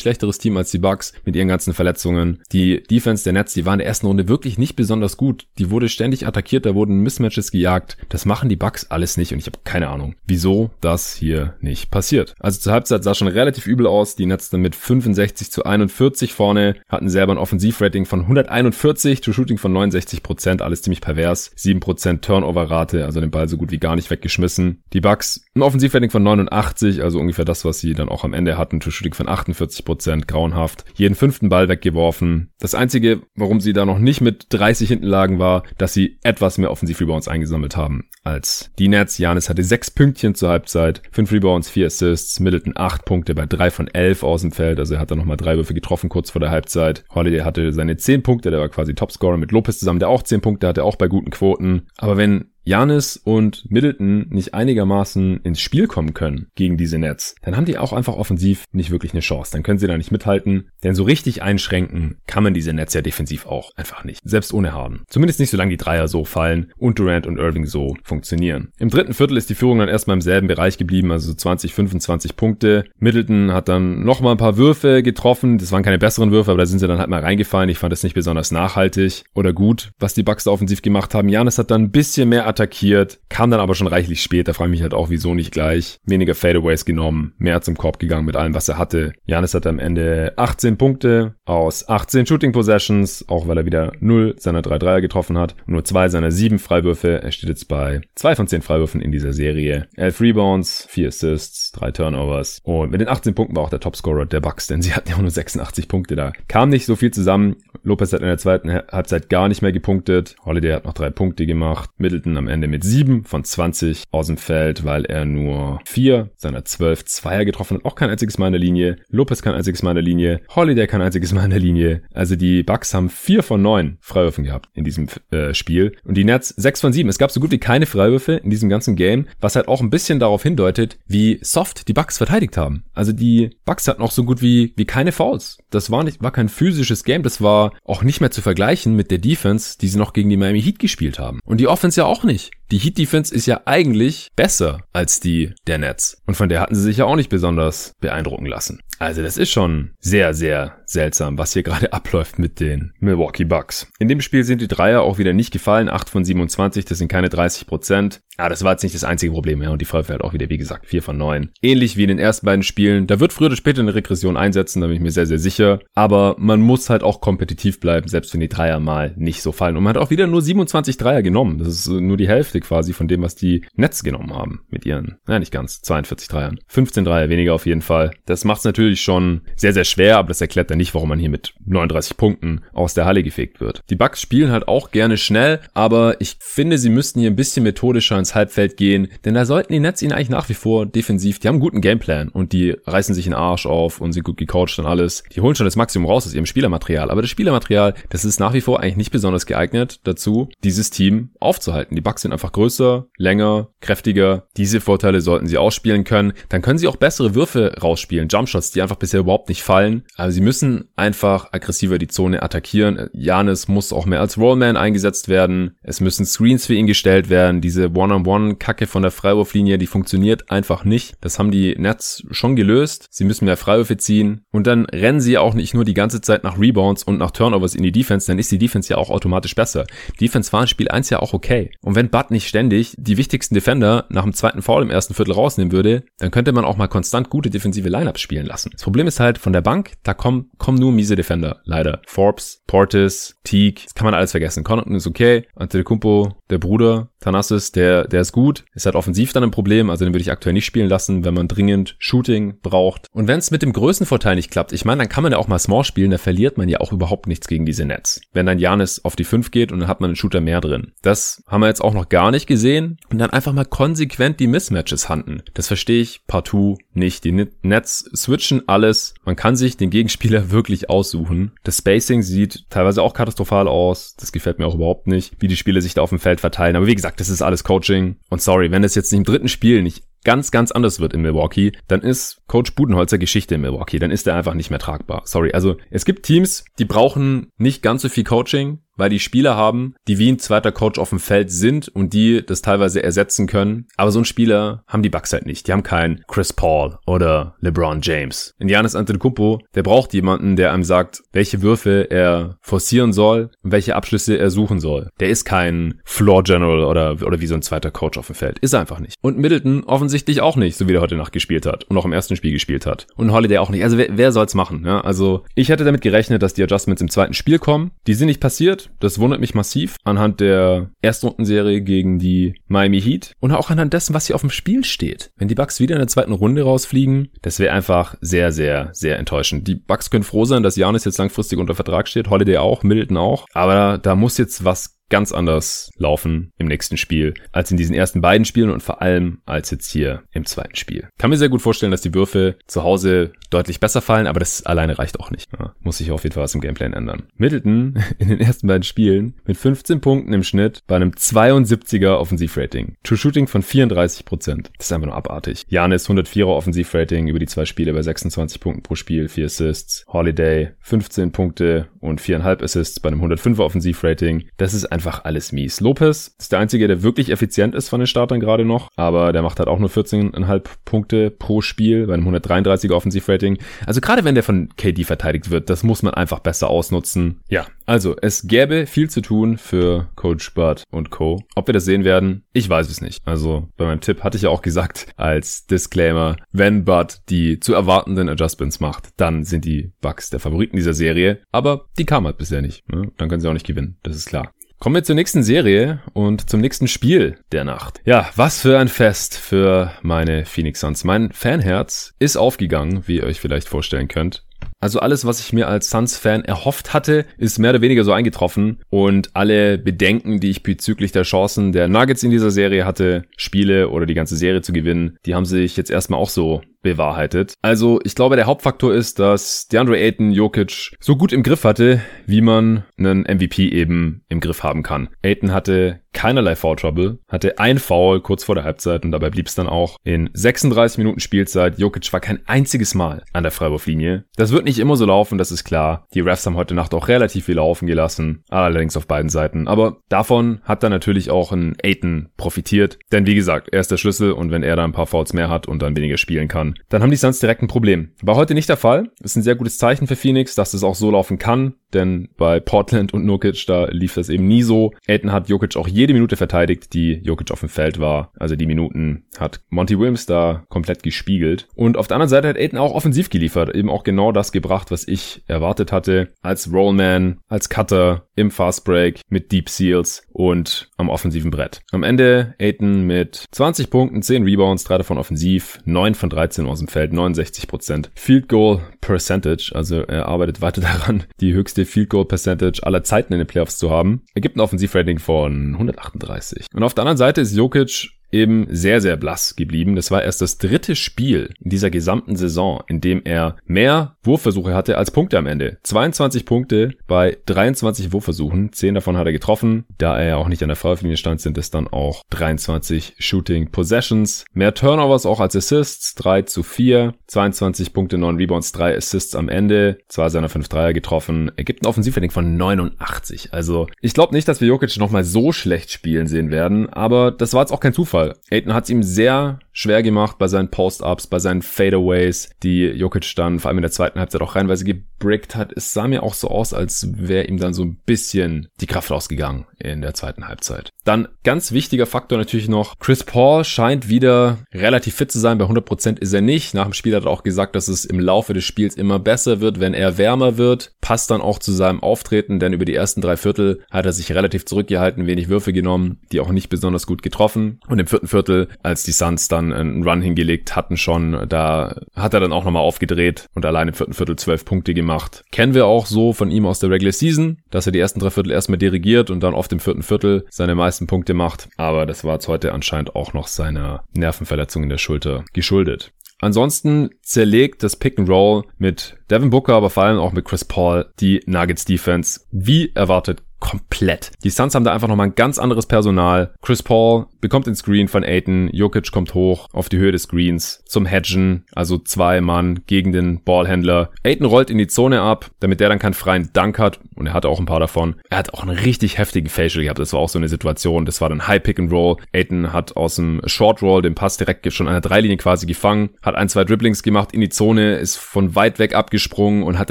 schlechteres 0.00 0.38
Team 0.38 0.56
als 0.56 0.70
die 0.70 0.78
Bucks 0.78 1.12
mit 1.24 1.36
ihren 1.36 1.48
ganzen 1.48 1.74
Verletzungen. 1.74 2.42
Die 2.52 2.82
Defense 2.82 3.24
der 3.24 3.32
Nets, 3.32 3.54
die 3.54 3.66
waren 3.66 3.74
in 3.74 3.78
der 3.80 3.88
ersten 3.88 4.06
Runde 4.06 4.28
wirklich 4.28 4.58
nicht 4.58 4.76
besonders 4.76 5.09
besonders 5.10 5.16
gut. 5.16 5.46
Die 5.58 5.70
wurde 5.70 5.88
ständig 5.88 6.26
attackiert, 6.26 6.66
da 6.66 6.74
wurden 6.74 7.00
Mismatches 7.00 7.50
gejagt. 7.50 7.96
Das 8.08 8.26
machen 8.26 8.48
die 8.48 8.56
Bugs 8.56 8.90
alles 8.90 9.16
nicht 9.16 9.32
und 9.32 9.38
ich 9.38 9.46
habe 9.46 9.58
keine 9.64 9.88
Ahnung, 9.88 10.14
wieso 10.26 10.70
das 10.80 11.14
hier 11.14 11.54
nicht 11.60 11.90
passiert. 11.90 12.34
Also 12.40 12.60
zur 12.60 12.72
Halbzeit 12.72 13.04
sah 13.04 13.14
schon 13.14 13.28
relativ 13.28 13.66
übel 13.66 13.86
aus. 13.86 14.16
Die 14.16 14.26
Nets 14.26 14.50
dann 14.50 14.60
mit 14.60 14.74
65 14.74 15.50
zu 15.50 15.64
41 15.64 16.32
vorne, 16.32 16.76
hatten 16.88 17.08
selber 17.08 17.32
ein 17.32 17.38
Offensivrating 17.38 18.06
von 18.06 18.20
141, 18.20 19.20
to 19.20 19.32
Shooting 19.32 19.58
von 19.58 19.72
69 19.72 20.22
Prozent, 20.22 20.62
alles 20.62 20.82
ziemlich 20.82 21.00
pervers. 21.00 21.50
7 21.56 21.80
Prozent 21.80 22.22
Turnover-Rate, 22.24 23.04
also 23.04 23.20
den 23.20 23.30
Ball 23.30 23.48
so 23.48 23.56
gut 23.56 23.70
wie 23.70 23.78
gar 23.78 23.96
nicht 23.96 24.10
weggeschmissen. 24.10 24.82
Die 24.92 25.00
Bugs 25.00 25.44
ein 25.54 25.62
Offensivrating 25.62 26.10
von 26.10 26.22
89, 26.22 27.02
also 27.02 27.18
ungefähr 27.18 27.44
das, 27.44 27.64
was 27.64 27.80
sie 27.80 27.94
dann 27.94 28.08
auch 28.08 28.24
am 28.24 28.34
Ende 28.34 28.56
hatten. 28.56 28.80
to 28.80 28.90
Shooting 28.90 29.14
von 29.14 29.28
48 29.28 29.84
Prozent, 29.84 30.28
grauenhaft. 30.28 30.84
Jeden 30.94 31.14
fünften 31.14 31.48
Ball 31.48 31.68
weggeworfen. 31.68 32.50
Das 32.58 32.74
einzige, 32.74 33.22
warum 33.34 33.60
sie 33.60 33.72
da 33.72 33.84
noch 33.84 33.98
nicht 33.98 34.20
mit 34.20 34.46
30 34.50 34.88
hinten 34.88 34.99
lagen, 35.02 35.38
war, 35.38 35.62
dass 35.78 35.92
sie 35.92 36.18
etwas 36.22 36.58
mehr 36.58 36.70
Offensiv-Rebounds 36.70 37.28
eingesammelt 37.28 37.76
haben 37.76 38.08
als 38.22 38.70
die 38.78 38.88
Nets. 38.88 39.18
Janis 39.18 39.48
hatte 39.48 39.62
sechs 39.62 39.90
Pünktchen 39.90 40.34
zur 40.34 40.50
Halbzeit, 40.50 41.02
fünf 41.10 41.32
Rebounds, 41.32 41.70
vier 41.70 41.86
Assists, 41.86 42.38
Middleton 42.40 42.74
acht 42.76 43.04
Punkte 43.04 43.34
bei 43.34 43.46
drei 43.46 43.70
von 43.70 43.88
elf 43.88 44.22
aus 44.22 44.42
dem 44.42 44.52
Feld, 44.52 44.78
also 44.78 44.94
er 44.94 45.00
hat 45.00 45.10
dann 45.10 45.18
nochmal 45.18 45.36
drei 45.36 45.56
Würfe 45.56 45.74
getroffen 45.74 46.10
kurz 46.10 46.30
vor 46.30 46.40
der 46.40 46.50
Halbzeit. 46.50 47.04
Holiday 47.14 47.40
hatte 47.40 47.72
seine 47.72 47.96
zehn 47.96 48.22
Punkte, 48.22 48.50
der 48.50 48.60
war 48.60 48.68
quasi 48.68 48.94
Topscorer 48.94 49.36
mit 49.36 49.52
Lopez 49.52 49.78
zusammen, 49.78 50.00
der 50.00 50.08
auch 50.08 50.22
zehn 50.22 50.40
Punkte 50.40 50.66
hatte, 50.66 50.84
auch 50.84 50.96
bei 50.96 51.08
guten 51.08 51.30
Quoten. 51.30 51.86
Aber 51.96 52.16
wenn 52.16 52.50
Janis 52.64 53.16
und 53.16 53.70
Middleton 53.70 54.26
nicht 54.28 54.54
einigermaßen 54.54 55.40
ins 55.42 55.60
Spiel 55.60 55.86
kommen 55.86 56.14
können 56.14 56.48
gegen 56.54 56.76
diese 56.76 56.98
Nets, 56.98 57.34
dann 57.42 57.56
haben 57.56 57.64
die 57.64 57.78
auch 57.78 57.92
einfach 57.92 58.14
offensiv 58.14 58.64
nicht 58.72 58.90
wirklich 58.90 59.12
eine 59.12 59.20
Chance. 59.20 59.52
Dann 59.52 59.62
können 59.62 59.78
sie 59.78 59.86
da 59.86 59.96
nicht 59.96 60.12
mithalten, 60.12 60.68
denn 60.84 60.94
so 60.94 61.04
richtig 61.04 61.42
einschränken 61.42 62.18
kann 62.26 62.42
man 62.42 62.54
diese 62.54 62.72
Nets 62.72 62.94
ja 62.94 63.02
defensiv 63.02 63.46
auch 63.46 63.70
einfach 63.76 64.04
nicht. 64.04 64.20
Selbst 64.24 64.52
ohne 64.52 64.72
Harden. 64.72 65.02
Zumindest 65.08 65.40
nicht, 65.40 65.50
solange 65.50 65.70
die 65.70 65.76
Dreier 65.76 66.08
so 66.08 66.24
fallen 66.24 66.72
und 66.76 66.98
Durant 66.98 67.26
und 67.26 67.38
Irving 67.38 67.66
so 67.66 67.96
funktionieren. 68.02 68.68
Im 68.78 68.90
dritten 68.90 69.14
Viertel 69.14 69.36
ist 69.36 69.50
die 69.50 69.54
Führung 69.54 69.78
dann 69.78 69.88
erstmal 69.88 70.16
im 70.16 70.20
selben 70.20 70.48
Bereich 70.48 70.78
geblieben, 70.78 71.10
also 71.10 71.32
20, 71.32 71.74
25 71.74 72.36
Punkte. 72.36 72.84
Middleton 72.98 73.52
hat 73.52 73.68
dann 73.68 74.04
noch 74.04 74.20
mal 74.20 74.32
ein 74.32 74.36
paar 74.36 74.56
Würfe 74.56 75.02
getroffen. 75.02 75.58
Das 75.58 75.72
waren 75.72 75.82
keine 75.82 75.98
besseren 75.98 76.30
Würfe, 76.30 76.50
aber 76.50 76.58
da 76.58 76.66
sind 76.66 76.78
sie 76.78 76.88
dann 76.88 76.98
halt 76.98 77.08
mal 77.08 77.20
reingefallen. 77.20 77.70
Ich 77.70 77.78
fand 77.78 77.92
das 77.92 78.02
nicht 78.02 78.14
besonders 78.14 78.50
nachhaltig 78.50 79.24
oder 79.34 79.52
gut, 79.52 79.90
was 79.98 80.14
die 80.14 80.22
Bucks 80.22 80.44
da 80.44 80.50
offensiv 80.50 80.82
gemacht 80.82 81.14
haben. 81.14 81.28
Janis 81.28 81.58
hat 81.58 81.70
dann 81.70 81.84
ein 81.84 81.90
bisschen 81.90 82.28
mehr 82.28 82.46
attackiert, 82.50 83.18
kam 83.28 83.50
dann 83.50 83.60
aber 83.60 83.74
schon 83.74 83.86
reichlich 83.86 84.22
spät. 84.22 84.48
Da 84.48 84.52
frage 84.52 84.70
ich 84.70 84.72
mich 84.72 84.82
halt 84.82 84.94
auch, 84.94 85.10
wieso 85.10 85.34
nicht 85.34 85.52
gleich. 85.52 85.98
Weniger 86.04 86.34
Fadeaways 86.34 86.84
genommen, 86.84 87.32
mehr 87.38 87.62
zum 87.62 87.76
Korb 87.76 87.98
gegangen 87.98 88.26
mit 88.26 88.36
allem, 88.36 88.54
was 88.54 88.68
er 88.68 88.78
hatte. 88.78 89.12
Janis 89.24 89.54
hatte 89.54 89.68
am 89.68 89.78
Ende 89.78 90.34
18 90.36 90.76
Punkte 90.76 91.34
aus 91.44 91.88
18 91.88 92.26
Shooting 92.26 92.52
Possessions, 92.52 93.24
auch 93.28 93.48
weil 93.48 93.58
er 93.58 93.66
wieder 93.66 93.92
0 94.00 94.34
seiner 94.38 94.62
3 94.62 94.78
Dreier 94.78 95.00
getroffen 95.00 95.38
hat. 95.38 95.54
Nur 95.66 95.84
zwei 95.84 96.08
seiner 96.08 96.30
sieben 96.30 96.58
Freiwürfe. 96.58 97.22
Er 97.22 97.32
steht 97.32 97.48
jetzt 97.48 97.68
bei 97.68 98.00
zwei 98.14 98.34
von 98.34 98.46
zehn 98.46 98.62
Freiwürfen 98.62 99.00
in 99.00 99.12
dieser 99.12 99.32
Serie. 99.32 99.88
11 99.96 100.20
Rebounds, 100.20 100.86
4 100.90 101.08
Assists, 101.08 101.72
3 101.72 101.92
Turnovers. 101.92 102.60
Und 102.62 102.90
mit 102.90 103.00
den 103.00 103.08
18 103.08 103.34
Punkten 103.34 103.56
war 103.56 103.64
auch 103.64 103.70
der 103.70 103.80
Topscorer 103.80 104.26
der 104.26 104.40
Bucks, 104.40 104.66
denn 104.66 104.82
sie 104.82 104.92
hatten 104.94 105.08
ja 105.08 105.16
auch 105.16 105.22
nur 105.22 105.30
86 105.30 105.88
Punkte 105.88 106.16
da. 106.16 106.32
Kam 106.48 106.68
nicht 106.68 106.86
so 106.86 106.96
viel 106.96 107.10
zusammen. 107.10 107.56
Lopez 107.82 108.12
hat 108.12 108.20
in 108.20 108.26
der 108.26 108.38
zweiten 108.38 108.70
Halbzeit 108.70 109.28
gar 109.28 109.48
nicht 109.48 109.62
mehr 109.62 109.72
gepunktet. 109.72 110.36
Holiday 110.44 110.72
hat 110.72 110.84
noch 110.84 110.92
drei 110.92 111.10
Punkte 111.10 111.46
gemacht. 111.46 111.90
Middleton 111.98 112.32
am 112.40 112.48
Ende 112.48 112.66
mit 112.66 112.82
sieben 112.82 113.24
von 113.24 113.44
20 113.44 114.04
aus 114.10 114.26
dem 114.26 114.36
Feld, 114.36 114.84
weil 114.84 115.04
er 115.04 115.24
nur 115.24 115.80
vier 115.84 116.30
seiner 116.36 116.64
zwölf 116.64 117.04
Zweier 117.04 117.44
getroffen 117.44 117.76
hat. 117.76 117.84
Auch 117.84 117.94
kein 117.94 118.10
einziges 118.10 118.38
Mal 118.38 118.48
in 118.48 118.54
der 118.54 118.60
Linie. 118.60 118.96
Lopez 119.08 119.42
kein 119.42 119.54
einziges 119.54 119.82
Mal 119.82 119.90
in 119.92 119.96
der 119.96 120.04
Linie. 120.04 120.40
Holiday 120.54 120.86
kein 120.86 121.02
einziges 121.02 121.32
Mal 121.32 121.44
in 121.44 121.50
der 121.50 121.60
Linie. 121.60 122.02
Also 122.12 122.34
die 122.34 122.62
Bucks 122.62 122.92
haben 122.92 123.08
vier 123.08 123.42
von 123.42 123.62
neun 123.62 123.98
Freiwürfen 124.00 124.44
gehabt 124.44 124.68
in 124.74 124.84
diesem 124.84 125.06
äh, 125.30 125.54
Spiel. 125.54 125.96
Und 126.04 126.16
die 126.16 126.24
Nets 126.24 126.48
sechs 126.48 126.80
von 126.80 126.92
sieben. 126.92 127.08
Es 127.08 127.18
gab 127.18 127.30
so 127.30 127.40
gut 127.40 127.50
wie 127.50 127.58
keine 127.58 127.86
Freiwürfe 127.86 128.34
in 128.34 128.50
diesem 128.50 128.68
ganzen 128.68 128.96
Game, 128.96 129.26
was 129.40 129.54
halt 129.56 129.68
auch 129.68 129.80
ein 129.80 129.90
bisschen 129.90 130.18
darauf 130.18 130.42
hindeutet, 130.42 130.98
wie 131.06 131.38
soft 131.42 131.88
die 131.88 131.92
Bucks 131.92 132.18
verteidigt 132.18 132.56
haben. 132.56 132.84
Also 132.94 133.12
die 133.12 133.50
Bucks 133.64 133.86
hatten 133.86 134.02
auch 134.02 134.10
so 134.10 134.24
gut 134.24 134.42
wie, 134.42 134.72
wie 134.76 134.86
keine 134.86 135.12
Fouls. 135.12 135.58
Das 135.70 135.90
war 135.90 136.04
nicht, 136.04 136.22
war 136.22 136.32
kein 136.32 136.48
physisches 136.48 137.04
Game. 137.04 137.22
Das 137.22 137.40
war 137.40 137.72
auch 137.84 138.02
nicht 138.02 138.20
mehr 138.20 138.30
zu 138.30 138.42
vergleichen 138.42 138.96
mit 138.96 139.10
der 139.10 139.18
Defense, 139.18 139.76
die 139.78 139.88
sie 139.88 139.98
noch 139.98 140.12
gegen 140.12 140.30
die 140.30 140.36
Miami 140.36 140.62
Heat 140.62 140.78
gespielt 140.78 141.18
haben. 141.18 141.40
Und 141.44 141.60
die 141.60 141.68
Offense 141.68 142.00
ja 142.00 142.06
auch 142.06 142.24
nicht. 142.24 142.29
Die 142.70 142.78
Heat 142.78 142.98
Defense 142.98 143.34
ist 143.34 143.46
ja 143.46 143.62
eigentlich 143.64 144.28
besser 144.36 144.84
als 144.92 145.20
die 145.20 145.54
der 145.66 145.78
Nets. 145.78 146.22
Und 146.26 146.36
von 146.36 146.48
der 146.48 146.60
hatten 146.60 146.74
sie 146.74 146.82
sich 146.82 146.98
ja 146.98 147.04
auch 147.04 147.16
nicht 147.16 147.30
besonders 147.30 147.94
beeindrucken 148.00 148.46
lassen. 148.46 148.80
Also 148.98 149.22
das 149.22 149.36
ist 149.36 149.50
schon 149.50 149.92
sehr, 149.98 150.34
sehr 150.34 150.79
seltsam, 150.90 151.38
was 151.38 151.52
hier 151.52 151.62
gerade 151.62 151.92
abläuft 151.92 152.38
mit 152.38 152.60
den 152.60 152.92
Milwaukee 152.98 153.44
Bucks. 153.44 153.90
In 153.98 154.08
dem 154.08 154.20
Spiel 154.20 154.44
sind 154.44 154.60
die 154.60 154.68
Dreier 154.68 155.02
auch 155.02 155.18
wieder 155.18 155.32
nicht 155.32 155.52
gefallen. 155.52 155.88
8 155.88 156.10
von 156.10 156.24
27, 156.24 156.84
das 156.84 156.98
sind 156.98 157.08
keine 157.08 157.28
30 157.28 157.66
Prozent. 157.66 158.20
Ja, 158.38 158.48
das 158.48 158.64
war 158.64 158.72
jetzt 158.72 158.82
nicht 158.82 158.94
das 158.94 159.04
einzige 159.04 159.32
Problem. 159.32 159.62
Ja, 159.62 159.68
und 159.68 159.82
die 159.82 159.84
Freiwürfe 159.84 160.12
halt 160.14 160.22
auch 160.22 160.32
wieder, 160.32 160.48
wie 160.48 160.56
gesagt, 160.56 160.86
4 160.86 161.02
von 161.02 161.18
9. 161.18 161.50
Ähnlich 161.60 161.98
wie 161.98 162.04
in 162.04 162.08
den 162.08 162.18
ersten 162.18 162.46
beiden 162.46 162.62
Spielen. 162.62 163.06
Da 163.06 163.20
wird 163.20 163.34
früher 163.34 163.48
oder 163.48 163.56
später 163.56 163.82
eine 163.82 163.94
Regression 163.94 164.38
einsetzen, 164.38 164.80
da 164.80 164.86
bin 164.86 164.96
ich 164.96 165.02
mir 165.02 165.10
sehr, 165.10 165.26
sehr 165.26 165.38
sicher. 165.38 165.80
Aber 165.94 166.36
man 166.38 166.62
muss 166.62 166.88
halt 166.88 167.02
auch 167.02 167.20
kompetitiv 167.20 167.80
bleiben, 167.80 168.08
selbst 168.08 168.32
wenn 168.32 168.40
die 168.40 168.48
Dreier 168.48 168.80
mal 168.80 169.14
nicht 169.18 169.42
so 169.42 169.52
fallen. 169.52 169.76
Und 169.76 169.84
man 169.84 169.94
hat 169.94 170.02
auch 170.02 170.08
wieder 170.08 170.26
nur 170.26 170.40
27 170.40 170.96
Dreier 170.96 171.22
genommen. 171.22 171.58
Das 171.58 171.68
ist 171.68 171.88
nur 171.88 172.16
die 172.16 172.28
Hälfte 172.28 172.60
quasi 172.60 172.94
von 172.94 173.08
dem, 173.08 173.20
was 173.20 173.34
die 173.34 173.66
Nets 173.74 174.02
genommen 174.02 174.34
haben 174.34 174.62
mit 174.70 174.86
ihren, 174.86 175.18
ja 175.28 175.38
nicht 175.38 175.52
ganz, 175.52 175.82
42 175.82 176.28
Dreiern. 176.28 176.58
15 176.68 177.04
Dreier 177.04 177.28
weniger 177.28 177.52
auf 177.52 177.66
jeden 177.66 177.82
Fall. 177.82 178.12
Das 178.24 178.46
macht 178.46 178.60
es 178.60 178.64
natürlich 178.64 179.02
schon 179.02 179.42
sehr, 179.54 179.74
sehr 179.74 179.84
schwer, 179.84 180.16
aber 180.16 180.28
das 180.28 180.40
erklärt 180.40 180.70
dann 180.70 180.79
nicht, 180.80 180.94
warum 180.94 181.08
man 181.08 181.18
hier 181.18 181.30
mit 181.30 181.54
39 181.64 182.16
Punkten 182.16 182.62
aus 182.72 182.94
der 182.94 183.04
Halle 183.04 183.22
gefegt 183.22 183.60
wird. 183.60 183.82
Die 183.90 183.96
Bucks 183.96 184.20
spielen 184.20 184.50
halt 184.50 184.66
auch 184.66 184.90
gerne 184.90 185.16
schnell, 185.16 185.60
aber 185.74 186.20
ich 186.20 186.36
finde, 186.40 186.78
sie 186.78 186.90
müssten 186.90 187.20
hier 187.20 187.30
ein 187.30 187.36
bisschen 187.36 187.62
methodischer 187.62 188.18
ins 188.18 188.34
Halbfeld 188.34 188.76
gehen, 188.76 189.08
denn 189.24 189.34
da 189.34 189.44
sollten 189.44 189.72
die 189.72 189.80
Nets 189.80 190.02
ihnen 190.02 190.12
eigentlich 190.12 190.30
nach 190.30 190.48
wie 190.48 190.54
vor 190.54 190.86
defensiv, 190.86 191.38
die 191.38 191.48
haben 191.48 191.56
einen 191.56 191.62
guten 191.62 191.80
Gameplan 191.80 192.28
und 192.28 192.52
die 192.52 192.76
reißen 192.84 193.14
sich 193.14 193.24
den 193.24 193.34
Arsch 193.34 193.66
auf 193.66 194.00
und 194.00 194.12
sind 194.12 194.24
gut 194.24 194.36
gecoacht 194.36 194.78
und 194.78 194.86
alles. 194.86 195.22
Die 195.34 195.40
holen 195.40 195.54
schon 195.54 195.66
das 195.66 195.76
Maximum 195.76 196.10
raus 196.10 196.26
aus 196.26 196.34
ihrem 196.34 196.46
Spielermaterial, 196.46 197.10
aber 197.10 197.22
das 197.22 197.30
Spielermaterial, 197.30 197.94
das 198.08 198.24
ist 198.24 198.40
nach 198.40 198.54
wie 198.54 198.60
vor 198.60 198.80
eigentlich 198.80 198.96
nicht 198.96 199.12
besonders 199.12 199.46
geeignet 199.46 200.00
dazu, 200.04 200.48
dieses 200.64 200.90
Team 200.90 201.30
aufzuhalten. 201.38 201.94
Die 201.94 202.00
Bucks 202.00 202.22
sind 202.22 202.32
einfach 202.32 202.52
größer, 202.52 203.06
länger, 203.16 203.68
kräftiger. 203.80 204.46
Diese 204.56 204.80
Vorteile 204.80 205.20
sollten 205.20 205.46
sie 205.46 205.58
ausspielen 205.58 206.04
können. 206.04 206.32
Dann 206.48 206.62
können 206.62 206.78
sie 206.78 206.88
auch 206.88 206.96
bessere 206.96 207.34
Würfe 207.34 207.74
rausspielen, 207.80 208.28
Jumpshots, 208.28 208.72
die 208.72 208.82
einfach 208.82 208.96
bisher 208.96 209.20
überhaupt 209.20 209.48
nicht 209.48 209.62
fallen. 209.62 210.04
Aber 210.16 210.32
sie 210.32 210.40
müssen 210.40 210.69
einfach 210.96 211.52
aggressiver 211.52 211.98
die 211.98 212.08
Zone 212.08 212.42
attackieren. 212.42 213.08
Janis 213.12 213.68
muss 213.68 213.92
auch 213.92 214.06
mehr 214.06 214.20
als 214.20 214.38
Rollman 214.38 214.76
eingesetzt 214.76 215.28
werden. 215.28 215.76
Es 215.82 216.00
müssen 216.00 216.26
Screens 216.26 216.66
für 216.66 216.74
ihn 216.74 216.86
gestellt 216.86 217.28
werden. 217.30 217.60
Diese 217.60 217.90
One-on-One-Kacke 217.92 218.86
von 218.86 219.02
der 219.02 219.10
Freiwurflinie, 219.10 219.78
die 219.78 219.86
funktioniert 219.86 220.50
einfach 220.50 220.84
nicht. 220.84 221.14
Das 221.20 221.38
haben 221.38 221.50
die 221.50 221.74
Nets 221.76 222.24
schon 222.30 222.56
gelöst. 222.56 223.08
Sie 223.10 223.24
müssen 223.24 223.44
mehr 223.44 223.56
Freiwürfe 223.56 223.96
ziehen. 223.96 224.42
Und 224.50 224.66
dann 224.66 224.86
rennen 224.86 225.20
sie 225.20 225.38
auch 225.38 225.54
nicht 225.54 225.74
nur 225.74 225.84
die 225.84 225.94
ganze 225.94 226.20
Zeit 226.20 226.44
nach 226.44 226.58
Rebounds 226.58 227.02
und 227.02 227.18
nach 227.18 227.30
Turnovers 227.30 227.74
in 227.74 227.82
die 227.82 227.92
Defense, 227.92 228.26
dann 228.26 228.38
ist 228.38 228.52
die 228.52 228.58
Defense 228.58 228.90
ja 228.90 228.96
auch 228.98 229.10
automatisch 229.10 229.54
besser. 229.54 229.86
Defense 230.20 230.52
war 230.52 230.62
in 230.62 230.68
Spiel 230.68 230.88
1 230.88 231.10
ja 231.10 231.20
auch 231.20 231.32
okay. 231.32 231.70
Und 231.80 231.94
wenn 231.94 232.10
Bud 232.10 232.30
nicht 232.30 232.48
ständig 232.48 232.94
die 232.98 233.16
wichtigsten 233.16 233.54
Defender 233.54 234.06
nach 234.08 234.24
dem 234.24 234.34
zweiten 234.34 234.62
Foul 234.62 234.82
im 234.82 234.90
ersten 234.90 235.14
Viertel 235.14 235.32
rausnehmen 235.32 235.72
würde, 235.72 236.04
dann 236.18 236.30
könnte 236.30 236.52
man 236.52 236.64
auch 236.64 236.76
mal 236.76 236.88
konstant 236.88 237.30
gute 237.30 237.50
defensive 237.50 237.88
Lineups 237.88 238.20
spielen 238.20 238.46
lassen. 238.46 238.70
Das 238.72 238.82
Problem 238.82 239.06
ist 239.06 239.20
halt 239.20 239.38
von 239.38 239.52
der 239.52 239.62
Bank, 239.62 239.92
da 240.02 240.14
kommen, 240.14 240.50
kommen 240.60 240.78
nur 240.78 240.92
miese 240.92 241.16
Defender, 241.16 241.60
leider. 241.64 242.00
Forbes, 242.06 242.62
Portis, 242.68 243.36
Teague, 243.42 243.82
das 243.82 243.94
kann 243.94 244.04
man 244.04 244.14
alles 244.14 244.30
vergessen. 244.30 244.62
Connaughton 244.62 244.94
ist 244.94 245.08
okay, 245.08 245.46
Antetokounmpo, 245.56 246.36
der 246.50 246.58
Bruder, 246.58 247.08
Thanasis, 247.20 247.72
der, 247.72 248.06
der 248.06 248.20
ist 248.20 248.32
gut. 248.32 248.64
Ist 248.74 248.86
halt 248.86 248.94
offensiv 248.94 249.32
dann 249.32 249.42
ein 249.42 249.50
Problem, 249.50 249.90
also 249.90 250.04
den 250.04 250.14
würde 250.14 250.22
ich 250.22 250.30
aktuell 250.30 250.52
nicht 250.52 250.64
spielen 250.64 250.88
lassen, 250.88 251.24
wenn 251.24 251.34
man 251.34 251.48
dringend 251.48 251.96
Shooting 251.98 252.60
braucht. 252.62 253.06
Und 253.12 253.28
wenn 253.28 253.38
es 253.38 253.50
mit 253.50 253.62
dem 253.62 253.72
Größenvorteil 253.72 254.36
nicht 254.36 254.50
klappt, 254.50 254.72
ich 254.72 254.84
meine, 254.84 254.98
dann 254.98 255.08
kann 255.08 255.22
man 255.22 255.32
ja 255.32 255.38
auch 255.38 255.48
mal 255.48 255.58
Small 255.58 255.84
spielen, 255.84 256.10
da 256.10 256.18
verliert 256.18 256.58
man 256.58 256.68
ja 256.68 256.80
auch 256.80 256.92
überhaupt 256.92 257.26
nichts 257.26 257.48
gegen 257.48 257.66
diese 257.66 257.84
Nets. 257.84 258.20
Wenn 258.32 258.46
dann 258.46 258.58
Janis 258.58 259.04
auf 259.04 259.16
die 259.16 259.24
5 259.24 259.50
geht 259.50 259.72
und 259.72 259.80
dann 259.80 259.88
hat 259.88 260.00
man 260.00 260.08
einen 260.08 260.16
Shooter 260.16 260.40
mehr 260.40 260.60
drin. 260.60 260.92
Das 261.02 261.42
haben 261.46 261.60
wir 261.60 261.68
jetzt 261.68 261.82
auch 261.82 261.94
noch 261.94 262.08
gar 262.08 262.30
nicht 262.30 262.46
gesehen. 262.46 262.98
Und 263.10 263.18
dann 263.18 263.30
einfach 263.30 263.52
mal 263.52 263.64
konsequent 263.64 264.40
die 264.40 264.46
Mismatches 264.46 265.08
handen. 265.08 265.42
Das 265.54 265.68
verstehe 265.68 266.02
ich 266.02 266.26
partout 266.26 266.78
nicht. 266.92 267.24
Die 267.24 267.48
Nets 267.62 268.10
switchen 268.14 268.68
alles. 268.68 269.14
Man 269.24 269.36
kann 269.36 269.56
sich 269.56 269.76
den 269.76 269.90
Gegenspieler 269.90 270.49
wirklich 270.50 270.90
aussuchen. 270.90 271.52
Das 271.62 271.78
Spacing 271.78 272.22
sieht 272.22 272.64
teilweise 272.70 273.02
auch 273.02 273.14
katastrophal 273.14 273.68
aus. 273.68 274.14
Das 274.16 274.32
gefällt 274.32 274.58
mir 274.58 274.66
auch 274.66 274.74
überhaupt 274.74 275.06
nicht, 275.06 275.34
wie 275.40 275.48
die 275.48 275.56
Spieler 275.56 275.80
sich 275.80 275.94
da 275.94 276.02
auf 276.02 276.10
dem 276.10 276.18
Feld 276.18 276.40
verteilen. 276.40 276.76
Aber 276.76 276.86
wie 276.86 276.94
gesagt, 276.94 277.20
das 277.20 277.28
ist 277.28 277.42
alles 277.42 277.64
Coaching. 277.64 278.16
Und 278.28 278.42
sorry, 278.42 278.70
wenn 278.70 278.82
das 278.82 278.94
jetzt 278.94 279.12
im 279.12 279.24
dritten 279.24 279.48
Spiel 279.48 279.82
nicht 279.82 280.04
ganz, 280.24 280.50
ganz 280.50 280.70
anders 280.70 281.00
wird 281.00 281.14
in 281.14 281.22
Milwaukee, 281.22 281.72
dann 281.88 282.00
ist 282.02 282.42
Coach 282.46 282.74
Budenholzer 282.74 283.18
Geschichte 283.18 283.54
in 283.54 283.60
Milwaukee. 283.60 283.98
Dann 283.98 284.10
ist 284.10 284.26
er 284.26 284.36
einfach 284.36 284.54
nicht 284.54 284.70
mehr 284.70 284.78
tragbar. 284.78 285.22
Sorry. 285.24 285.52
Also 285.52 285.76
es 285.90 286.04
gibt 286.04 286.24
Teams, 286.24 286.64
die 286.78 286.84
brauchen 286.84 287.50
nicht 287.56 287.82
ganz 287.82 288.02
so 288.02 288.08
viel 288.08 288.24
Coaching 288.24 288.78
weil 289.00 289.10
die 289.10 289.18
Spieler 289.18 289.56
haben, 289.56 289.94
die 290.06 290.18
wie 290.18 290.30
ein 290.30 290.38
zweiter 290.38 290.70
Coach 290.70 290.98
auf 290.98 291.08
dem 291.08 291.18
Feld 291.18 291.50
sind 291.50 291.88
und 291.88 292.12
die 292.12 292.44
das 292.44 292.62
teilweise 292.62 293.02
ersetzen 293.02 293.46
können. 293.46 293.86
Aber 293.96 294.12
so 294.12 294.20
ein 294.20 294.24
Spieler 294.24 294.84
haben 294.86 295.02
die 295.02 295.08
Bucks 295.08 295.32
halt 295.32 295.46
nicht. 295.46 295.66
Die 295.66 295.72
haben 295.72 295.82
keinen 295.82 296.22
Chris 296.28 296.52
Paul 296.52 296.98
oder 297.06 297.56
LeBron 297.60 298.00
James. 298.02 298.54
Indianas 298.58 298.94
Antetokounmpo, 298.94 299.60
der 299.74 299.82
braucht 299.82 300.12
jemanden, 300.12 300.54
der 300.54 300.72
einem 300.72 300.84
sagt, 300.84 301.22
welche 301.32 301.62
Würfe 301.62 302.10
er 302.10 302.58
forcieren 302.60 303.12
soll 303.12 303.50
und 303.62 303.72
welche 303.72 303.96
Abschlüsse 303.96 304.36
er 304.36 304.50
suchen 304.50 304.80
soll. 304.80 305.08
Der 305.18 305.30
ist 305.30 305.44
kein 305.46 306.00
Floor 306.04 306.42
General 306.42 306.84
oder, 306.84 307.16
oder 307.26 307.40
wie 307.40 307.46
so 307.46 307.54
ein 307.54 307.62
zweiter 307.62 307.90
Coach 307.90 308.18
auf 308.18 308.26
dem 308.26 308.36
Feld. 308.36 308.58
Ist 308.58 308.74
er 308.74 308.80
einfach 308.80 309.00
nicht. 309.00 309.14
Und 309.22 309.38
Middleton 309.38 309.84
offensichtlich 309.84 310.09
auch 310.40 310.56
nicht, 310.56 310.76
so 310.76 310.88
wie 310.88 310.92
der 310.92 311.00
heute 311.00 311.16
Nacht 311.16 311.32
gespielt 311.32 311.66
hat 311.66 311.84
und 311.84 311.96
auch 311.96 312.04
im 312.04 312.12
ersten 312.12 312.36
Spiel 312.36 312.52
gespielt 312.52 312.86
hat. 312.86 313.06
Und 313.16 313.32
Holiday 313.32 313.58
auch 313.58 313.70
nicht. 313.70 313.84
Also 313.84 313.98
wer, 313.98 314.08
wer 314.10 314.32
soll's 314.32 314.54
machen? 314.54 314.84
Ja? 314.84 315.00
Also 315.00 315.44
ich 315.54 315.68
hätte 315.68 315.84
damit 315.84 316.02
gerechnet, 316.02 316.42
dass 316.42 316.54
die 316.54 316.62
Adjustments 316.62 317.02
im 317.02 317.10
zweiten 317.10 317.34
Spiel 317.34 317.58
kommen. 317.58 317.90
Die 318.06 318.14
sind 318.14 318.26
nicht 318.26 318.40
passiert. 318.40 318.90
Das 319.00 319.18
wundert 319.18 319.40
mich 319.40 319.54
massiv 319.54 319.96
anhand 320.04 320.40
der 320.40 320.90
Erstrundenserie 321.02 321.80
gegen 321.82 322.18
die 322.18 322.54
Miami 322.68 323.00
Heat 323.00 323.32
und 323.40 323.52
auch 323.52 323.70
anhand 323.70 323.92
dessen, 323.92 324.14
was 324.14 324.26
hier 324.26 324.36
auf 324.36 324.42
dem 324.42 324.50
Spiel 324.50 324.84
steht. 324.84 325.30
Wenn 325.36 325.48
die 325.48 325.54
Bucks 325.54 325.80
wieder 325.80 325.96
in 325.96 326.00
der 326.00 326.08
zweiten 326.08 326.32
Runde 326.32 326.62
rausfliegen, 326.62 327.28
das 327.42 327.58
wäre 327.58 327.72
einfach 327.72 328.16
sehr, 328.20 328.52
sehr, 328.52 328.90
sehr 328.92 329.18
enttäuschend. 329.18 329.66
Die 329.66 329.74
Bucks 329.74 330.10
können 330.10 330.24
froh 330.24 330.44
sein, 330.44 330.62
dass 330.62 330.76
Janis 330.76 331.04
jetzt 331.04 331.18
langfristig 331.18 331.58
unter 331.58 331.74
Vertrag 331.74 332.08
steht, 332.08 332.30
Holiday 332.30 332.58
auch, 332.58 332.82
Middleton 332.82 333.16
auch, 333.16 333.46
aber 333.52 333.74
da, 333.74 333.98
da 333.98 334.14
muss 334.14 334.38
jetzt 334.38 334.64
was 334.64 334.99
ganz 335.10 335.32
anders 335.32 335.90
laufen 335.96 336.52
im 336.56 336.66
nächsten 336.66 336.96
Spiel 336.96 337.34
als 337.52 337.70
in 337.70 337.76
diesen 337.76 337.94
ersten 337.94 338.20
beiden 338.20 338.44
Spielen 338.44 338.70
und 338.70 338.82
vor 338.82 339.02
allem 339.02 339.40
als 339.44 339.70
jetzt 339.70 339.90
hier 339.90 340.22
im 340.32 340.46
zweiten 340.46 340.76
Spiel. 340.76 341.08
Kann 341.18 341.30
mir 341.30 341.36
sehr 341.36 341.48
gut 341.48 341.60
vorstellen, 341.62 341.92
dass 341.92 342.00
die 342.00 342.14
Würfe 342.14 342.56
zu 342.66 342.82
Hause 342.82 343.32
deutlich 343.50 343.80
besser 343.80 344.00
fallen, 344.00 344.26
aber 344.26 344.40
das 344.40 344.64
alleine 344.64 344.98
reicht 344.98 345.20
auch 345.20 345.30
nicht. 345.30 345.50
Ja, 345.58 345.74
muss 345.80 345.98
sich 345.98 346.10
auf 346.12 346.22
jeden 346.22 346.34
Fall 346.34 346.44
was 346.44 346.54
im 346.54 346.60
Gameplan 346.60 346.92
ändern. 346.92 347.24
Middleton 347.36 348.02
in 348.18 348.28
den 348.28 348.40
ersten 348.40 348.66
beiden 348.66 348.84
Spielen 348.84 349.34
mit 349.44 349.56
15 349.56 350.00
Punkten 350.00 350.32
im 350.32 350.44
Schnitt 350.44 350.82
bei 350.86 350.96
einem 350.96 351.10
72er 351.10 352.16
Offensivrating. 352.16 352.94
True 353.02 353.18
Shooting 353.18 353.48
von 353.48 353.62
34 353.62 354.24
Prozent. 354.24 354.70
Das 354.78 354.86
ist 354.86 354.92
einfach 354.92 355.08
nur 355.08 355.16
abartig. 355.16 355.64
Janis 355.68 356.08
104er 356.08 356.46
Offensivrating 356.46 357.26
über 357.26 357.38
die 357.38 357.46
zwei 357.46 357.64
Spiele 357.64 357.92
bei 357.92 358.02
26 358.02 358.60
Punkten 358.60 358.82
pro 358.82 358.94
Spiel, 358.94 359.28
4 359.28 359.46
Assists. 359.46 360.04
Holiday 360.08 360.70
15 360.80 361.32
Punkte 361.32 361.88
und 361.98 362.20
4,5 362.20 362.62
Assists 362.62 363.00
bei 363.00 363.08
einem 363.08 363.22
105er 363.22 363.60
Offensivrating. 363.60 364.44
Das 364.56 364.74
ist 364.74 364.86
einfach 364.86 364.99
alles 365.06 365.52
mies. 365.52 365.80
Lopez 365.80 366.34
ist 366.38 366.52
der 366.52 366.58
einzige, 366.58 366.88
der 366.88 367.02
wirklich 367.02 367.30
effizient 367.30 367.74
ist 367.74 367.88
von 367.88 368.00
den 368.00 368.06
Startern 368.06 368.40
gerade 368.40 368.64
noch, 368.64 368.88
aber 368.96 369.32
der 369.32 369.42
macht 369.42 369.58
halt 369.58 369.68
auch 369.68 369.78
nur 369.78 369.90
14,5 369.90 370.62
Punkte 370.84 371.30
pro 371.30 371.60
Spiel 371.60 372.06
bei 372.06 372.14
einem 372.14 372.28
133er 372.28 372.92
Offensivrating. 372.92 373.58
Also 373.86 374.00
gerade 374.00 374.24
wenn 374.24 374.34
der 374.34 374.44
von 374.44 374.68
KD 374.76 375.04
verteidigt 375.04 375.50
wird, 375.50 375.70
das 375.70 375.82
muss 375.82 376.02
man 376.02 376.14
einfach 376.14 376.40
besser 376.40 376.70
ausnutzen. 376.70 377.40
Ja, 377.48 377.66
also 377.86 378.16
es 378.20 378.46
gäbe 378.46 378.86
viel 378.86 379.10
zu 379.10 379.20
tun 379.20 379.58
für 379.58 380.08
Coach 380.16 380.54
Bud 380.54 380.84
und 380.90 381.10
Co. 381.10 381.42
Ob 381.54 381.68
wir 381.68 381.72
das 381.72 381.84
sehen 381.84 382.04
werden, 382.04 382.44
ich 382.52 382.68
weiß 382.68 382.88
es 382.88 383.00
nicht. 383.00 383.20
Also 383.24 383.68
bei 383.76 383.84
meinem 383.84 384.00
Tipp 384.00 384.22
hatte 384.22 384.36
ich 384.36 384.44
ja 384.44 384.50
auch 384.50 384.62
gesagt 384.62 385.08
als 385.16 385.66
Disclaimer, 385.66 386.36
wenn 386.52 386.84
Bud 386.84 387.18
die 387.28 387.60
zu 387.60 387.74
erwartenden 387.74 388.28
Adjustments 388.28 388.80
macht, 388.80 389.08
dann 389.16 389.44
sind 389.44 389.64
die 389.64 389.92
Bugs 390.00 390.30
der 390.30 390.40
Favoriten 390.40 390.76
dieser 390.76 390.94
Serie. 390.94 391.40
Aber 391.50 391.86
die 391.98 392.06
kam 392.06 392.26
halt 392.26 392.38
bisher 392.38 392.62
nicht. 392.62 392.88
Ne? 392.88 393.10
Dann 393.16 393.28
können 393.28 393.40
sie 393.40 393.48
auch 393.48 393.54
nicht 393.54 393.66
gewinnen, 393.66 393.98
das 394.02 394.16
ist 394.16 394.26
klar. 394.26 394.52
Kommen 394.82 394.94
wir 394.94 395.04
zur 395.04 395.14
nächsten 395.14 395.42
Serie 395.42 396.00
und 396.14 396.48
zum 396.48 396.62
nächsten 396.62 396.88
Spiel 396.88 397.36
der 397.52 397.64
Nacht. 397.64 398.00
Ja, 398.06 398.30
was 398.34 398.62
für 398.62 398.78
ein 398.78 398.88
Fest 398.88 399.36
für 399.36 399.92
meine 400.00 400.46
Phoenix 400.46 400.80
Suns. 400.80 401.04
Mein 401.04 401.32
Fanherz 401.32 402.14
ist 402.18 402.38
aufgegangen, 402.38 403.06
wie 403.06 403.16
ihr 403.16 403.24
euch 403.24 403.40
vielleicht 403.40 403.68
vorstellen 403.68 404.08
könnt. 404.08 404.42
Also 404.80 405.00
alles, 405.00 405.26
was 405.26 405.40
ich 405.40 405.52
mir 405.52 405.68
als 405.68 405.90
Suns-Fan 405.90 406.44
erhofft 406.44 406.94
hatte, 406.94 407.26
ist 407.36 407.58
mehr 407.58 407.70
oder 407.70 407.82
weniger 407.82 408.02
so 408.02 408.12
eingetroffen. 408.12 408.80
Und 408.88 409.30
alle 409.34 409.76
Bedenken, 409.76 410.40
die 410.40 410.50
ich 410.50 410.62
bezüglich 410.62 411.12
der 411.12 411.22
Chancen 411.22 411.72
der 411.72 411.88
Nuggets 411.88 412.22
in 412.22 412.30
dieser 412.30 412.50
Serie 412.50 412.86
hatte, 412.86 413.24
Spiele 413.36 413.90
oder 413.90 414.06
die 414.06 414.14
ganze 414.14 414.36
Serie 414.36 414.62
zu 414.62 414.72
gewinnen, 414.72 415.18
die 415.26 415.34
haben 415.34 415.44
sich 415.44 415.76
jetzt 415.76 415.90
erstmal 415.90 416.18
auch 416.18 416.30
so 416.30 416.62
bewahrheitet. 416.82 417.54
Also 417.62 418.00
ich 418.04 418.14
glaube, 418.14 418.36
der 418.36 418.46
Hauptfaktor 418.46 418.94
ist, 418.94 419.18
dass 419.18 419.68
DeAndre 419.68 419.98
Ayton 419.98 420.32
Jokic 420.32 420.92
so 421.00 421.16
gut 421.16 421.32
im 421.32 421.42
Griff 421.42 421.64
hatte, 421.64 422.00
wie 422.26 422.40
man 422.40 422.84
einen 422.98 423.22
MVP 423.22 423.68
eben 423.68 424.22
im 424.28 424.40
Griff 424.40 424.62
haben 424.62 424.82
kann. 424.82 425.08
Ayton 425.22 425.52
hatte 425.52 426.00
keinerlei 426.12 426.56
Foul 426.56 426.76
Trouble, 426.76 427.18
hatte 427.28 427.58
ein 427.58 427.78
Foul 427.78 428.20
kurz 428.20 428.44
vor 428.44 428.54
der 428.54 428.64
Halbzeit 428.64 429.04
und 429.04 429.12
dabei 429.12 429.30
blieb 429.30 429.46
es 429.46 429.54
dann 429.54 429.68
auch 429.68 429.96
in 430.04 430.30
36 430.32 430.98
Minuten 430.98 431.20
Spielzeit. 431.20 431.78
Jokic 431.78 432.12
war 432.12 432.20
kein 432.20 432.40
einziges 432.46 432.94
Mal 432.94 433.22
an 433.32 433.42
der 433.42 433.52
Freiwurflinie. 433.52 434.24
Das 434.36 434.50
wird 434.50 434.64
nicht 434.64 434.69
immer 434.78 434.96
so 434.96 435.06
laufen, 435.06 435.38
das 435.38 435.52
ist 435.52 435.64
klar. 435.64 436.06
Die 436.14 436.20
Refs 436.20 436.46
haben 436.46 436.56
heute 436.56 436.74
Nacht 436.74 436.94
auch 436.94 437.08
relativ 437.08 437.46
viel 437.46 437.56
laufen 437.56 437.86
gelassen, 437.86 438.44
allerdings 438.48 438.96
auf 438.96 439.06
beiden 439.06 439.28
Seiten. 439.28 439.68
Aber 439.68 439.98
davon 440.08 440.60
hat 440.64 440.82
dann 440.82 440.92
natürlich 440.92 441.30
auch 441.30 441.52
ein 441.52 441.76
Ayton 441.82 442.28
profitiert, 442.36 442.98
denn 443.12 443.26
wie 443.26 443.34
gesagt, 443.34 443.68
er 443.72 443.80
ist 443.80 443.90
der 443.90 443.96
Schlüssel 443.96 444.32
und 444.32 444.50
wenn 444.50 444.62
er 444.62 444.76
da 444.76 444.84
ein 444.84 444.92
paar 444.92 445.06
Fouls 445.06 445.32
mehr 445.32 445.48
hat 445.48 445.66
und 445.66 445.82
dann 445.82 445.96
weniger 445.96 446.16
spielen 446.16 446.48
kann, 446.48 446.74
dann 446.88 447.02
haben 447.02 447.10
die 447.10 447.16
Suns 447.16 447.40
direkt 447.40 447.62
ein 447.62 447.68
Problem. 447.68 448.12
War 448.22 448.36
heute 448.36 448.54
nicht 448.54 448.68
der 448.68 448.76
Fall. 448.76 449.10
Ist 449.22 449.36
ein 449.36 449.42
sehr 449.42 449.56
gutes 449.56 449.78
Zeichen 449.78 450.06
für 450.06 450.16
Phoenix, 450.16 450.54
dass 450.54 450.74
es 450.74 450.84
auch 450.84 450.94
so 450.94 451.10
laufen 451.10 451.38
kann, 451.38 451.74
denn 451.92 452.28
bei 452.36 452.60
Portland 452.60 453.12
und 453.12 453.24
Nurkic, 453.24 453.66
da 453.66 453.86
lief 453.86 454.14
das 454.14 454.28
eben 454.28 454.46
nie 454.46 454.62
so. 454.62 454.92
Aiden 455.08 455.32
hat 455.32 455.48
Jokic 455.48 455.76
auch 455.76 455.88
jede 455.88 456.12
Minute 456.12 456.36
verteidigt, 456.36 456.94
die 456.94 457.20
Jokic 457.24 457.50
auf 457.50 457.60
dem 457.60 457.68
Feld 457.68 457.98
war. 457.98 458.32
Also 458.38 458.56
die 458.56 458.66
Minuten 458.66 459.24
hat 459.38 459.60
Monty 459.70 459.98
Williams 459.98 460.26
da 460.26 460.64
komplett 460.68 461.02
gespiegelt. 461.02 461.68
Und 461.74 461.96
auf 461.96 462.06
der 462.06 462.16
anderen 462.16 462.28
Seite 462.28 462.48
hat 462.48 462.56
Aiden 462.56 462.78
auch 462.78 462.94
offensiv 462.94 463.30
geliefert, 463.30 463.74
eben 463.74 463.90
auch 463.90 464.04
genau 464.04 464.32
das 464.32 464.52
gebracht, 464.60 464.90
was 464.90 465.06
ich 465.08 465.42
erwartet 465.46 465.92
hatte. 465.92 466.32
Als 466.42 466.72
Rollman, 466.72 467.38
als 467.48 467.68
Cutter, 467.68 468.26
im 468.36 468.50
Fast 468.50 468.84
Break, 468.84 469.20
mit 469.28 469.52
Deep 469.52 469.68
Seals 469.68 470.22
und 470.32 470.88
am 470.96 471.08
offensiven 471.08 471.50
Brett. 471.50 471.80
Am 471.92 472.02
Ende 472.02 472.54
Aiden 472.58 473.06
mit 473.06 473.44
20 473.52 473.90
Punkten, 473.90 474.22
10 474.22 474.44
Rebounds, 474.44 474.84
3 474.84 474.98
davon 474.98 475.18
offensiv, 475.18 475.78
9 475.84 476.14
von 476.14 476.30
13 476.30 476.66
aus 476.66 476.78
dem 476.78 476.88
Feld, 476.88 477.12
69% 477.12 478.08
Field 478.14 478.48
Goal 478.48 478.80
Percentage, 479.00 479.72
also 479.74 480.02
er 480.02 480.26
arbeitet 480.26 480.62
weiter 480.62 480.80
daran, 480.80 481.24
die 481.40 481.52
höchste 481.52 481.84
Field 481.84 482.10
Goal 482.10 482.24
Percentage 482.24 482.80
aller 482.82 483.02
Zeiten 483.02 483.32
in 483.32 483.38
den 483.38 483.46
Playoffs 483.48 483.78
zu 483.78 483.90
haben. 483.90 484.22
Er 484.34 484.40
gibt 484.40 484.56
ein 484.56 484.60
Offensivrating 484.60 485.18
von 485.18 485.74
138. 485.74 486.66
Und 486.72 486.82
auf 486.82 486.94
der 486.94 487.02
anderen 487.02 487.18
Seite 487.18 487.40
ist 487.40 487.56
Jokic 487.56 488.10
eben 488.32 488.66
sehr, 488.70 489.00
sehr 489.00 489.16
blass 489.16 489.56
geblieben. 489.56 489.96
Das 489.96 490.10
war 490.10 490.22
erst 490.22 490.40
das 490.40 490.58
dritte 490.58 490.96
Spiel 490.96 491.52
in 491.62 491.70
dieser 491.70 491.90
gesamten 491.90 492.36
Saison, 492.36 492.82
in 492.86 493.00
dem 493.00 493.22
er 493.24 493.56
mehr 493.64 494.16
Wurfversuche 494.22 494.74
hatte 494.74 494.98
als 494.98 495.10
Punkte 495.10 495.38
am 495.38 495.46
Ende. 495.46 495.78
22 495.82 496.44
Punkte 496.44 496.92
bei 497.06 497.38
23 497.46 498.12
Wurfversuchen. 498.12 498.72
10 498.72 498.94
davon 498.94 499.16
hat 499.16 499.26
er 499.26 499.32
getroffen. 499.32 499.84
Da 499.98 500.18
er 500.18 500.28
ja 500.28 500.36
auch 500.36 500.48
nicht 500.48 500.62
an 500.62 500.68
der 500.68 500.76
Freiwurflinie 500.76 501.16
stand, 501.16 501.40
sind 501.40 501.58
es 501.58 501.70
dann 501.70 501.88
auch 501.88 502.22
23 502.30 503.14
Shooting 503.18 503.70
Possessions. 503.70 504.44
Mehr 504.52 504.74
Turnovers 504.74 505.26
auch 505.26 505.40
als 505.40 505.56
Assists. 505.56 506.14
3 506.14 506.42
zu 506.42 506.62
4. 506.62 507.14
22 507.26 507.92
Punkte, 507.92 508.18
9 508.18 508.36
Rebounds, 508.36 508.72
3 508.72 508.96
Assists 508.96 509.34
am 509.34 509.48
Ende. 509.48 509.98
Zwei 510.08 510.28
seiner 510.28 510.48
5 510.48 510.68
Dreier 510.68 510.92
getroffen. 510.92 511.50
Er 511.56 511.64
gibt 511.64 511.82
ein 511.82 511.86
Offensivrating 511.86 512.30
von 512.30 512.56
89. 512.56 513.52
Also 513.52 513.86
ich 514.00 514.14
glaube 514.14 514.34
nicht, 514.34 514.48
dass 514.48 514.60
wir 514.60 514.68
Jokic 514.68 514.96
nochmal 514.98 515.24
so 515.24 515.52
schlecht 515.52 515.90
spielen 515.90 516.26
sehen 516.26 516.50
werden. 516.50 516.88
Aber 516.88 517.30
das 517.30 517.54
war 517.54 517.62
jetzt 517.62 517.72
auch 517.72 517.80
kein 517.80 517.92
Zufall. 517.92 518.19
Fall. 518.20 518.36
Aiden 518.50 518.74
hat 518.74 518.84
es 518.84 518.90
ihm 518.90 519.02
sehr 519.02 519.58
schwer 519.72 520.02
gemacht 520.02 520.36
bei 520.38 520.48
seinen 520.48 520.70
Post-Ups, 520.70 521.26
bei 521.26 521.38
seinen 521.38 521.62
Fadeaways, 521.62 522.50
die 522.62 522.84
Jokic 522.86 523.34
dann 523.36 523.60
vor 523.60 523.68
allem 523.68 523.78
in 523.78 523.82
der 523.82 523.90
zweiten 523.90 524.18
Halbzeit 524.18 524.42
auch 524.42 524.56
reinweise 524.56 524.84
gebrickt 524.84 525.54
hat. 525.54 525.72
Es 525.74 525.92
sah 525.92 526.06
mir 526.06 526.22
auch 526.22 526.34
so 526.34 526.48
aus, 526.48 526.74
als 526.74 527.08
wäre 527.16 527.46
ihm 527.46 527.58
dann 527.58 527.72
so 527.72 527.84
ein 527.84 527.96
bisschen 528.04 528.68
die 528.80 528.86
Kraft 528.86 529.10
ausgegangen 529.10 529.66
in 529.78 530.02
der 530.02 530.14
zweiten 530.14 530.48
Halbzeit. 530.48 530.90
Dann 531.04 531.28
ganz 531.44 531.72
wichtiger 531.72 532.06
Faktor 532.06 532.36
natürlich 532.36 532.68
noch, 532.68 532.98
Chris 532.98 533.24
Paul 533.24 533.64
scheint 533.64 534.08
wieder 534.08 534.58
relativ 534.72 535.14
fit 535.14 535.32
zu 535.32 535.38
sein. 535.38 535.58
Bei 535.58 535.64
100% 535.64 536.18
ist 536.18 536.32
er 536.32 536.42
nicht. 536.42 536.74
Nach 536.74 536.84
dem 536.84 536.92
Spiel 536.92 537.14
hat 537.14 537.24
er 537.24 537.30
auch 537.30 537.42
gesagt, 537.42 537.74
dass 537.74 537.88
es 537.88 538.04
im 538.04 538.20
Laufe 538.20 538.52
des 538.52 538.64
Spiels 538.64 538.96
immer 538.96 539.18
besser 539.18 539.60
wird, 539.60 539.80
wenn 539.80 539.94
er 539.94 540.18
wärmer 540.18 540.58
wird. 540.58 540.92
Passt 541.00 541.30
dann 541.30 541.40
auch 541.40 541.58
zu 541.58 541.72
seinem 541.72 542.02
Auftreten, 542.02 542.58
denn 542.58 542.72
über 542.72 542.84
die 542.84 542.94
ersten 542.94 543.20
drei 543.20 543.36
Viertel 543.36 543.82
hat 543.90 544.04
er 544.04 544.12
sich 544.12 544.32
relativ 544.32 544.66
zurückgehalten, 544.66 545.26
wenig 545.26 545.48
Würfe 545.48 545.72
genommen, 545.72 546.18
die 546.32 546.40
auch 546.40 546.50
nicht 546.50 546.68
besonders 546.68 547.06
gut 547.06 547.22
getroffen. 547.22 547.80
Und 547.88 547.98
im 547.98 548.06
vierten 548.10 548.28
Viertel, 548.28 548.68
als 548.82 549.04
die 549.04 549.12
Suns 549.12 549.48
dann 549.48 549.72
einen 549.72 550.06
Run 550.06 550.20
hingelegt 550.20 550.76
hatten 550.76 550.96
schon, 550.96 551.46
da 551.48 551.96
hat 552.14 552.34
er 552.34 552.40
dann 552.40 552.52
auch 552.52 552.64
nochmal 552.64 552.82
aufgedreht 552.82 553.46
und 553.54 553.64
allein 553.64 553.88
im 553.88 553.94
vierten 553.94 554.12
Viertel 554.12 554.36
zwölf 554.36 554.64
Punkte 554.64 554.92
gemacht. 554.92 555.44
Kennen 555.50 555.74
wir 555.74 555.86
auch 555.86 556.06
so 556.06 556.32
von 556.32 556.50
ihm 556.50 556.66
aus 556.66 556.80
der 556.80 556.90
Regular 556.90 557.12
Season, 557.12 557.58
dass 557.70 557.86
er 557.86 557.92
die 557.92 557.98
ersten 557.98 558.20
drei 558.20 558.30
Viertel 558.30 558.52
erstmal 558.52 558.78
dirigiert 558.78 559.30
und 559.30 559.40
dann 559.40 559.54
auf 559.54 559.68
dem 559.68 559.80
vierten 559.80 560.02
Viertel 560.02 560.44
seine 560.50 560.74
meisten 560.74 561.06
Punkte 561.06 561.34
macht. 561.34 561.68
Aber 561.76 562.04
das 562.04 562.24
war 562.24 562.34
jetzt 562.34 562.48
heute 562.48 562.72
anscheinend 562.72 563.14
auch 563.14 563.32
noch 563.32 563.46
seiner 563.46 564.04
Nervenverletzung 564.12 564.82
in 564.82 564.88
der 564.90 564.98
Schulter 564.98 565.44
geschuldet. 565.52 566.12
Ansonsten 566.40 567.10
zerlegt 567.22 567.82
das 567.82 567.96
Pick 567.96 568.18
and 568.18 568.28
Roll 568.28 568.64
mit 568.78 569.16
Devin 569.30 569.50
Booker, 569.50 569.74
aber 569.74 569.90
vor 569.90 570.04
allem 570.04 570.18
auch 570.18 570.32
mit 570.32 570.46
Chris 570.46 570.64
Paul 570.64 571.06
die 571.20 571.42
Nuggets 571.46 571.84
Defense 571.84 572.40
wie 572.50 572.92
erwartet 572.94 573.42
komplett. 573.60 574.32
Die 574.42 574.50
Suns 574.50 574.74
haben 574.74 574.84
da 574.84 574.92
einfach 574.92 575.08
nochmal 575.08 575.28
ein 575.28 575.34
ganz 575.34 575.58
anderes 575.58 575.86
Personal. 575.86 576.52
Chris 576.62 576.82
Paul 576.82 577.26
bekommt 577.40 577.66
den 577.66 577.76
Screen 577.76 578.08
von 578.08 578.24
Aiton, 578.24 578.68
Jokic 578.72 579.12
kommt 579.12 579.34
hoch 579.34 579.68
auf 579.72 579.88
die 579.88 579.98
Höhe 579.98 580.12
des 580.12 580.24
Screens 580.24 580.82
zum 580.86 581.06
Hedgen, 581.06 581.64
also 581.74 581.98
zwei 581.98 582.40
Mann 582.40 582.80
gegen 582.86 583.12
den 583.12 583.42
Ballhändler. 583.44 584.10
Aiton 584.24 584.46
rollt 584.46 584.70
in 584.70 584.78
die 584.78 584.88
Zone 584.88 585.20
ab, 585.20 585.50
damit 585.60 585.80
der 585.80 585.88
dann 585.88 585.98
keinen 585.98 586.14
freien 586.14 586.50
Dank 586.52 586.78
hat 586.78 587.00
und 587.14 587.26
er 587.26 587.32
hatte 587.32 587.48
auch 587.48 587.60
ein 587.60 587.66
paar 587.66 587.80
davon. 587.80 588.16
Er 588.28 588.38
hat 588.38 588.54
auch 588.54 588.62
einen 588.62 588.76
richtig 588.76 589.18
heftigen 589.18 589.48
Facial 589.48 589.84
gehabt, 589.84 589.98
das 589.98 590.12
war 590.12 590.20
auch 590.20 590.28
so 590.28 590.38
eine 590.38 590.48
Situation, 590.48 591.06
das 591.06 591.20
war 591.20 591.28
dann 591.28 591.46
High 591.46 591.62
Pick 591.62 591.78
and 591.78 591.92
Roll. 591.92 592.16
Aiton 592.32 592.72
hat 592.72 592.96
aus 592.96 593.16
dem 593.16 593.40
Short 593.46 593.82
Roll 593.82 594.02
den 594.02 594.14
Pass 594.14 594.36
direkt 594.36 594.70
schon 594.72 594.88
an 594.88 594.94
der 594.94 595.00
Dreilinie 595.00 595.36
quasi 595.36 595.66
gefangen, 595.66 596.10
hat 596.22 596.34
ein, 596.34 596.48
zwei 596.48 596.64
Dribblings 596.64 597.02
gemacht 597.02 597.32
in 597.32 597.40
die 597.40 597.48
Zone, 597.48 597.96
ist 597.96 598.16
von 598.16 598.54
weit 598.54 598.78
weg 598.78 598.94
abgesprungen 598.94 599.62
und 599.62 599.78
hat 599.78 599.90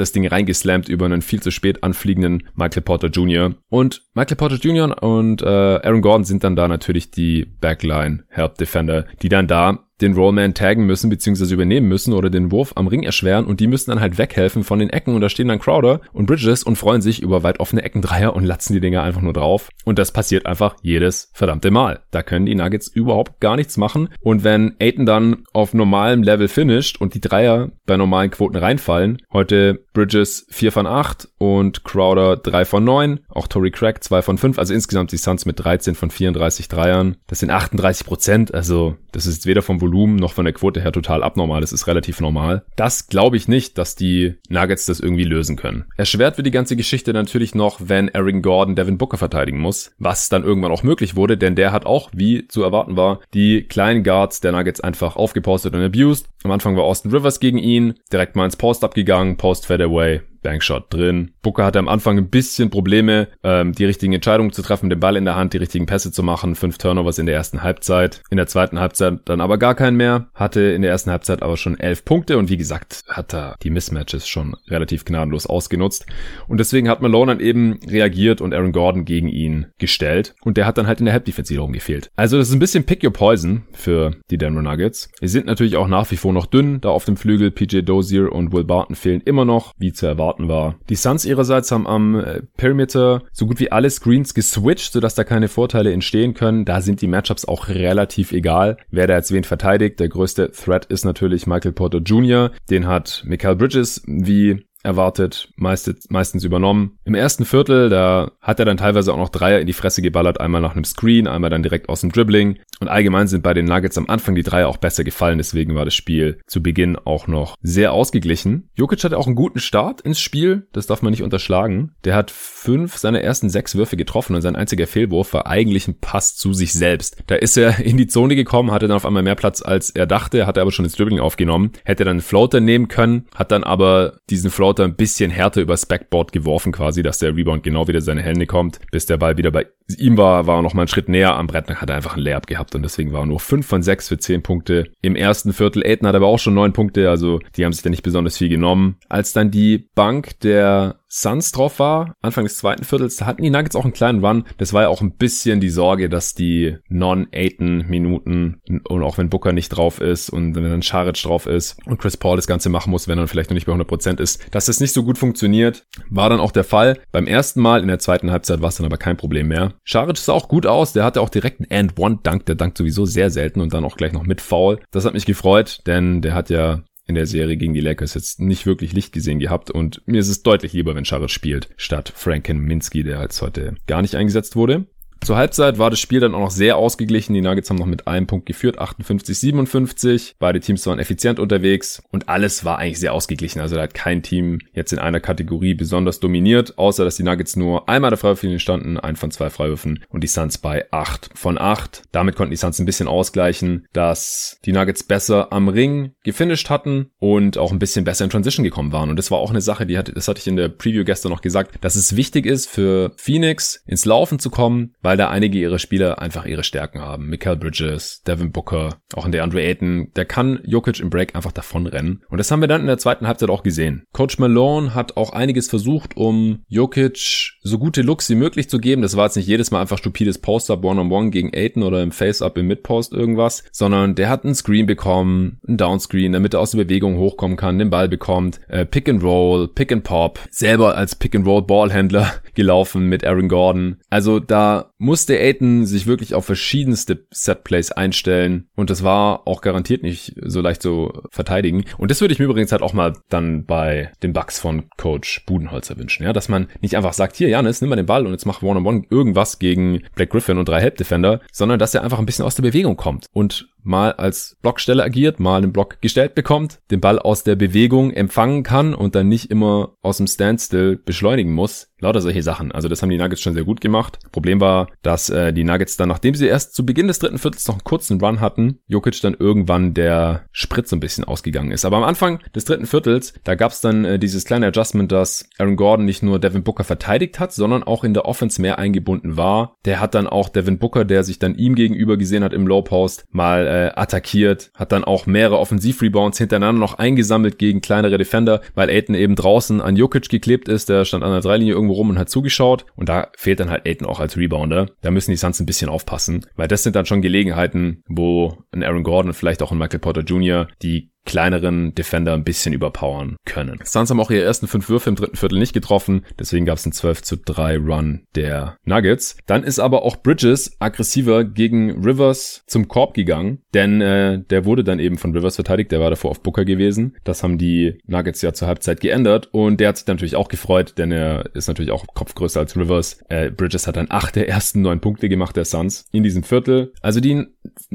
das 0.00 0.12
Ding 0.12 0.26
reingeslammt 0.26 0.88
über 0.88 1.06
einen 1.06 1.22
viel 1.22 1.40
zu 1.40 1.50
spät 1.50 1.82
anfliegenden 1.82 2.44
Michael 2.54 2.82
Porter 2.82 3.08
Jr. 3.08 3.54
Und 3.68 4.02
Michael 4.14 4.36
Porter 4.36 4.56
Jr. 4.56 5.02
und 5.02 5.42
äh, 5.42 5.46
Aaron 5.46 6.02
Gordon 6.02 6.24
sind 6.24 6.44
dann 6.44 6.56
da 6.56 6.68
natürlich 6.68 7.10
die 7.10 7.44
Backline 7.44 8.24
Help 8.28 8.56
Defender, 8.56 9.06
die 9.22 9.28
dann 9.28 9.46
da 9.46 9.89
den 10.00 10.14
Rollman 10.14 10.54
taggen 10.54 10.86
müssen, 10.86 11.10
beziehungsweise 11.10 11.54
übernehmen 11.54 11.88
müssen 11.88 12.12
oder 12.12 12.30
den 12.30 12.50
Wurf 12.50 12.72
am 12.76 12.86
Ring 12.86 13.02
erschweren 13.02 13.46
und 13.46 13.60
die 13.60 13.66
müssen 13.66 13.90
dann 13.90 14.00
halt 14.00 14.18
weghelfen 14.18 14.64
von 14.64 14.78
den 14.78 14.90
Ecken 14.90 15.14
und 15.14 15.20
da 15.20 15.28
stehen 15.28 15.48
dann 15.48 15.58
Crowder 15.58 16.00
und 16.12 16.26
Bridges 16.26 16.62
und 16.62 16.76
freuen 16.76 17.02
sich 17.02 17.22
über 17.22 17.42
weit 17.42 17.60
offene 17.60 17.82
Eckendreier 17.82 18.34
und 18.34 18.44
latzen 18.44 18.72
die 18.72 18.80
Dinger 18.80 19.02
einfach 19.02 19.20
nur 19.20 19.32
drauf. 19.32 19.68
Und 19.84 19.98
das 19.98 20.12
passiert 20.12 20.46
einfach 20.46 20.76
jedes 20.82 21.30
verdammte 21.32 21.70
Mal. 21.70 22.00
Da 22.10 22.22
können 22.22 22.46
die 22.46 22.54
Nuggets 22.54 22.88
überhaupt 22.88 23.40
gar 23.40 23.56
nichts 23.56 23.76
machen. 23.76 24.08
Und 24.20 24.44
wenn 24.44 24.74
Aiton 24.78 25.06
dann 25.06 25.44
auf 25.52 25.74
normalem 25.74 26.22
Level 26.22 26.48
finisht 26.48 27.00
und 27.00 27.14
die 27.14 27.20
Dreier 27.20 27.70
bei 27.86 27.96
normalen 27.96 28.30
Quoten 28.30 28.56
reinfallen, 28.56 29.18
heute 29.32 29.84
Bridges 29.92 30.46
4 30.50 30.72
von 30.72 30.86
8 30.86 31.28
und 31.38 31.84
Crowder 31.84 32.36
3 32.36 32.64
von 32.64 32.84
9, 32.84 33.20
auch 33.28 33.46
Tory 33.46 33.70
Craig 33.70 34.02
2 34.02 34.22
von 34.22 34.38
5, 34.38 34.58
also 34.58 34.74
insgesamt 34.74 35.12
die 35.12 35.16
Suns 35.16 35.46
mit 35.46 35.58
13 35.58 35.94
von 35.94 36.10
34 36.10 36.68
Dreiern. 36.68 37.16
Das 37.26 37.40
sind 37.40 37.50
38 37.50 38.06
Prozent, 38.06 38.54
also 38.54 38.96
das 39.12 39.26
ist 39.26 39.46
weder 39.46 39.62
vom 39.62 39.80
Volumen 39.80 39.89
noch 39.90 40.32
von 40.32 40.44
der 40.44 40.54
Quote 40.54 40.80
her 40.80 40.92
total 40.92 41.22
abnormal, 41.22 41.60
das 41.60 41.72
ist 41.72 41.86
relativ 41.86 42.20
normal. 42.20 42.64
Das 42.76 43.08
glaube 43.08 43.36
ich 43.36 43.48
nicht, 43.48 43.78
dass 43.78 43.94
die 43.94 44.34
Nuggets 44.48 44.86
das 44.86 45.00
irgendwie 45.00 45.24
lösen 45.24 45.56
können. 45.56 45.84
Erschwert 45.96 46.36
wird 46.36 46.46
die 46.46 46.52
ganze 46.52 46.76
Geschichte 46.76 47.12
natürlich 47.12 47.54
noch, 47.54 47.80
wenn 47.82 48.14
Aaron 48.14 48.42
Gordon 48.42 48.76
Devin 48.76 48.98
Booker 48.98 49.18
verteidigen 49.18 49.58
muss, 49.58 49.92
was 49.98 50.28
dann 50.28 50.44
irgendwann 50.44 50.72
auch 50.72 50.82
möglich 50.82 51.16
wurde, 51.16 51.36
denn 51.36 51.56
der 51.56 51.72
hat 51.72 51.86
auch, 51.86 52.10
wie 52.14 52.48
zu 52.48 52.62
erwarten 52.62 52.96
war, 52.96 53.20
die 53.34 53.62
kleinen 53.62 54.04
Guards 54.04 54.40
der 54.40 54.52
Nuggets 54.52 54.80
einfach 54.80 55.16
aufgepostet 55.16 55.74
und 55.74 55.82
abused. 55.82 56.26
Am 56.44 56.50
Anfang 56.50 56.76
war 56.76 56.84
Austin 56.84 57.10
Rivers 57.10 57.40
gegen 57.40 57.58
ihn, 57.58 57.94
direkt 58.12 58.36
mal 58.36 58.46
ins 58.46 58.56
Post 58.56 58.84
abgegangen, 58.84 59.36
Post 59.36 59.66
Fadeaway, 59.66 60.22
Bankshot 60.42 60.92
drin. 60.92 61.32
Booker 61.42 61.64
hatte 61.64 61.78
am 61.78 61.88
Anfang 61.88 62.18
ein 62.18 62.28
bisschen 62.28 62.70
Probleme, 62.70 63.28
ähm, 63.42 63.72
die 63.72 63.84
richtigen 63.84 64.12
Entscheidungen 64.12 64.52
zu 64.52 64.62
treffen, 64.62 64.90
den 64.90 65.00
Ball 65.00 65.16
in 65.16 65.24
der 65.24 65.36
Hand, 65.36 65.52
die 65.52 65.58
richtigen 65.58 65.86
Pässe 65.86 66.12
zu 66.12 66.22
machen. 66.22 66.54
Fünf 66.54 66.78
Turnovers 66.78 67.18
in 67.18 67.26
der 67.26 67.34
ersten 67.34 67.62
Halbzeit. 67.62 68.22
In 68.30 68.36
der 68.36 68.46
zweiten 68.46 68.80
Halbzeit 68.80 69.20
dann 69.24 69.40
aber 69.40 69.58
gar 69.58 69.74
keinen 69.74 69.96
mehr. 69.96 70.28
Hatte 70.34 70.60
in 70.60 70.82
der 70.82 70.90
ersten 70.90 71.10
Halbzeit 71.10 71.42
aber 71.42 71.56
schon 71.56 71.78
elf 71.78 72.04
Punkte 72.04 72.38
und 72.38 72.48
wie 72.48 72.56
gesagt, 72.56 73.02
hat 73.08 73.34
er 73.34 73.56
die 73.62 73.70
Mismatches 73.70 74.28
schon 74.28 74.56
relativ 74.68 75.04
gnadenlos 75.04 75.46
ausgenutzt. 75.46 76.06
Und 76.48 76.58
deswegen 76.58 76.88
hat 76.88 77.02
Malone 77.02 77.32
dann 77.32 77.40
eben 77.40 77.78
reagiert 77.86 78.40
und 78.40 78.54
Aaron 78.54 78.72
Gordon 78.72 79.04
gegen 79.04 79.28
ihn 79.28 79.66
gestellt. 79.78 80.34
Und 80.42 80.56
der 80.56 80.66
hat 80.66 80.78
dann 80.78 80.86
halt 80.86 81.00
in 81.00 81.06
der 81.06 81.14
Halbdefensive 81.14 81.60
gefehlt. 81.68 82.10
Also 82.16 82.38
das 82.38 82.48
ist 82.48 82.54
ein 82.54 82.60
bisschen 82.60 82.84
Pick 82.84 83.04
Your 83.04 83.12
Poison 83.12 83.62
für 83.72 84.12
die 84.30 84.38
Denver 84.38 84.62
Nuggets. 84.62 85.10
Die 85.20 85.28
sind 85.28 85.46
natürlich 85.46 85.76
auch 85.76 85.88
nach 85.88 86.10
wie 86.10 86.16
vor 86.16 86.32
noch 86.32 86.46
dünn, 86.46 86.80
da 86.80 86.88
auf 86.88 87.04
dem 87.04 87.16
Flügel 87.16 87.50
PJ 87.50 87.80
Dozier 87.80 88.32
und 88.32 88.52
Will 88.52 88.64
Barton 88.64 88.96
fehlen 88.96 89.20
immer 89.20 89.44
noch, 89.44 89.72
wie 89.78 89.92
zu 89.92 90.06
erwarten 90.06 90.29
erwarten 90.30 90.48
war. 90.48 90.76
Die 90.88 90.96
Suns 90.96 91.24
ihrerseits 91.24 91.72
haben 91.72 91.86
am 91.86 92.18
äh, 92.18 92.42
Perimeter 92.56 93.22
so 93.32 93.46
gut 93.46 93.60
wie 93.60 93.72
alle 93.72 93.90
Screens 93.90 94.34
geswitcht, 94.34 94.92
sodass 94.92 95.14
da 95.14 95.24
keine 95.24 95.48
Vorteile 95.48 95.92
entstehen 95.92 96.34
können. 96.34 96.64
Da 96.64 96.80
sind 96.80 97.00
die 97.00 97.08
Matchups 97.08 97.44
auch 97.44 97.68
relativ 97.68 98.32
egal, 98.32 98.76
wer 98.90 99.06
da 99.06 99.16
jetzt 99.16 99.32
wen 99.32 99.44
verteidigt. 99.44 99.98
Der 99.98 100.08
größte 100.08 100.52
Threat 100.52 100.86
ist 100.86 101.04
natürlich 101.04 101.46
Michael 101.46 101.72
Porter 101.72 101.98
Jr. 101.98 102.52
Den 102.70 102.86
hat 102.86 103.22
Michael 103.26 103.56
Bridges 103.56 104.02
wie 104.06 104.64
erwartet, 104.82 105.52
meistens, 105.56 106.08
meistens 106.08 106.44
übernommen. 106.44 106.96
Im 107.04 107.14
ersten 107.14 107.44
Viertel, 107.44 107.90
da 107.90 108.30
hat 108.40 108.60
er 108.60 108.64
dann 108.64 108.78
teilweise 108.78 109.12
auch 109.12 109.18
noch 109.18 109.28
Dreier 109.28 109.60
in 109.60 109.66
die 109.66 109.74
Fresse 109.74 110.00
geballert, 110.00 110.40
einmal 110.40 110.62
nach 110.62 110.74
einem 110.74 110.84
Screen, 110.84 111.26
einmal 111.26 111.50
dann 111.50 111.62
direkt 111.62 111.88
aus 111.90 112.00
dem 112.00 112.12
Dribbling. 112.12 112.58
Und 112.80 112.88
allgemein 112.88 113.28
sind 113.28 113.42
bei 113.42 113.54
den 113.54 113.66
Nuggets 113.66 113.98
am 113.98 114.08
Anfang 114.08 114.34
die 114.34 114.42
Dreier 114.42 114.68
auch 114.68 114.78
besser 114.78 115.04
gefallen, 115.04 115.38
deswegen 115.38 115.74
war 115.74 115.84
das 115.84 115.94
Spiel 115.94 116.40
zu 116.46 116.62
Beginn 116.62 116.96
auch 116.96 117.26
noch 117.26 117.56
sehr 117.62 117.92
ausgeglichen. 117.92 118.70
Jokic 118.74 119.04
hatte 119.04 119.18
auch 119.18 119.26
einen 119.26 119.36
guten 119.36 119.60
Start 119.60 120.00
ins 120.00 120.18
Spiel, 120.18 120.66
das 120.72 120.86
darf 120.86 121.02
man 121.02 121.10
nicht 121.10 121.22
unterschlagen. 121.22 121.92
Der 122.04 122.14
hat 122.14 122.30
fünf 122.30 122.96
seiner 122.96 123.20
ersten 123.20 123.50
sechs 123.50 123.76
Würfe 123.76 123.98
getroffen 123.98 124.34
und 124.34 124.40
sein 124.40 124.56
einziger 124.56 124.86
Fehlwurf 124.86 125.34
war 125.34 125.46
eigentlich 125.46 125.88
ein 125.88 126.00
Pass 126.00 126.36
zu 126.36 126.54
sich 126.54 126.72
selbst. 126.72 127.18
Da 127.26 127.34
ist 127.34 127.58
er 127.58 127.78
in 127.80 127.98
die 127.98 128.06
Zone 128.06 128.34
gekommen, 128.34 128.70
hatte 128.70 128.88
dann 128.88 128.96
auf 128.96 129.04
einmal 129.04 129.22
mehr 129.22 129.34
Platz 129.34 129.60
als 129.62 129.90
er 129.90 130.06
dachte, 130.06 130.46
hatte 130.46 130.62
aber 130.62 130.72
schon 130.72 130.84
das 130.84 130.94
Dribbling 130.94 131.20
aufgenommen, 131.20 131.72
hätte 131.84 132.04
dann 132.04 132.12
einen 132.12 132.20
Floater 132.22 132.60
nehmen 132.60 132.88
können, 132.88 133.26
hat 133.34 133.52
dann 133.52 133.62
aber 133.62 134.20
diesen 134.30 134.50
Floater 134.50 134.84
ein 134.84 134.96
bisschen 134.96 135.30
härter 135.30 135.60
übers 135.60 135.84
Backboard 135.84 136.32
geworfen 136.32 136.72
quasi, 136.72 137.02
dass 137.02 137.18
der 137.18 137.36
Rebound 137.36 137.62
genau 137.62 137.88
wieder 137.88 137.98
in 137.98 138.04
seine 138.04 138.22
Hände 138.22 138.46
kommt. 138.46 138.80
Bis 138.90 139.04
der 139.04 139.18
Ball 139.18 139.36
wieder 139.36 139.50
bei 139.50 139.66
ihm 139.98 140.16
war, 140.16 140.46
war 140.46 140.58
er 140.58 140.62
noch 140.62 140.74
mal 140.74 140.82
einen 140.82 140.88
Schritt 140.88 141.08
näher 141.08 141.36
am 141.36 141.46
Brett, 141.46 141.68
dann 141.68 141.80
hat 141.80 141.90
er 141.90 141.96
einfach 141.96 142.16
ein 142.16 142.22
Layup 142.22 142.46
gehabt 142.46 142.69
und 142.74 142.82
deswegen 142.82 143.12
war 143.12 143.20
er 143.20 143.26
nur 143.26 143.40
5 143.40 143.66
von 143.66 143.82
6 143.82 144.08
für 144.08 144.18
10 144.18 144.42
Punkte. 144.42 144.84
Im 145.02 145.16
ersten 145.16 145.52
Viertel, 145.52 145.82
Aiden 145.84 146.06
hat 146.06 146.14
aber 146.14 146.26
auch 146.26 146.38
schon 146.38 146.54
9 146.54 146.72
Punkte, 146.72 147.10
also 147.10 147.40
die 147.56 147.64
haben 147.64 147.72
sich 147.72 147.82
da 147.82 147.90
nicht 147.90 148.02
besonders 148.02 148.38
viel 148.38 148.48
genommen. 148.48 148.96
Als 149.08 149.32
dann 149.32 149.50
die 149.50 149.88
Bank 149.94 150.38
der 150.40 150.99
Suns 151.12 151.50
drauf 151.50 151.80
war, 151.80 152.14
Anfang 152.22 152.44
des 152.44 152.56
zweiten 152.56 152.84
Viertels, 152.84 153.16
da 153.16 153.26
hatten 153.26 153.42
die 153.42 153.50
Nuggets 153.50 153.74
auch 153.74 153.84
einen 153.84 153.92
kleinen 153.92 154.24
Run. 154.24 154.44
Das 154.58 154.72
war 154.72 154.82
ja 154.82 154.88
auch 154.88 155.00
ein 155.00 155.16
bisschen 155.16 155.60
die 155.60 155.68
Sorge, 155.68 156.08
dass 156.08 156.34
die 156.34 156.76
Non-Aiden-Minuten 156.88 158.60
und 158.88 159.02
auch 159.02 159.18
wenn 159.18 159.28
Booker 159.28 159.52
nicht 159.52 159.70
drauf 159.70 160.00
ist 160.00 160.30
und 160.30 160.52
dann 160.52 160.82
Scharic 160.82 161.20
drauf 161.20 161.46
ist 161.46 161.76
und 161.84 161.98
Chris 161.98 162.16
Paul 162.16 162.36
das 162.36 162.46
Ganze 162.46 162.68
machen 162.68 162.90
muss, 162.90 163.08
wenn 163.08 163.18
er 163.18 163.26
vielleicht 163.26 163.50
noch 163.50 163.54
nicht 163.54 163.66
bei 163.66 163.72
100% 163.72 164.20
ist, 164.20 164.54
dass 164.54 164.66
das 164.66 164.78
nicht 164.78 164.92
so 164.92 165.02
gut 165.02 165.18
funktioniert. 165.18 165.84
War 166.08 166.30
dann 166.30 166.40
auch 166.40 166.52
der 166.52 166.64
Fall. 166.64 167.00
Beim 167.10 167.26
ersten 167.26 167.60
Mal 167.60 167.82
in 167.82 167.88
der 167.88 167.98
zweiten 167.98 168.30
Halbzeit 168.30 168.62
war 168.62 168.68
es 168.68 168.76
dann 168.76 168.86
aber 168.86 168.96
kein 168.96 169.16
Problem 169.16 169.48
mehr. 169.48 169.74
Scharic 169.82 170.16
sah 170.16 170.32
auch 170.32 170.48
gut 170.48 170.66
aus. 170.66 170.92
Der 170.92 171.04
hatte 171.04 171.20
auch 171.20 171.28
direkt 171.28 171.60
einen 171.60 171.88
And-One-Dunk. 171.88 172.46
Der 172.46 172.54
dankt 172.54 172.78
sowieso 172.78 173.04
sehr 173.04 173.30
selten 173.30 173.60
und 173.60 173.74
dann 173.74 173.84
auch 173.84 173.96
gleich 173.96 174.12
noch 174.12 174.24
mit 174.24 174.40
Foul. 174.40 174.78
Das 174.92 175.04
hat 175.04 175.14
mich 175.14 175.26
gefreut, 175.26 175.80
denn 175.86 176.22
der 176.22 176.34
hat 176.34 176.50
ja 176.50 176.82
in 177.10 177.16
der 177.16 177.26
Serie 177.26 177.56
gegen 177.56 177.74
die 177.74 177.80
Lakers 177.80 178.14
jetzt 178.14 178.40
nicht 178.40 178.64
wirklich 178.66 178.92
Licht 178.92 179.12
gesehen 179.12 179.40
gehabt 179.40 179.70
und 179.70 180.00
mir 180.06 180.20
ist 180.20 180.28
es 180.28 180.42
deutlich 180.42 180.72
lieber, 180.72 180.94
wenn 180.94 181.04
Scharic 181.04 181.30
spielt, 181.30 181.68
statt 181.76 182.12
Franken 182.14 182.60
Minsky, 182.60 183.02
der 183.02 183.18
als 183.18 183.42
heute 183.42 183.74
gar 183.86 184.00
nicht 184.00 184.14
eingesetzt 184.14 184.56
wurde. 184.56 184.86
Zur 185.22 185.36
Halbzeit 185.36 185.78
war 185.78 185.90
das 185.90 186.00
Spiel 186.00 186.20
dann 186.20 186.34
auch 186.34 186.40
noch 186.40 186.50
sehr 186.50 186.76
ausgeglichen. 186.76 187.34
Die 187.34 187.42
Nuggets 187.42 187.68
haben 187.68 187.76
noch 187.76 187.86
mit 187.86 188.06
einem 188.06 188.26
Punkt 188.26 188.46
geführt, 188.46 188.78
58, 188.78 189.38
57. 189.38 190.36
Beide 190.38 190.60
Teams 190.60 190.86
waren 190.86 190.98
effizient 190.98 191.38
unterwegs 191.38 192.02
und 192.10 192.28
alles 192.28 192.64
war 192.64 192.78
eigentlich 192.78 192.98
sehr 192.98 193.12
ausgeglichen. 193.12 193.60
Also 193.60 193.76
da 193.76 193.82
hat 193.82 193.94
kein 193.94 194.22
Team 194.22 194.60
jetzt 194.72 194.92
in 194.92 194.98
einer 194.98 195.20
Kategorie 195.20 195.74
besonders 195.74 196.20
dominiert, 196.20 196.78
außer 196.78 197.04
dass 197.04 197.16
die 197.16 197.22
Nuggets 197.22 197.56
nur 197.56 197.88
einmal 197.88 198.10
der 198.10 198.18
Freiwürfe 198.18 198.58
standen, 198.58 198.98
ein 198.98 199.16
von 199.16 199.30
zwei 199.30 199.50
Freiwürfen 199.50 200.04
und 200.08 200.24
die 200.24 200.28
Suns 200.28 200.58
bei 200.58 200.86
acht 200.90 201.30
von 201.34 201.58
acht. 201.58 202.02
Damit 202.12 202.36
konnten 202.36 202.52
die 202.52 202.56
Suns 202.56 202.78
ein 202.78 202.86
bisschen 202.86 203.08
ausgleichen, 203.08 203.86
dass 203.92 204.58
die 204.64 204.72
Nuggets 204.72 205.02
besser 205.02 205.52
am 205.52 205.68
Ring 205.68 206.12
gefinisht 206.24 206.70
hatten 206.70 207.10
und 207.18 207.58
auch 207.58 207.72
ein 207.72 207.78
bisschen 207.78 208.04
besser 208.04 208.24
in 208.24 208.30
Transition 208.30 208.64
gekommen 208.64 208.92
waren. 208.92 209.10
Und 209.10 209.16
das 209.16 209.30
war 209.30 209.38
auch 209.38 209.50
eine 209.50 209.60
Sache, 209.60 209.86
die 209.86 209.98
hatte, 209.98 210.12
das 210.12 210.28
hatte 210.28 210.40
ich 210.40 210.46
in 210.46 210.56
der 210.56 210.68
Preview 210.68 211.04
gestern 211.04 211.30
noch 211.30 211.42
gesagt, 211.42 211.76
dass 211.82 211.96
es 211.96 212.16
wichtig 212.16 212.46
ist 212.46 212.68
für 212.68 213.12
Phoenix 213.16 213.82
ins 213.86 214.04
Laufen 214.04 214.38
zu 214.38 214.50
kommen, 214.50 214.94
weil 215.02 215.09
da 215.16 215.30
einige 215.30 215.58
ihrer 215.58 215.78
Spieler 215.78 216.20
einfach 216.20 216.46
ihre 216.46 216.64
Stärken 216.64 217.00
haben. 217.00 217.28
Michael 217.28 217.56
Bridges, 217.56 218.22
Devin 218.26 218.52
Booker, 218.52 219.00
auch 219.14 219.26
in 219.26 219.32
der 219.32 219.44
Andre 219.44 219.62
Ayton, 219.62 220.08
der 220.16 220.24
kann 220.24 220.60
Jokic 220.64 221.00
im 221.00 221.10
Break 221.10 221.34
einfach 221.34 221.52
davonrennen. 221.52 222.22
Und 222.28 222.38
das 222.38 222.50
haben 222.50 222.60
wir 222.60 222.68
dann 222.68 222.82
in 222.82 222.86
der 222.86 222.98
zweiten 222.98 223.26
Halbzeit 223.26 223.50
auch 223.50 223.62
gesehen. 223.62 224.06
Coach 224.12 224.38
Malone 224.38 224.94
hat 224.94 225.16
auch 225.16 225.32
einiges 225.32 225.68
versucht, 225.68 226.16
um 226.16 226.64
Jokic 226.68 227.52
so 227.62 227.78
gute 227.78 228.02
Looks 228.02 228.30
wie 228.30 228.34
möglich 228.34 228.68
zu 228.68 228.78
geben. 228.78 229.02
Das 229.02 229.16
war 229.16 229.26
jetzt 229.26 229.36
nicht 229.36 229.46
jedes 229.46 229.70
Mal 229.70 229.80
einfach 229.80 229.98
stupides 229.98 230.38
Post-Up 230.38 230.84
One-on-One 230.84 231.30
gegen 231.30 231.52
Ayton 231.52 231.82
oder 231.82 232.02
im 232.02 232.12
Face-Up 232.12 232.56
im 232.58 232.66
Mid-Post 232.66 233.12
irgendwas, 233.12 233.64
sondern 233.72 234.14
der 234.14 234.28
hat 234.28 234.44
einen 234.44 234.54
Screen 234.54 234.86
bekommen, 234.86 235.60
einen 235.66 235.76
Downscreen, 235.76 236.32
damit 236.32 236.54
er 236.54 236.60
aus 236.60 236.72
der 236.72 236.84
Bewegung 236.84 237.18
hochkommen 237.18 237.56
kann, 237.56 237.78
den 237.78 237.90
Ball 237.90 238.08
bekommt, 238.08 238.60
äh, 238.68 238.84
Pick 238.84 239.08
and 239.08 239.22
Roll, 239.22 239.68
Pick 239.68 239.92
and 239.92 240.04
Pop, 240.04 240.38
selber 240.50 240.96
als 240.96 241.14
Pick 241.14 241.34
and 241.34 241.46
Roll 241.46 241.62
Ballhändler 241.62 242.32
gelaufen 242.54 243.08
mit 243.08 243.24
Aaron 243.24 243.48
Gordon. 243.48 243.96
Also 244.10 244.40
da 244.40 244.92
musste 245.00 245.38
Aiton 245.40 245.86
sich 245.86 246.06
wirklich 246.06 246.34
auf 246.34 246.44
verschiedenste 246.44 247.24
Setplays 247.30 247.90
einstellen. 247.90 248.68
Und 248.76 248.90
das 248.90 249.02
war 249.02 249.48
auch 249.48 249.62
garantiert 249.62 250.02
nicht 250.02 250.34
so 250.44 250.60
leicht 250.60 250.82
zu 250.82 251.10
verteidigen. 251.30 251.84
Und 251.96 252.10
das 252.10 252.20
würde 252.20 252.32
ich 252.32 252.38
mir 252.38 252.44
übrigens 252.44 252.70
halt 252.70 252.82
auch 252.82 252.92
mal 252.92 253.14
dann 253.30 253.64
bei 253.64 254.12
den 254.22 254.34
Bugs 254.34 254.60
von 254.60 254.90
Coach 254.98 255.44
Budenholzer 255.46 255.96
wünschen, 255.96 256.24
ja, 256.24 256.34
dass 256.34 256.50
man 256.50 256.68
nicht 256.82 256.96
einfach 256.96 257.14
sagt, 257.14 257.36
hier 257.36 257.48
Janis, 257.48 257.80
nimm 257.80 257.88
mal 257.88 257.96
den 257.96 258.06
Ball 258.06 258.26
und 258.26 258.32
jetzt 258.32 258.44
mach 258.44 258.62
One-on-One 258.62 258.98
-on 258.98 259.02
-one 259.04 259.06
irgendwas 259.10 259.58
gegen 259.58 260.02
Black 260.14 260.30
Griffin 260.30 260.58
und 260.58 260.68
drei 260.68 260.80
Help 260.80 260.98
Defender, 260.98 261.40
sondern 261.50 261.78
dass 261.78 261.94
er 261.94 262.04
einfach 262.04 262.18
ein 262.18 262.26
bisschen 262.26 262.44
aus 262.44 262.54
der 262.54 262.62
Bewegung 262.62 262.96
kommt. 262.96 263.26
Und 263.32 263.70
mal 263.82 264.12
als 264.12 264.56
Blockstelle 264.62 265.02
agiert, 265.02 265.40
mal 265.40 265.58
einen 265.58 265.72
Block 265.72 266.00
gestellt 266.00 266.34
bekommt, 266.34 266.80
den 266.90 267.00
Ball 267.00 267.18
aus 267.18 267.44
der 267.44 267.56
Bewegung 267.56 268.10
empfangen 268.10 268.62
kann 268.62 268.94
und 268.94 269.14
dann 269.14 269.28
nicht 269.28 269.50
immer 269.50 269.94
aus 270.02 270.18
dem 270.18 270.26
Standstill 270.26 270.96
beschleunigen 270.96 271.52
muss. 271.52 271.88
Lauter 272.00 272.20
solche 272.20 272.42
Sachen. 272.42 272.72
Also 272.72 272.88
das 272.88 273.02
haben 273.02 273.10
die 273.10 273.18
Nuggets 273.18 273.42
schon 273.42 273.54
sehr 273.54 273.64
gut 273.64 273.80
gemacht. 273.80 274.18
Problem 274.32 274.60
war, 274.60 274.88
dass 275.02 275.28
äh, 275.28 275.52
die 275.52 275.64
Nuggets 275.64 275.96
dann, 275.96 276.08
nachdem 276.08 276.34
sie 276.34 276.46
erst 276.46 276.74
zu 276.74 276.86
Beginn 276.86 277.08
des 277.08 277.18
dritten 277.18 277.38
Viertels 277.38 277.68
noch 277.68 277.74
einen 277.74 277.84
kurzen 277.84 278.20
Run 278.20 278.40
hatten, 278.40 278.78
Jokic 278.86 279.20
dann 279.20 279.36
irgendwann 279.38 279.94
der 279.94 280.46
Sprit 280.50 280.88
so 280.88 280.96
ein 280.96 281.00
bisschen 281.00 281.24
ausgegangen 281.24 281.72
ist. 281.72 281.84
Aber 281.84 281.98
am 281.98 282.04
Anfang 282.04 282.40
des 282.54 282.64
dritten 282.64 282.86
Viertels, 282.86 283.34
da 283.44 283.54
gab 283.54 283.72
es 283.72 283.80
dann 283.80 284.04
äh, 284.04 284.18
dieses 284.18 284.44
kleine 284.44 284.68
Adjustment, 284.68 285.12
dass 285.12 285.48
Aaron 285.58 285.76
Gordon 285.76 286.06
nicht 286.06 286.22
nur 286.22 286.38
Devin 286.38 286.62
Booker 286.62 286.84
verteidigt 286.84 287.38
hat, 287.38 287.52
sondern 287.52 287.82
auch 287.82 288.02
in 288.02 288.14
der 288.14 288.24
Offense 288.24 288.60
mehr 288.62 288.78
eingebunden 288.78 289.36
war. 289.36 289.76
Der 289.84 290.00
hat 290.00 290.14
dann 290.14 290.26
auch 290.26 290.48
Devin 290.48 290.78
Booker, 290.78 291.04
der 291.04 291.22
sich 291.22 291.38
dann 291.38 291.54
ihm 291.54 291.74
gegenüber 291.74 292.16
gesehen 292.16 292.44
hat 292.44 292.54
im 292.54 292.66
Low 292.66 292.82
Post, 292.82 293.26
mal 293.30 293.66
äh, 293.70 293.92
attackiert, 293.94 294.72
hat 294.74 294.90
dann 294.90 295.04
auch 295.04 295.26
mehrere 295.26 295.60
Offensivrebounds 295.60 296.38
hintereinander 296.38 296.80
noch 296.80 296.94
eingesammelt 296.94 297.56
gegen 297.56 297.80
kleinere 297.80 298.18
Defender, 298.18 298.62
weil 298.74 298.90
Aiton 298.90 299.14
eben 299.14 299.36
draußen 299.36 299.80
an 299.80 299.94
Jokic 299.94 300.28
geklebt 300.28 300.68
ist, 300.68 300.88
der 300.88 301.04
stand 301.04 301.22
an 301.22 301.30
der 301.30 301.40
Dreilinie 301.40 301.74
irgendwo 301.74 301.94
rum 301.94 302.10
und 302.10 302.18
hat 302.18 302.28
zugeschaut 302.28 302.84
und 302.96 303.08
da 303.08 303.28
fehlt 303.36 303.60
dann 303.60 303.70
halt 303.70 303.86
Aiton 303.86 304.08
auch 304.08 304.18
als 304.18 304.36
Rebounder. 304.36 304.86
Da 305.02 305.12
müssen 305.12 305.30
die 305.30 305.36
Suns 305.36 305.60
ein 305.60 305.66
bisschen 305.66 305.88
aufpassen, 305.88 306.46
weil 306.56 306.66
das 306.66 306.82
sind 306.82 306.96
dann 306.96 307.06
schon 307.06 307.22
Gelegenheiten, 307.22 308.02
wo 308.08 308.58
ein 308.72 308.82
Aaron 308.82 309.04
Gordon 309.04 309.34
vielleicht 309.34 309.62
auch 309.62 309.70
ein 309.70 309.78
Michael 309.78 310.00
Porter 310.00 310.22
Jr. 310.22 310.66
die 310.82 311.10
kleineren 311.30 311.94
Defender 311.94 312.34
ein 312.34 312.42
bisschen 312.42 312.74
überpowern 312.74 313.36
können. 313.44 313.78
Suns 313.84 314.10
haben 314.10 314.18
auch 314.18 314.32
ihre 314.32 314.42
ersten 314.42 314.66
fünf 314.66 314.88
Würfe 314.88 315.10
im 315.10 315.14
dritten 315.14 315.36
Viertel 315.36 315.60
nicht 315.60 315.72
getroffen, 315.72 316.24
deswegen 316.40 316.66
gab 316.66 316.78
es 316.78 316.84
einen 316.84 316.92
12 316.92 317.22
zu 317.22 317.36
3 317.36 317.76
Run 317.76 318.22
der 318.34 318.78
Nuggets. 318.84 319.36
Dann 319.46 319.62
ist 319.62 319.78
aber 319.78 320.02
auch 320.02 320.16
Bridges 320.16 320.76
aggressiver 320.80 321.44
gegen 321.44 322.02
Rivers 322.04 322.64
zum 322.66 322.88
Korb 322.88 323.14
gegangen, 323.14 323.62
denn 323.74 324.00
äh, 324.00 324.42
der 324.42 324.64
wurde 324.64 324.82
dann 324.82 324.98
eben 324.98 325.18
von 325.18 325.32
Rivers 325.32 325.54
verteidigt, 325.54 325.92
der 325.92 326.00
war 326.00 326.10
davor 326.10 326.32
auf 326.32 326.42
Booker 326.42 326.64
gewesen. 326.64 327.16
Das 327.22 327.44
haben 327.44 327.58
die 327.58 328.00
Nuggets 328.08 328.42
ja 328.42 328.52
zur 328.52 328.66
Halbzeit 328.66 329.00
geändert 329.00 329.50
und 329.52 329.78
der 329.78 329.90
hat 329.90 329.98
sich 329.98 330.08
natürlich 330.08 330.34
auch 330.34 330.48
gefreut, 330.48 330.94
denn 330.98 331.12
er 331.12 331.54
ist 331.54 331.68
natürlich 331.68 331.92
auch 331.92 332.08
kopfgrößer 332.08 332.58
als 332.58 332.76
Rivers. 332.76 333.20
Äh, 333.28 333.52
Bridges 333.52 333.86
hat 333.86 333.94
dann 333.94 334.08
acht 334.10 334.34
der 334.34 334.48
ersten 334.48 334.82
neun 334.82 335.00
Punkte 335.00 335.28
gemacht 335.28 335.56
der 335.56 335.64
Suns 335.64 336.06
in 336.10 336.24
diesem 336.24 336.42
Viertel. 336.42 336.92
Also 337.02 337.20
die 337.20 337.46